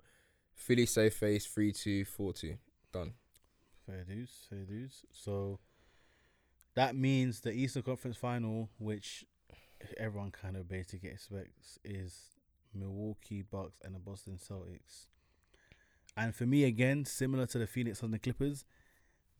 [0.54, 2.58] Philly save face three two, four two.
[2.94, 3.14] Done.
[3.86, 5.06] Fair dues, fair dues.
[5.12, 5.60] So
[6.76, 9.26] that means the Eastern Conference Final, which
[9.98, 12.38] everyone kind of basically expects, is
[12.74, 15.08] Milwaukee Bucks and the Boston Celtics.
[16.18, 18.66] And for me, again, similar to the Phoenix and the Clippers,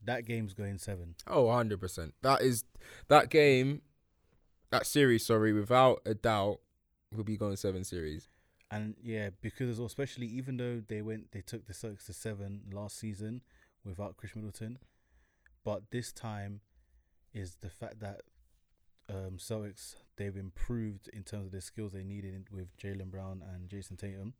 [0.04, 1.14] that game's going seven.
[1.26, 2.12] Oh, 100%.
[2.22, 2.64] That is
[3.08, 3.82] that game,
[4.70, 6.60] that series, sorry, without a doubt,
[7.14, 8.28] will be going seven series.
[8.70, 12.98] And yeah, because especially even though they went, they took the Celtics to seven last
[12.98, 13.42] season
[13.84, 14.78] without Khris Middleton,
[15.64, 16.60] but this time
[17.34, 18.22] is the fact that
[19.10, 23.68] um, Celtics they've improved in terms of the skills they needed with Jaylen Brown and
[23.68, 24.34] Jayson Tatum,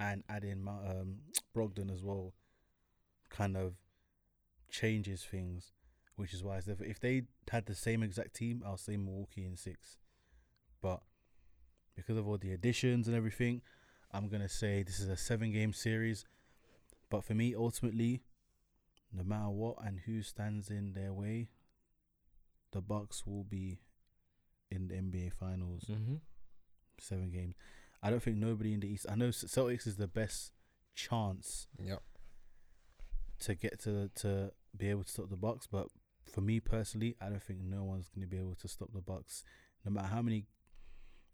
[0.00, 1.18] and adding um,
[1.56, 2.32] Brogdon as well,
[3.28, 3.74] kind of
[4.70, 5.72] changes things.
[6.16, 6.90] Which is why it's different.
[6.90, 9.96] if they had the same exact team, I'll say Milwaukee in six,
[10.82, 11.00] but
[11.96, 13.62] because of all the additions and everything,
[14.12, 16.26] I'm gonna say this is a seven game series.
[17.08, 18.22] But for me, ultimately,
[19.12, 21.48] no matter what and who stands in their way,
[22.72, 23.80] the Bucks will be
[24.70, 25.84] in the NBA Finals.
[25.90, 26.16] Mm-hmm.
[27.00, 27.54] seven games.
[28.02, 29.06] I don't think nobody in the East.
[29.08, 30.52] I know Celtics is the best
[30.94, 32.02] chance Yep.
[33.40, 35.88] to get to to be able to stop the Bucks, but
[36.24, 39.00] for me personally, I don't think no one's going to be able to stop the
[39.00, 39.42] Bucks,
[39.84, 40.46] no matter how many,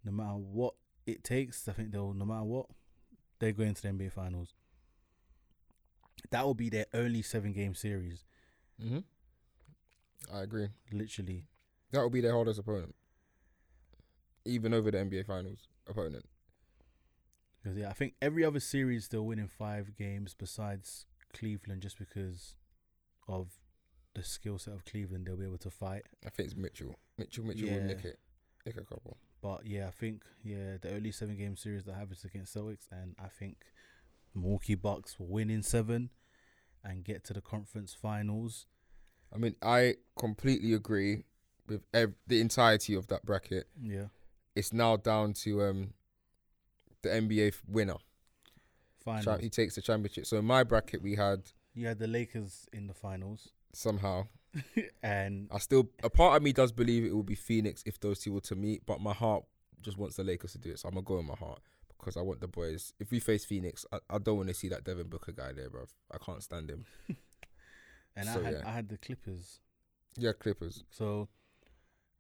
[0.05, 0.75] no matter what
[1.07, 1.69] it takes.
[1.69, 2.67] I think they'll no matter what
[3.39, 4.55] they're going to the NBA Finals.
[6.31, 8.25] That will be their only seven game series,
[8.81, 9.01] hmm
[10.33, 10.69] I agree.
[10.91, 11.45] literally.
[11.93, 12.95] That will be their hardest opponent,
[14.45, 16.25] even over the NBA Finals opponent.
[17.67, 21.99] Because yeah, I think every other series they'll win in five games besides Cleveland, just
[21.99, 22.55] because
[23.27, 23.49] of
[24.15, 26.05] the skill set of Cleveland, they'll be able to fight.
[26.25, 26.95] I think it's Mitchell.
[27.19, 27.43] Mitchell.
[27.45, 28.21] Mitchell will nick it.
[28.65, 29.17] Nick a couple.
[29.43, 33.17] But yeah, I think yeah the only seven game series that is against Celtics, and
[33.19, 33.57] I think
[34.33, 36.11] Milwaukee Bucks will win in seven
[36.85, 38.67] and get to the conference finals.
[39.35, 41.25] I mean, I completely agree
[41.67, 43.67] with ev- the entirety of that bracket.
[43.83, 44.07] Yeah,
[44.55, 45.95] It's now down to um
[47.03, 47.97] the NBA winner.
[48.99, 49.41] finals.
[49.41, 50.27] He takes the championship.
[50.27, 51.43] So in my bracket, we had
[51.75, 54.27] you had the Lakers in the finals, somehow.
[55.03, 58.21] and I still a part of me does believe it will be Phoenix if those
[58.21, 59.45] two were to meet, but my heart
[59.83, 60.79] just wants the Lakers to do it.
[60.79, 61.61] So I'm gonna go in my heart
[61.99, 62.93] because I want the boys.
[62.99, 65.69] If we face Phoenix, I, I don't want to see that Devin Booker guy there,
[65.71, 65.85] bro.
[66.11, 66.85] I can't stand him.
[68.17, 68.63] and So, I had yeah.
[68.65, 69.61] I had the Clippers.
[70.17, 70.85] Yeah, Clippers.
[70.91, 71.29] So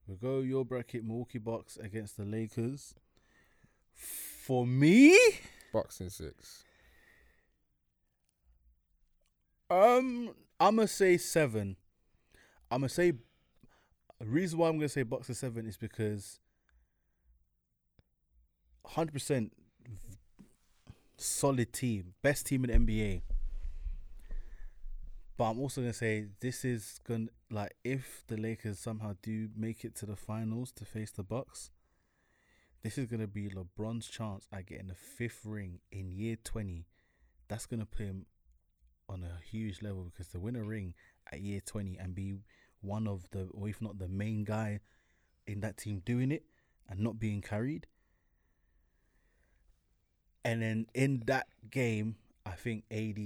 [0.06, 2.94] we go your bracket Milwaukee Bucks against the Lakers.
[4.46, 5.18] For me,
[6.00, 6.62] in six.
[9.68, 11.74] um, I'm gonna say seven.
[12.70, 16.38] I'm gonna say the reason why I'm gonna say is seven is because
[18.86, 19.52] hundred percent
[21.16, 23.22] solid team, best team in the NBA.
[25.36, 29.84] But I'm also gonna say this is gonna like if the Lakers somehow do make
[29.84, 31.72] it to the finals to face the Bucks,
[32.86, 36.86] this is gonna be LeBron's chance at getting the fifth ring in year twenty.
[37.48, 38.26] That's gonna put him
[39.08, 40.94] on a huge level because to win a ring
[41.32, 42.36] at year twenty and be
[42.82, 44.78] one of the or if not the main guy
[45.48, 46.44] in that team doing it
[46.88, 47.88] and not being carried.
[50.44, 52.14] And then in that game,
[52.44, 53.18] I think AD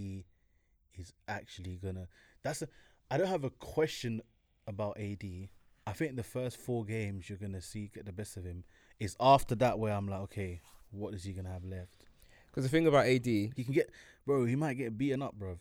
[0.94, 2.08] is actually gonna.
[2.42, 2.68] That's a.
[3.10, 4.22] I don't have a question
[4.66, 5.50] about AD.
[5.86, 8.64] I think the first four games you're gonna see get the best of him.
[9.00, 10.60] Is after that where I'm like, okay,
[10.90, 12.04] what is he gonna have left?
[12.46, 13.90] Because the thing about AD, He can get,
[14.26, 14.44] bro.
[14.44, 15.58] He might get beaten up, bro.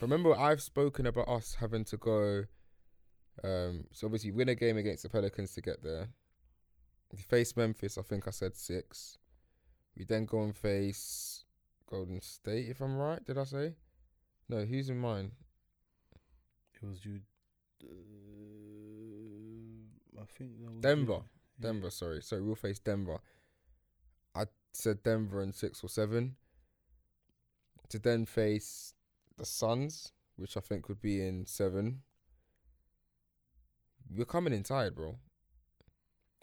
[0.00, 2.44] remember I've spoken about us having to go.
[3.44, 6.08] Um, so obviously win a game against the Pelicans to get there.
[7.12, 7.98] We face Memphis.
[7.98, 9.18] I think I said six.
[9.96, 11.44] We then go and face
[11.88, 12.68] Golden State.
[12.68, 13.74] If I'm right, did I say?
[14.48, 15.32] No, who's in mine?
[16.74, 17.20] It was you.
[17.82, 17.86] Uh,
[20.20, 21.12] I think that was Denver.
[21.12, 21.24] you.
[21.58, 21.68] Yeah.
[21.68, 22.22] Denver, sorry.
[22.22, 23.18] So we'll face Denver.
[24.34, 26.36] I said Denver in six or seven.
[27.90, 28.94] To then face
[29.36, 32.02] the Suns, which I think would be in seven.
[34.14, 35.16] We're coming in tired, bro.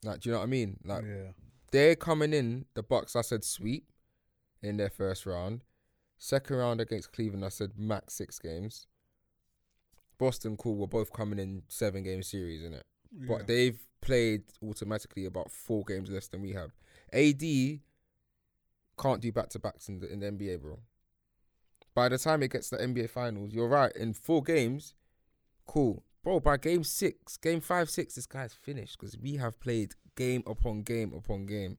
[0.03, 0.79] Like, do you know what I mean?
[0.83, 1.31] Like, yeah.
[1.71, 2.65] they're coming in.
[2.73, 3.91] The Bucks, I said sweep
[4.61, 5.63] in their first round.
[6.17, 8.87] Second round against Cleveland, I said max six games.
[10.17, 10.75] Boston, cool.
[10.75, 12.83] We're both coming in seven game series, innit?
[13.27, 16.71] but they've played automatically about four games less than we have.
[17.11, 17.79] AD
[18.99, 20.79] can't do back to backs in the in the NBA, bro.
[21.95, 23.95] By the time it gets to the NBA finals, you're right.
[23.95, 24.95] In four games,
[25.67, 26.39] cool, bro.
[26.39, 30.81] By game six, game five, six, this guy's finished because we have played game upon
[30.83, 31.77] game upon game.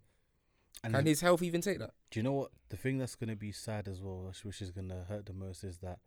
[0.83, 1.93] and Can his health even take that?
[2.11, 2.51] do you know what?
[2.69, 5.79] The thing that's gonna be sad as well, which- is gonna hurt the most, is
[5.79, 5.99] that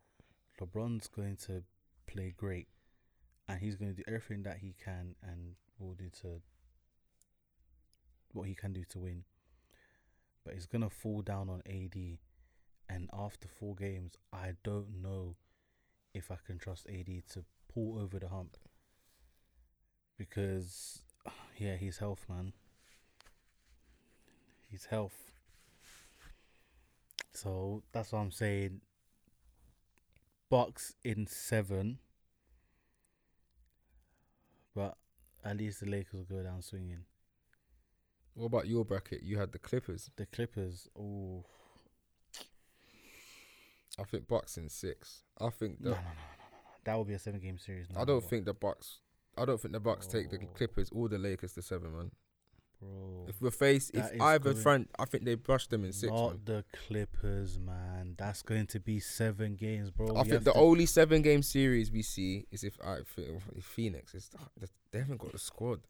[0.60, 1.64] LeBron's going to
[2.06, 2.68] play great,
[3.48, 6.41] and he's gonna do everything that he can and will do to
[8.33, 9.23] what he can do to win.
[10.43, 12.19] But it's gonna fall down on AD,
[12.89, 15.35] and after four games, I don't know
[16.13, 17.43] if I can trust AD to
[17.73, 18.57] pull over the hump
[20.17, 21.03] because,
[21.57, 22.53] yeah, his health, man.
[24.69, 25.31] His health.
[27.33, 28.81] So that's what I'm saying.
[30.49, 31.99] Bucks in seven,
[34.73, 34.95] but
[35.48, 37.06] at least the Lakers will go down swinging.
[38.34, 39.24] What about your bracket?
[39.24, 40.11] You had the Clippers.
[40.15, 41.45] The Clippers, oh
[43.99, 45.24] I think Bucks in six.
[45.40, 47.88] I think the no, no, no, no, no, that will be a seven game series.
[47.94, 48.99] no I don't think the Bucks.
[49.38, 50.48] I don't think the Bucks take the Oh.
[50.56, 52.11] Clippers or the Lakers to seven, man.
[52.79, 53.25] Bro.
[53.27, 56.41] If we're faced, if either front, I think they brushed them in six, Not man.
[56.45, 58.15] the Clippers, man.
[58.17, 60.15] That's going to be seven games, bro.
[60.15, 63.17] I We think the to- only seven game series we see is if I if,
[63.65, 64.29] Phoenix is
[64.91, 65.81] they haven't got the squad.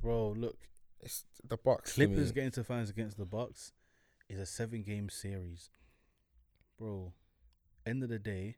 [0.00, 0.30] bro.
[0.36, 0.56] Look,
[1.00, 1.92] It's the Bucks.
[1.94, 3.72] Clippers getting to finals against the Bucks
[4.28, 5.70] is a seven game series.
[6.78, 7.12] Bro,
[7.86, 8.56] end of the day,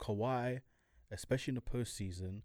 [0.00, 0.60] Kawhi,
[1.10, 2.42] especially in the postseason,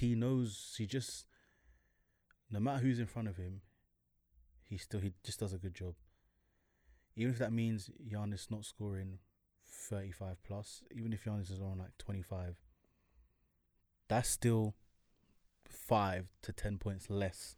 [0.00, 1.26] he knows he just
[2.50, 3.60] no matter who's in front of him,
[4.64, 5.94] he still he just does a good job.
[7.16, 9.18] Even if that means Giannis not scoring
[9.66, 12.56] thirty five plus, even if Giannis is on like twenty five,
[14.08, 14.74] that's still
[15.68, 17.56] five to ten points less.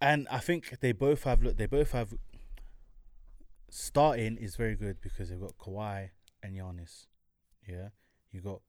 [0.00, 1.56] And I think they both have look.
[1.56, 2.14] They both have
[3.68, 6.10] starting is very good because they've got Kawhi
[6.42, 7.06] and Giannis.
[7.68, 7.88] Yeah,
[8.32, 8.62] you got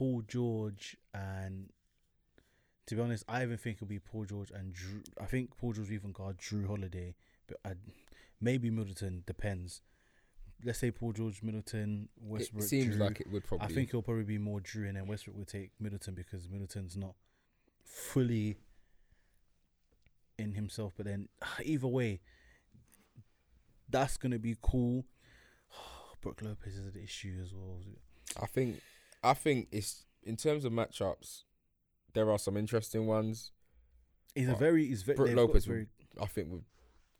[0.00, 1.68] Paul George and.
[2.86, 5.04] To be honest, I even think it'll be Paul George and Jrue.
[5.20, 7.14] I think Paul George will even guard Jrue Holiday,
[7.46, 7.74] but I,
[8.40, 9.82] maybe Middleton depends.
[10.64, 12.64] Let's say Paul George, Middleton, Westbrook.
[12.64, 13.00] It seems Jrue.
[13.00, 13.66] like it would probably.
[13.66, 16.96] I think it'll probably be more Jrue, and then Westbrook will take Middleton because Middleton's
[16.96, 17.14] not
[17.84, 18.56] fully
[20.38, 20.94] in himself.
[20.96, 21.28] But then,
[21.62, 22.20] either way,
[23.88, 25.04] that's gonna be cool.
[26.22, 27.76] Brook Lopez is an issue as well.
[28.42, 28.80] I think.
[29.22, 31.42] I think it's in terms of matchups.
[32.12, 33.52] There are some interesting ones.
[34.34, 35.86] He's a very, he's ve- Brook Lopez very.
[36.20, 36.64] I think would.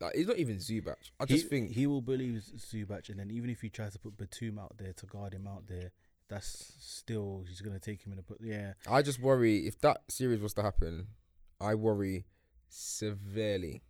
[0.01, 0.97] Like, he's not even Zubac.
[1.21, 3.99] I he, just think he will believe Zubac, and then even if he tries to
[3.99, 5.93] put Batum out there to guard him out there,
[6.29, 8.39] that's still he's gonna take him in a put.
[8.41, 11.09] Yeah, I just worry if that series was to happen,
[11.61, 12.25] I worry
[12.69, 13.83] severely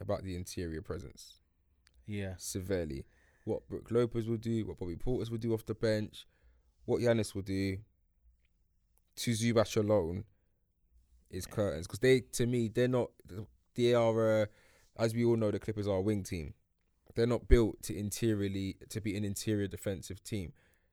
[0.00, 1.40] about the interior presence.
[2.06, 3.06] yeah, Severely.
[3.44, 6.26] What Brook Lopez will do, what Bobby Portis will do off the bench,
[6.84, 7.78] what Giannis will do
[9.16, 10.24] to Zubac alone
[11.30, 11.86] is curtains.
[11.86, 13.10] Because they, to me, they're not,
[13.74, 14.46] they are, uh,
[14.98, 16.54] as we all know, the Clippers are a wing team.
[17.14, 20.52] They're not built to interiorly, to be an interior defensive team.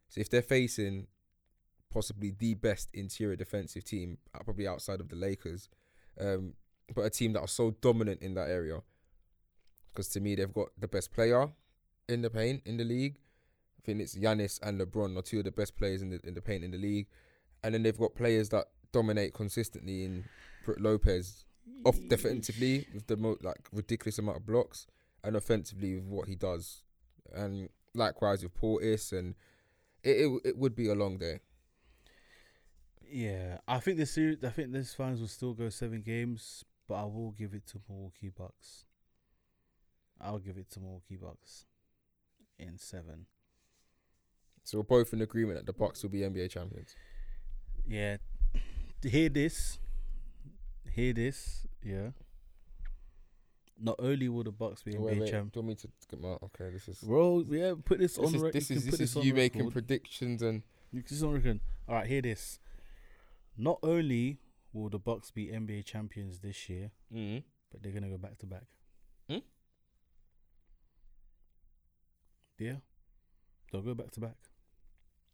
[0.09, 1.07] So if they're facing
[1.91, 5.67] possibly the best interior defensive team, uh, probably outside of the Lakers,
[6.19, 6.53] um,
[6.93, 8.81] but a team that are so dominant in that area.
[9.91, 11.49] Because to me, they've got the best player
[12.07, 13.17] in the paint in the league.
[13.81, 16.33] I think it's Giannis and LeBron are two of the best players in the in
[16.35, 17.07] the paint in the league,
[17.63, 20.25] and then they've got players that dominate consistently in
[20.65, 21.45] Brook Lopez,
[21.85, 24.85] off defensively with the mo- like ridiculous amount of blocks,
[25.23, 26.83] and offensively with what he does,
[27.33, 29.33] and likewise with Portis, and
[30.03, 31.39] it it, it would be a long day.
[33.09, 33.57] yeah.
[33.67, 37.03] I think this series, I think this finals will still go seven games, but I
[37.03, 38.85] will give it to Milwaukee Bucks.
[40.19, 41.65] I'll give it to Milwaukee Bucks
[42.59, 43.25] in seven.
[44.63, 46.95] So we're both in agreement that the Bucks will be NBA champions.
[47.87, 48.17] Yeah.
[49.03, 49.79] Hear this.
[50.93, 51.65] Hear this.
[51.83, 52.09] Yeah.
[53.79, 55.53] Not only will the Bucks be Wait, NBA wait, champ.
[55.53, 56.69] do you want me to get my okay?
[56.71, 59.33] This is Bro, yeah, put this, this on is rec- this is this is you
[59.33, 60.61] making predictions and
[60.91, 61.59] You can on record.
[61.89, 62.59] All right, hear this.
[63.57, 64.37] Not only
[64.71, 68.45] will the Bucks be NBA champions this year, mm, but they're gonna go back to
[68.45, 68.65] back.
[69.27, 69.39] Hmm?
[72.59, 72.75] Yeah,
[73.71, 74.35] they'll go back to back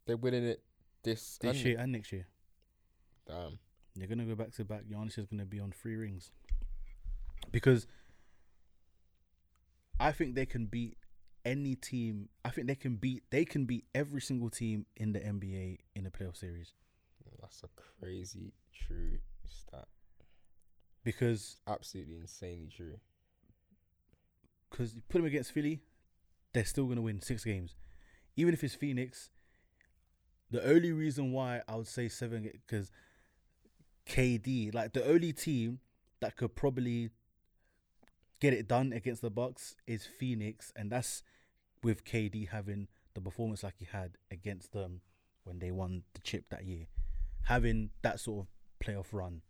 [0.08, 0.64] they're winning it
[1.04, 2.28] this this and- year and next year.
[3.28, 3.60] Damn.
[3.96, 4.86] They're gonna go back to back.
[4.86, 6.32] Giannis is gonna be on three rings
[7.52, 7.88] because
[10.00, 10.98] I think they can beat
[11.44, 12.30] any team.
[12.46, 13.24] I think they can beat.
[13.32, 16.74] They can beat every single team in the NBA in the playoff series
[17.42, 17.70] That's a
[18.00, 19.88] crazy true stat.
[21.04, 23.00] because Absolutely insanely true.
[24.70, 25.82] because you put them against Philly,
[26.54, 27.76] they're still gonna win six games,
[28.36, 29.30] even if it's Phoenix.
[30.50, 32.92] The only reason why I would say seven because
[34.08, 35.80] KD, like the only team
[36.22, 37.10] that could probably
[38.40, 41.24] get it done against the Bucks is Phoenix, and that's
[41.84, 45.02] with KD having the performance like he had against them
[45.44, 46.88] when they won the chip that year,
[47.44, 49.42] having that sort of playoff run,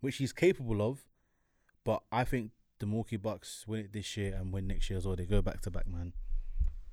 [0.00, 1.04] which he's capable of.
[1.84, 5.06] But I think the Milwaukee Bucks win it this year and win next year as
[5.06, 5.16] well.
[5.16, 6.12] They go back to back, man.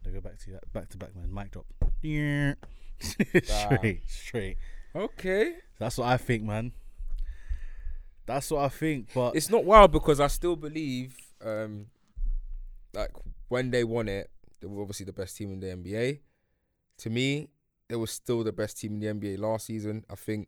[0.04, 1.34] They go back to back to back, man.
[1.34, 1.66] Mic drop.
[2.06, 2.54] Yeah.
[3.44, 4.58] straight, straight.
[4.96, 5.56] Okay.
[5.80, 6.72] That's what I think, man.
[8.26, 9.10] That's what I think.
[9.14, 11.88] But It's not wild because I still believe, um,
[12.94, 13.12] like
[13.50, 14.30] when they won it,
[14.62, 16.20] they were obviously the best team in the NBA.
[17.00, 17.50] To me,
[17.88, 20.06] they were still the best team in the NBA last season.
[20.10, 20.48] I think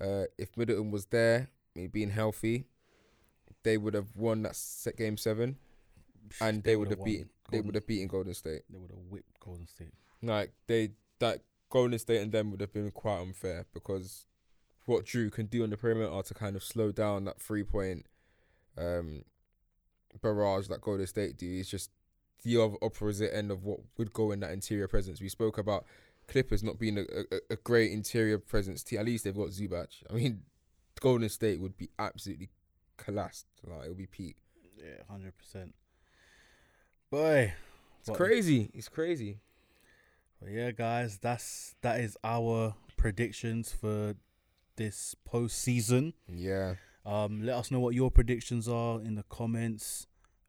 [0.00, 1.48] uh, if Middleton was there,
[1.78, 2.66] mean, being healthy,
[3.62, 5.56] they would have won that set game seven,
[6.40, 7.30] and they, would have beaten.
[7.50, 8.62] They would have beaten Golden State.
[8.70, 9.92] They would have whipped Golden State.
[10.22, 10.90] Like they
[11.20, 11.40] that
[11.70, 14.26] Golden State and them would have been quite unfair because
[14.86, 17.62] what Jrue can do on the perimeter are to kind of slow down that three
[17.62, 18.06] point
[18.76, 19.24] um,
[20.22, 21.90] barrage that Golden State do is just
[22.44, 25.20] the opposite end of what would go in that interior presence.
[25.20, 25.84] We spoke about
[26.28, 29.00] Clippers not being a, a, a great interior presence team.
[29.00, 29.88] At least they've got Zubac.
[30.10, 30.42] I mean,
[31.00, 32.48] Golden State would be absolutely
[32.96, 33.46] collapsed.
[33.66, 34.36] Like it would be peak.
[34.76, 35.74] Yeah, hundred percent.
[37.10, 37.52] Boy,
[38.00, 38.70] It's What- crazy.
[38.74, 39.40] It's crazy.
[40.40, 44.14] But yeah, guys, that's that is our predictions for
[44.76, 46.12] this postseason.
[46.28, 46.74] Yeah.
[47.04, 50.06] Um, let us know what your predictions are in the comments,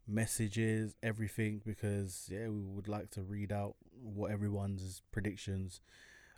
[0.07, 5.81] messages, everything, because yeah, we would like to read out what everyone's predictions.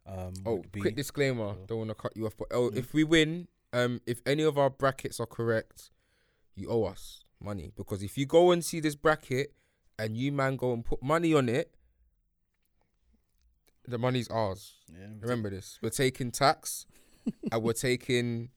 [0.06, 1.54] Um, Oh, quick disclaimer.
[1.54, 2.78] So- Don't want to cut you off, but oh, Mm.
[2.78, 5.92] if we win, um, if any of our brackets are correct,
[6.56, 9.54] you owe us money because if you go and see this bracket
[9.98, 11.74] and you man go and put money on it,
[13.88, 14.74] the money's ours.
[14.92, 15.80] Yeah, Remember this.
[15.82, 16.86] We're taking tax
[17.52, 18.50] and we're taking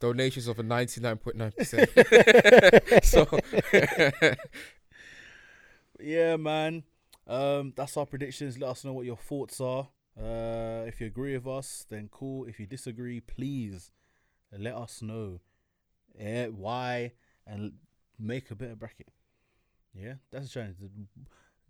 [0.00, 1.90] donations of a ninety nine point nine percent.
[3.04, 3.26] So
[6.00, 6.84] yeah, man.
[7.26, 8.58] Um, that's our predictions.
[8.58, 9.88] Let us know what your thoughts are.
[10.18, 12.44] Uh, if you agree with us, then cool.
[12.44, 13.90] If you disagree, please
[14.56, 15.40] let us know.
[16.18, 17.12] Yeah, why
[17.46, 17.72] and
[18.18, 19.08] make a better bracket.
[19.94, 20.76] Yeah, that's the challenge.
[20.80, 20.90] The,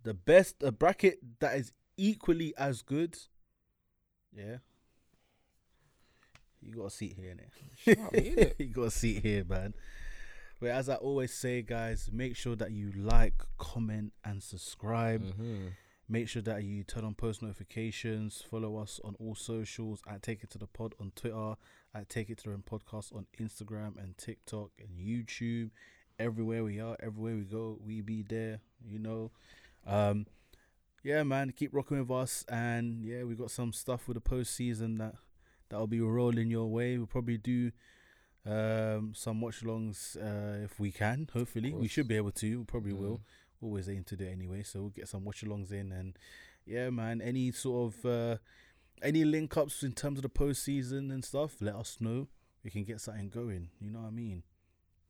[0.03, 3.17] the best a bracket that is equally as good.
[4.35, 4.57] Yeah.
[6.61, 8.53] You got a seat here, innit?
[8.59, 9.73] you got a seat here, man.
[10.59, 15.23] But as I always say, guys, make sure that you like, comment, and subscribe.
[15.23, 15.73] Mhm.
[16.07, 18.43] Make sure that you turn on post notifications.
[18.49, 21.55] Follow us on all socials at Take It to the Pod on Twitter,
[21.93, 25.71] at Take It to the Podcast on Instagram and TikTok and YouTube.
[26.17, 28.59] Everywhere we are, everywhere we go, we be there.
[28.87, 29.31] You know.
[29.85, 30.25] Um,
[31.05, 34.97] yeah, man, keep rocking with us, and yeah, we got some stuff with the postseason
[34.97, 35.13] that
[35.69, 36.97] that'll be rolling your way.
[36.97, 37.71] We'll probably do
[38.45, 41.27] um some watch alongs uh, if we can.
[41.33, 42.59] Hopefully, we should be able to.
[42.59, 42.99] We probably Mm.
[42.99, 43.21] will
[43.61, 44.63] always aim to do it anyway.
[44.63, 46.17] So we'll get some watch alongs in and
[46.65, 47.21] yeah, man.
[47.21, 48.37] Any sort of uh,
[49.01, 52.27] any link ups in terms of the postseason and stuff, let us know.
[52.63, 53.69] We can get something going.
[53.79, 54.43] You know what I mean?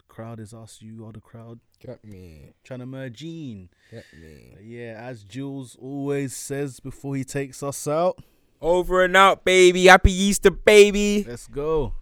[0.07, 0.79] Crowd is us.
[0.81, 1.59] You are the crowd.
[1.79, 2.53] Get me.
[2.63, 3.69] Trying to merge in.
[3.91, 4.55] Get me.
[4.63, 8.17] Yeah, as Jules always says before he takes us out,
[8.61, 9.85] Over and out, baby.
[9.85, 11.25] Happy Easter, baby.
[11.27, 11.93] let's go.